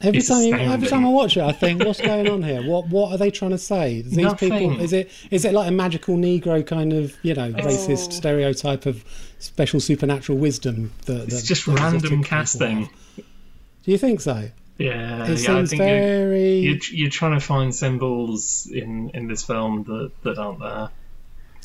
[0.00, 2.62] Every It's time, you, every time I watch it, I think, "What's going on here?
[2.62, 4.02] What what are they trying to say?
[4.02, 4.50] These Nothing.
[4.50, 8.86] people is it is it like a magical Negro kind of you know racist stereotype
[8.86, 9.04] of
[9.38, 10.92] special supernatural wisdom?
[11.06, 12.88] That, It's just that random casting.
[13.16, 14.50] Do you think so?
[14.78, 15.32] Yeah, It yeah.
[15.32, 16.58] I seems think you, very.
[16.58, 20.88] you're, you're trying to find symbols in in this film that that aren't there.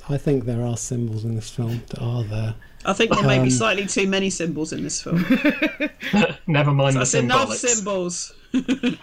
[0.07, 2.55] I think there are symbols in this film that are there.
[2.85, 5.17] I think there may Um, be slightly too many symbols in this film.
[6.47, 8.33] Never mind the That's enough symbols.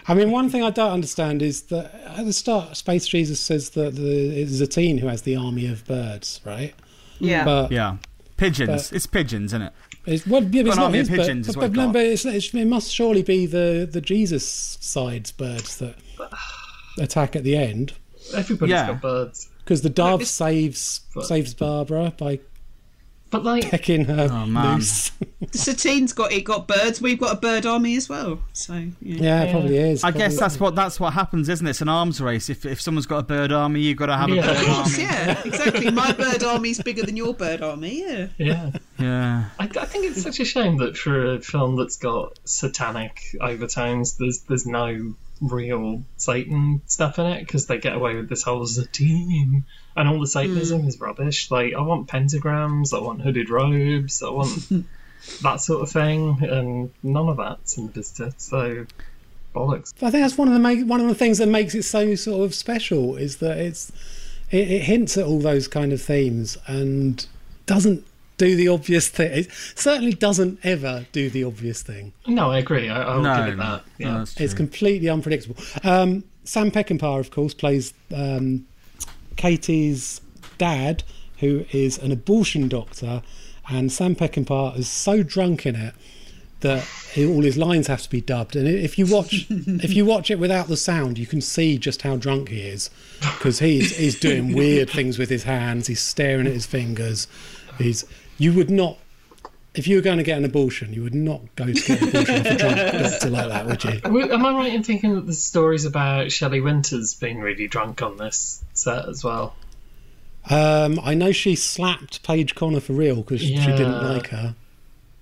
[0.07, 3.69] I mean, one thing I don't understand is that at the start, Space Jesus says
[3.71, 6.73] that the, it's Zatine who has the army of birds, right?
[7.19, 7.45] Yeah.
[7.45, 7.97] But Yeah.
[8.35, 8.89] Pigeons.
[8.89, 9.73] But- it's pigeons, isn't it?
[10.07, 11.93] It's, well, yeah, but it's Got an not his bird- pigeons is but, but, it
[11.93, 15.95] but it's, it's, it must surely be the, the Jesus side's birds that
[16.97, 17.93] attack at the end.
[18.33, 18.87] Everybody's Yeah.
[18.87, 22.39] got birds, Because the dove this- saves but- saves Barbara by
[23.29, 24.75] but like pecking her Oh, man.
[24.77, 25.11] loose.
[25.51, 27.01] Satine's got it got birds.
[27.01, 28.39] We've got a bird army as well.
[28.53, 28.87] So yeah.
[29.01, 30.03] yeah, it probably is.
[30.03, 31.71] I guess that's what that's what happens, isn't it?
[31.71, 32.49] It's an arms race.
[32.49, 34.93] If if someone's got a bird army, you've got to have a bird Of course,
[34.93, 35.03] army.
[35.03, 35.91] yeah, exactly.
[35.91, 38.01] My bird army's bigger than your bird army.
[38.01, 38.27] Yeah.
[38.37, 38.71] yeah.
[38.99, 39.45] Yeah.
[39.59, 44.17] I, I think it's such a shame that for a film that's got satanic overtones,
[44.17, 48.65] there's there's no real Satan stuff in it because they get away with this whole
[48.65, 49.63] Zatine
[49.95, 50.87] and all the Satanism hmm.
[50.87, 51.49] is rubbish.
[51.51, 54.85] Like I want pentagrams, I want hooded robes, I want
[55.41, 58.33] that sort of thing, and none of that's in the visitor.
[58.37, 58.85] So
[59.53, 59.93] bollocks.
[60.01, 62.15] I think that's one of the make, one of the things that makes it so
[62.15, 63.91] sort of special is that it's
[64.51, 67.25] it, it hints at all those kind of themes and
[67.65, 68.05] doesn't
[68.37, 69.31] do the obvious thing.
[69.45, 72.13] It certainly doesn't ever do the obvious thing.
[72.27, 72.87] No, I agree.
[72.89, 73.83] I, I'll No, give it no, that.
[73.97, 74.11] Yeah.
[74.11, 74.43] no, that's true.
[74.45, 75.57] It's completely unpredictable.
[75.83, 78.65] Um, Sam Peckinpah, of course, plays um,
[79.35, 80.21] Katie's
[80.57, 81.03] dad,
[81.39, 83.21] who is an abortion doctor,
[83.69, 85.93] and Sam Peckinpah is so drunk in it
[86.61, 86.83] that
[87.13, 88.55] he- all his lines have to be dubbed.
[88.55, 92.01] And if you watch, if you watch it without the sound, you can see just
[92.01, 92.89] how drunk he is
[93.37, 95.87] because he's he's doing weird things with his hands.
[95.87, 97.27] He's staring at his fingers.
[97.77, 98.05] He's
[98.37, 98.97] you would not.
[99.73, 102.09] If you were going to get an abortion, you would not go to get an
[102.09, 104.31] abortion off a drunk doctor like that, would you?
[104.33, 108.17] Am I right in thinking that the story's about Shelley Winters being really drunk on
[108.17, 109.55] this set as well?
[110.49, 114.55] Um, I know she slapped Paige Conner for real because she didn't like her.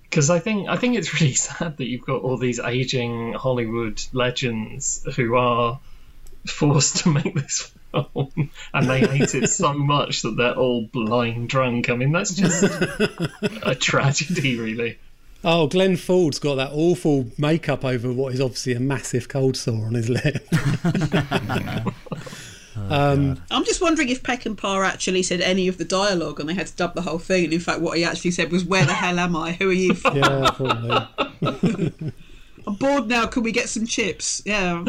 [0.04, 4.02] Because I think I think it's really sad that you've got all these aging Hollywood
[4.12, 5.80] legends who are
[6.46, 11.48] forced to make this film, and they hate it so much that they're all blind
[11.48, 11.90] drunk.
[11.90, 14.98] I mean, that's just a tragedy, really.
[15.44, 19.86] Oh, Glenn Ford's got that awful makeup over what is obviously a massive cold sore
[19.86, 20.46] on his lip.
[22.90, 26.66] um, I'm just wondering if Peckinpah actually said any of the dialogue and they had
[26.66, 27.44] to dub the whole thing.
[27.44, 29.52] And in fact, what he actually said was, "Where the hell am I?
[29.52, 31.92] Who are you?" from?" yeah, probably.
[32.66, 33.26] I'm bored now.
[33.26, 34.42] Can we get some chips?
[34.44, 34.84] Yeah.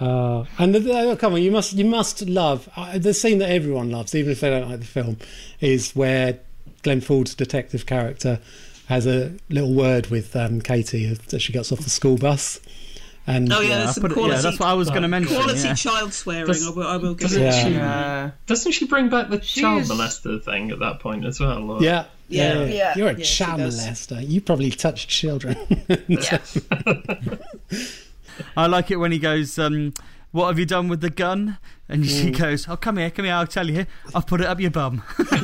[0.00, 3.50] Uh, and the, oh, come on, you must you must love uh, the scene that
[3.50, 5.16] everyone loves, even if they don't like the film,
[5.60, 6.38] is where
[6.82, 8.38] Glenn Ford's detective character
[8.86, 12.60] has a little word with um, Katie as she gets off the school bus,
[13.26, 14.36] And Oh yeah, Yeah, there's some put it- quality.
[14.36, 15.36] yeah, that's what I was going to mention.
[15.36, 15.74] Quality yeah.
[15.74, 16.46] child swearing.
[16.46, 17.74] Does- I will, I will give Doesn't she?
[17.74, 18.30] Yeah.
[18.46, 21.70] Doesn't she bring back the child She's- molester thing at that point as well?
[21.72, 24.26] or- yeah, Yeah, yeah, You're a yeah, child molester.
[24.26, 25.56] You probably touched children.
[28.56, 29.94] I like it when he goes, um,
[30.30, 31.58] "What have you done with the gun?"
[31.88, 33.34] And she goes, "Oh, come here, come here.
[33.34, 33.86] I'll tell you.
[34.14, 35.36] I've put it up your bum." Shove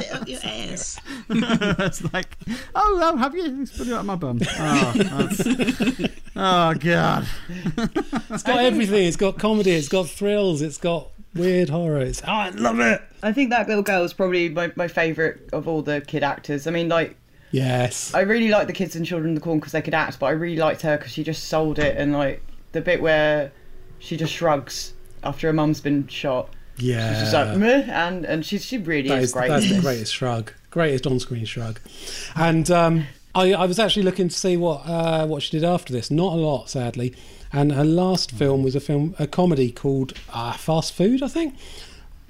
[0.00, 1.00] it up your ass.
[1.28, 2.36] it's like,
[2.74, 3.56] "Oh, oh, have you?
[3.56, 4.94] He's put it up my bum." Oh,
[6.36, 7.26] oh God.
[8.30, 9.06] It's got everything.
[9.06, 9.72] It's got comedy.
[9.72, 10.62] It's got thrills.
[10.62, 12.22] It's got weird horrors.
[12.26, 13.02] Oh, I love it.
[13.22, 16.66] I think that little girl is probably my, my favourite of all the kid actors.
[16.66, 17.16] I mean, like,
[17.54, 18.12] Yes.
[18.14, 20.26] I really liked the kids and Children in the Corn because they could act, but
[20.26, 21.96] I really liked her because she just sold it.
[21.96, 23.52] And, like, the bit where
[24.00, 26.50] she just shrugs after her mum's been shot.
[26.78, 27.10] Yeah.
[27.12, 29.48] She's just like, Meh, and, and she, she really That is is, great.
[29.48, 31.78] that's the greatest shrug, greatest on-screen shrug.
[32.34, 33.06] And um,
[33.36, 36.10] I, I was actually looking to see what uh, what she did after this.
[36.10, 37.14] Not a lot, sadly.
[37.52, 41.54] And her last film was a film, a comedy called uh, Fast Food, I think,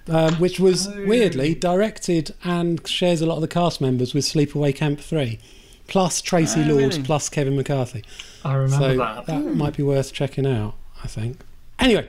[0.09, 4.75] um, which was weirdly directed and shares a lot of the cast members with Sleepaway
[4.75, 5.39] Camp Three,
[5.87, 7.03] plus Tracy Oh, Lord, really?
[7.03, 8.05] plus Kevin McCarthy.
[8.45, 9.27] I remember so that.
[9.27, 10.75] that might be worth checking out.
[11.03, 11.41] I think.
[11.79, 12.09] Anyway,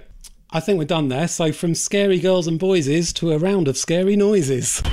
[0.52, 1.28] I think we're done there.
[1.28, 4.82] So from scary girls and boyses to a round of scary noises.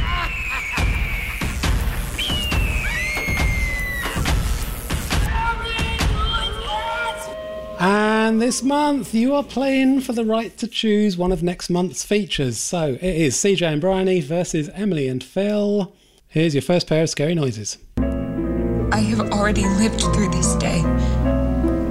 [8.33, 12.03] And this month you are playing for the right to choose one of next month's
[12.03, 12.59] features.
[12.59, 15.93] So it is CJ and Bryony versus Emily and Phil.
[16.29, 17.77] Here's your first pair of scary noises.
[17.99, 20.81] I have already lived through this day.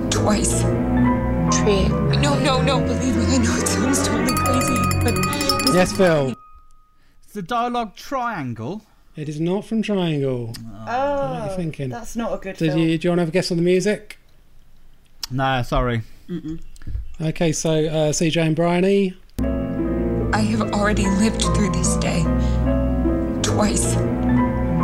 [0.10, 0.64] Twice.
[1.62, 1.88] Tree.
[2.18, 6.34] No, no, no, believe me, I know it sounds totally crazy, but Yes, Phil.
[7.24, 8.82] It's the dialogue triangle.
[9.16, 10.56] It is not from Triangle.
[10.58, 11.90] Oh, oh What are you thinking?
[11.90, 12.80] that's not a good Did film.
[12.80, 14.18] you, do you want to have a guess on the music?
[15.30, 16.02] No, sorry.
[17.22, 19.14] Okay, so uh, CJ and Bryony.
[20.34, 22.24] I have already lived through this day.
[23.44, 23.96] Twice.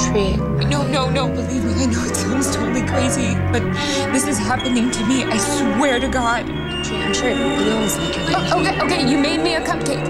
[0.04, 0.36] Tree.
[0.70, 3.64] No, no, no, believe me, I know it sounds totally crazy, but
[4.12, 6.46] this is happening to me, I swear to God.
[6.84, 8.36] Tree, I'm sure it feels like it.
[8.36, 10.06] Oh, okay, okay, you made me a cupcake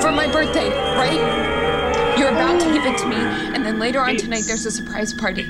[0.00, 2.18] for my birthday, right?
[2.18, 5.12] You're about to give it to me, and then later on tonight there's a surprise
[5.14, 5.46] party.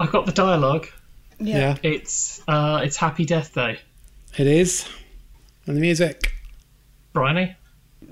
[0.00, 0.88] I got the dialogue.
[1.38, 1.76] Yeah.
[1.82, 3.78] It's uh, it's Happy Death Day.
[4.36, 4.86] It is.
[5.66, 6.34] And the music.
[7.14, 7.56] Bryony?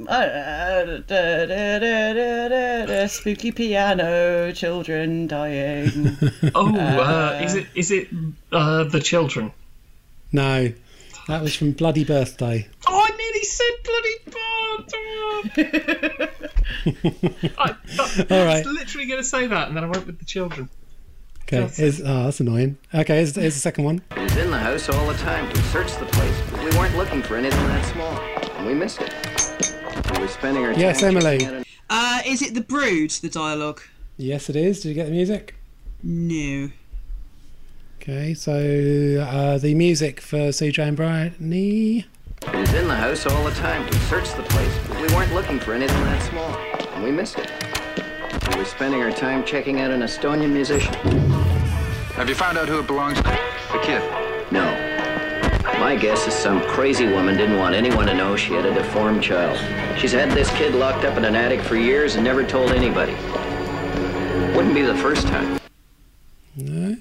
[0.08, 1.08] Uh, da,
[1.46, 1.80] da, da,
[2.14, 6.16] da, da, da, spooky piano, children dying.
[6.54, 8.08] Oh, uh, is it is it
[8.50, 9.52] uh, the children?
[10.32, 10.72] No,
[11.28, 12.66] that was from Bloody Birthday.
[12.88, 14.38] Oh, I nearly said bloody Birthday.
[17.58, 20.18] I, that, All I was literally going to say that, and then I went with
[20.18, 20.68] the children.
[21.46, 22.78] Okay, That's- here's, oh, that's annoying.
[22.94, 24.02] Okay, here's, here's the second one.
[24.14, 25.46] He was in the house all the time.
[25.52, 28.18] We searched the place, but we weren't looking for anything that small,
[28.56, 29.12] and we missed it.
[30.14, 30.80] We were spending our time.
[30.80, 31.44] Yes, Emily.
[31.44, 33.10] an- Uh, is it the Brood?
[33.10, 33.82] The dialogue?
[34.16, 34.80] Yes, it is.
[34.80, 35.54] Did you get the music?
[36.02, 36.70] No.
[38.00, 38.52] Okay, so
[39.28, 42.06] uh, the music for CJ and Bryony.
[42.50, 43.84] He was in the house all the time.
[43.86, 46.56] We searched the place, but we weren't looking for anything that small,
[46.94, 47.50] and we missed it.
[48.54, 50.94] We were spending our time checking out an Estonian musician.
[52.14, 53.24] Have you found out who it belongs to?
[53.24, 54.00] The kid.
[54.52, 54.64] No.
[55.80, 59.24] My guess is some crazy woman didn't want anyone to know she had a deformed
[59.24, 59.58] child.
[59.98, 63.14] She's had this kid locked up in an attic for years and never told anybody.
[64.56, 65.58] Wouldn't be the first time.
[66.54, 66.96] No.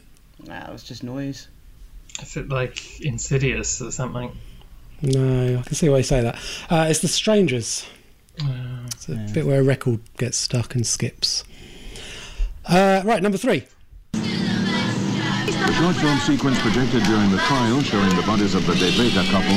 [0.47, 1.49] Nah, it was just noise.
[2.19, 4.35] Is it like Insidious or something?
[5.03, 6.35] No, I can see why you say that.
[6.67, 7.85] Uh, it's The Strangers.
[8.41, 11.43] Uh, It's a bit where a record gets stuck and skips.
[12.65, 13.63] Uh, right, number three.
[14.13, 19.23] A short film sequence projected during the trial showing the bodies of the De Vega
[19.31, 19.55] couple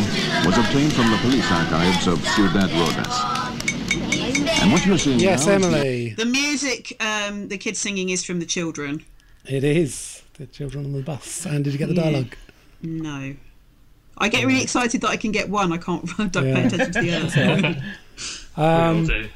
[0.48, 4.62] was obtained from the police archives of Ciudad Rodas.
[4.62, 6.14] And what you're seeing Yes, now is the- Emily.
[6.16, 9.04] The music, um, the kids singing is from the children.
[9.46, 10.22] It is.
[10.38, 11.46] The children on the bus.
[11.46, 12.02] And did you get the Yeah.
[12.02, 12.36] dialogue?
[12.82, 13.34] No.
[14.18, 15.72] I get really excited that I can get one.
[15.72, 16.08] I can't.
[16.18, 17.82] I don't pay attention to the That's other.
[18.56, 18.92] right.
[18.92, 19.28] we all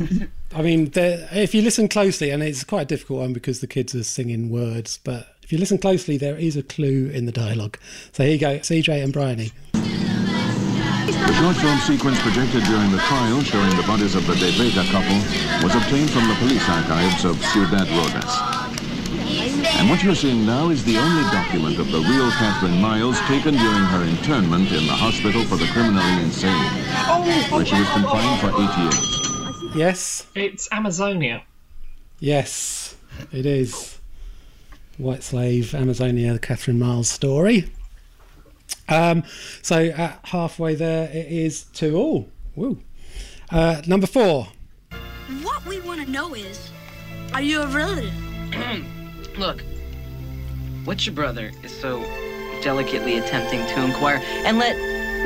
[0.00, 0.30] Um.
[0.54, 3.94] I mean, if you listen closely, and it's quite a difficult one because the kids
[3.94, 7.78] are singing words, but if you listen closely, there is a clue in the dialogue.
[8.12, 9.52] So here you go, CJ and Bryony.
[9.72, 14.84] The short film sequence projected during the trial showing the bodies of the De Vega
[14.90, 15.16] couple
[15.62, 18.55] was obtained from the police archives of Ciudad Rodas.
[19.64, 23.54] And what you're seeing now is the only document of the real Catherine Miles taken
[23.54, 26.52] during her internment in the hospital for the criminally insane,
[27.50, 29.76] where she was confined for eight years.
[29.76, 31.42] Yes, It's Amazonia.
[32.18, 32.96] yes,
[33.32, 33.98] it is.
[34.98, 37.70] White Slave, Amazonia, Catherine Miles story.
[38.88, 39.24] Um,
[39.62, 42.28] so at halfway there, it is two all.
[42.54, 42.78] Woo.
[43.50, 44.48] Uh, number four.
[45.42, 46.70] What we want to know is,
[47.34, 48.12] are you a relative?
[49.38, 49.62] Look,
[50.84, 52.00] what your brother is so
[52.62, 54.76] delicately attempting to inquire, and let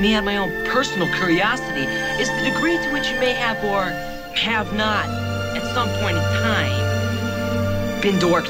[0.00, 1.82] me add my own personal curiosity,
[2.20, 3.84] is the degree to which you may have or
[4.34, 5.04] have not,
[5.56, 8.48] at some point in time, been dorked.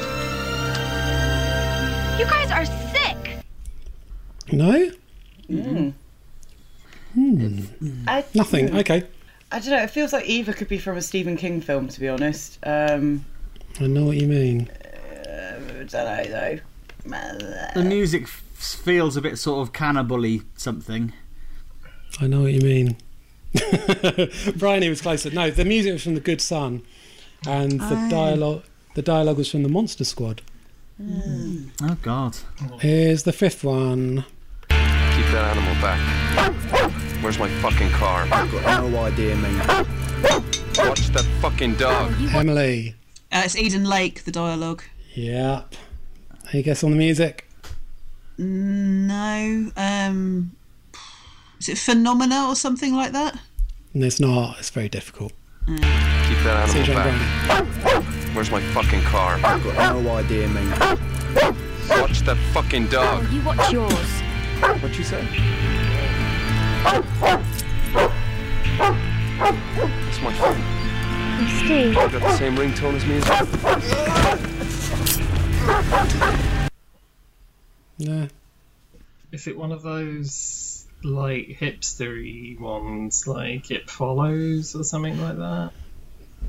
[2.19, 3.37] You guys are sick.
[4.51, 4.91] No?
[5.49, 5.93] Mm.
[7.13, 8.03] Hmm.
[8.07, 8.75] I- Nothing.
[8.77, 9.03] Okay.
[9.51, 9.83] I don't know.
[9.83, 12.57] It feels like either could be from a Stephen King film, to be honest.
[12.63, 13.25] Um,
[13.79, 14.69] I know what you mean.
[15.81, 16.59] I don't know
[17.73, 17.81] though.
[17.81, 21.13] The music f- feels a bit sort of cannibally something.
[22.19, 22.97] I know what you mean.
[24.55, 25.29] Bryony was closer.
[25.31, 26.83] No, the music was from The Good Son,
[27.47, 28.09] and the Oh.
[28.09, 28.63] dialogue.
[28.95, 30.41] The dialogue was from the Monster Squad.
[31.01, 32.37] Oh God.
[32.79, 34.25] Here's the fifth one.
[34.69, 37.23] Keep that animal back.
[37.23, 38.27] Where's my fucking car?
[38.31, 39.67] I've got no idea, mate.
[40.77, 42.13] Watch that fucking dog.
[42.33, 42.95] Emily.
[43.31, 44.83] Uh, it's Eden Lake, the dialogue.
[45.13, 45.75] Yep.
[46.53, 47.47] Any guess on the music?
[48.37, 49.71] No.
[49.75, 50.55] Um,
[51.59, 53.37] is it Phenomena or something like that?
[53.93, 54.57] No, it's not.
[54.59, 55.33] It's very difficult.
[55.67, 58.35] Keep that animal CJ back.
[58.35, 59.35] Where's my fucking car?
[59.43, 60.69] I've got no idea, mate.
[61.89, 63.29] Watch that fucking dog.
[63.31, 64.21] You watch yours.
[64.61, 65.27] What'd you say?
[70.07, 70.80] It's my phone.
[71.47, 71.95] Steve.
[71.95, 73.21] Got the same ringtone as me.
[77.97, 78.27] Yeah.
[79.31, 85.71] Is it one of those like hipstery ones, like It Follows or something like that?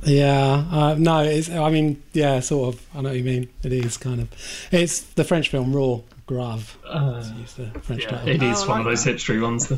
[0.05, 0.65] Yeah.
[0.71, 1.51] Uh, no, it's.
[1.51, 2.87] I mean, yeah, sort of.
[2.95, 3.49] I know what you mean.
[3.63, 4.29] It is kind of.
[4.71, 6.77] It's the French film Raw Grave.
[6.87, 8.29] Uh, to the French yeah, title.
[8.29, 9.71] it is one of those hipstery ones.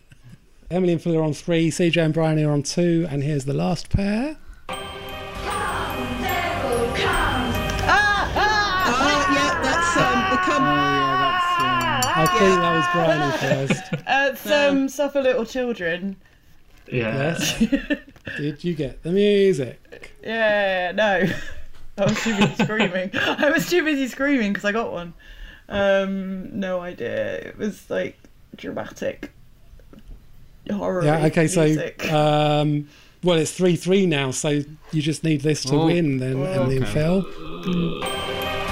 [0.68, 0.76] Then.
[0.76, 1.70] Emily and Phil are on three.
[1.70, 3.06] CJ and Bryony are on two.
[3.10, 4.36] And here's the last pair.
[4.68, 4.74] Oh,
[9.32, 10.62] yeah, that's um, the come.
[12.18, 13.82] I think that was Bryony who first.
[14.08, 16.16] It's um, Suffer Little Children.
[16.90, 17.36] Yeah.
[17.38, 17.58] Yes.
[18.36, 20.12] Did you get the music?
[20.22, 21.26] Yeah, no.
[21.98, 23.10] I was too busy screaming.
[23.14, 25.14] I was too busy screaming because I got one.
[25.68, 27.36] Um, no idea.
[27.36, 28.18] It was like
[28.54, 29.32] dramatic
[30.74, 31.04] horror.
[31.04, 31.26] Yeah.
[31.26, 31.42] Okay.
[31.42, 32.02] music.
[32.02, 32.88] So, um,
[33.22, 34.30] well, it's three three now.
[34.30, 34.62] So
[34.92, 35.86] you just need this to Oh.
[35.86, 36.18] win.
[36.18, 36.94] Then Oh, Emily and okay.
[36.94, 37.24] Phil.
[37.26, 38.65] Oh,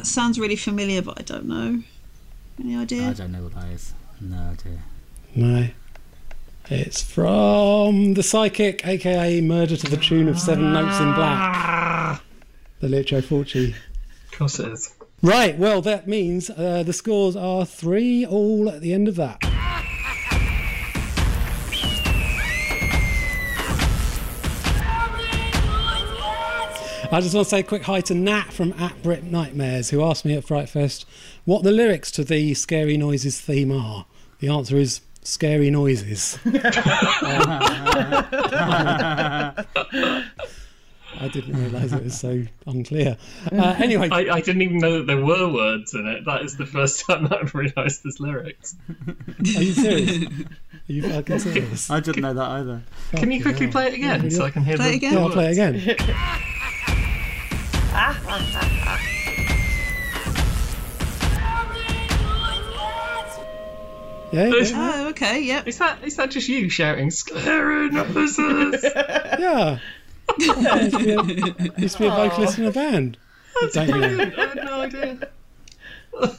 [0.00, 1.82] it sounds really familiar, but I don't know.
[2.60, 3.08] Any idea?
[3.08, 3.92] I don't know what that is.
[4.20, 4.82] No idea.
[5.34, 5.68] No.
[6.70, 12.20] It's from the psychic, aka Murder to the Tune of Seven Notes in Black.
[12.80, 13.74] The Lucio Fulci.
[14.32, 14.94] Of course it is.
[15.22, 19.47] Right, well, that means uh, the scores are three all at the end of that.
[27.10, 30.04] I just want to say a quick hi to Nat from at Brit Nightmares, who
[30.04, 31.06] asked me at Fright Fest
[31.46, 34.04] what the lyrics to the Scary Noises theme are.
[34.40, 36.38] The answer is Scary Noises.
[41.20, 43.16] I didn't realise it was so unclear.
[43.50, 46.26] Uh, anyway, I, I didn't even know that there were words in it.
[46.26, 48.76] That is the first time I've realised there's lyrics.
[49.56, 50.26] are you serious?
[50.26, 51.90] Are you fucking serious?
[51.90, 52.82] I didn't know that either.
[53.16, 55.12] Can you quickly play it again so I can hear Play the, it again?
[55.14, 55.96] Yeah, I'll play it again.
[64.30, 65.66] Yeah, yeah, Oh, okay, yep.
[65.66, 68.84] Is that is that just you shouting "Scary noises"?
[68.94, 69.78] yeah.
[70.38, 73.16] used, to be a, used to be a vocalist in a band.
[73.72, 74.20] Don't you?
[74.20, 75.28] I had no idea.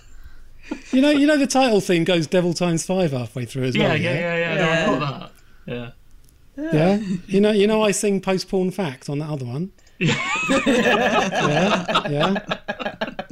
[0.91, 3.87] You know, you know the title theme goes "Devil Times Five halfway through as Yeah,
[3.87, 3.97] well.
[3.97, 4.53] yeah, yeah, yeah.
[4.53, 4.85] Yeah.
[4.85, 5.31] No, I got
[5.65, 5.93] that.
[6.55, 6.71] Yeah.
[6.71, 6.95] Yeah.
[7.25, 9.71] You know, you know, I sing post porn fact on that other one.
[9.99, 12.35] Yeah, yeah.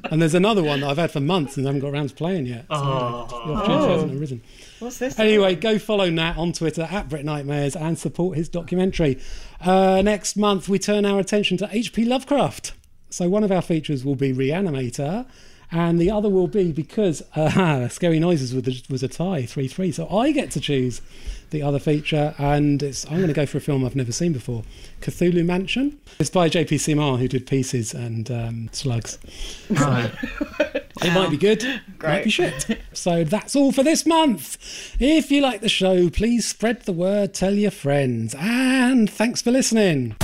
[0.10, 2.16] And there's another one that I've had for months and I haven't got around to
[2.16, 2.66] playing yet.
[2.70, 3.28] So Oh.
[3.46, 4.42] the opportunity hasn't arisen.
[4.80, 5.20] What's this?
[5.20, 9.20] Anyway, go follow Nat on Twitter at Brit Nightmares and support his documentary.
[9.60, 12.06] Uh, next month, we turn our attention to H.P.
[12.06, 12.74] Lovecraft.
[13.10, 15.26] So, one of our features will be Reanimator,
[15.72, 19.68] and the other will be because uh, Scary Noises was a, was a tie, 3
[19.68, 19.92] 3.
[19.92, 21.02] So I get to choose
[21.50, 24.34] the other feature, and it's I'm going to go for a film I've never seen
[24.34, 24.64] before
[25.02, 26.00] Cthulhu Mansion.
[26.20, 29.18] It's by JP Simón, who did Pieces and um, Slugs.
[29.70, 30.12] Right.
[31.00, 31.62] It might be good,
[32.00, 32.12] Great.
[32.12, 32.80] might be shit.
[32.92, 34.58] So that's all for this month.
[35.00, 39.52] If you like the show, please spread the word, tell your friends, and thanks for
[39.52, 40.16] listening.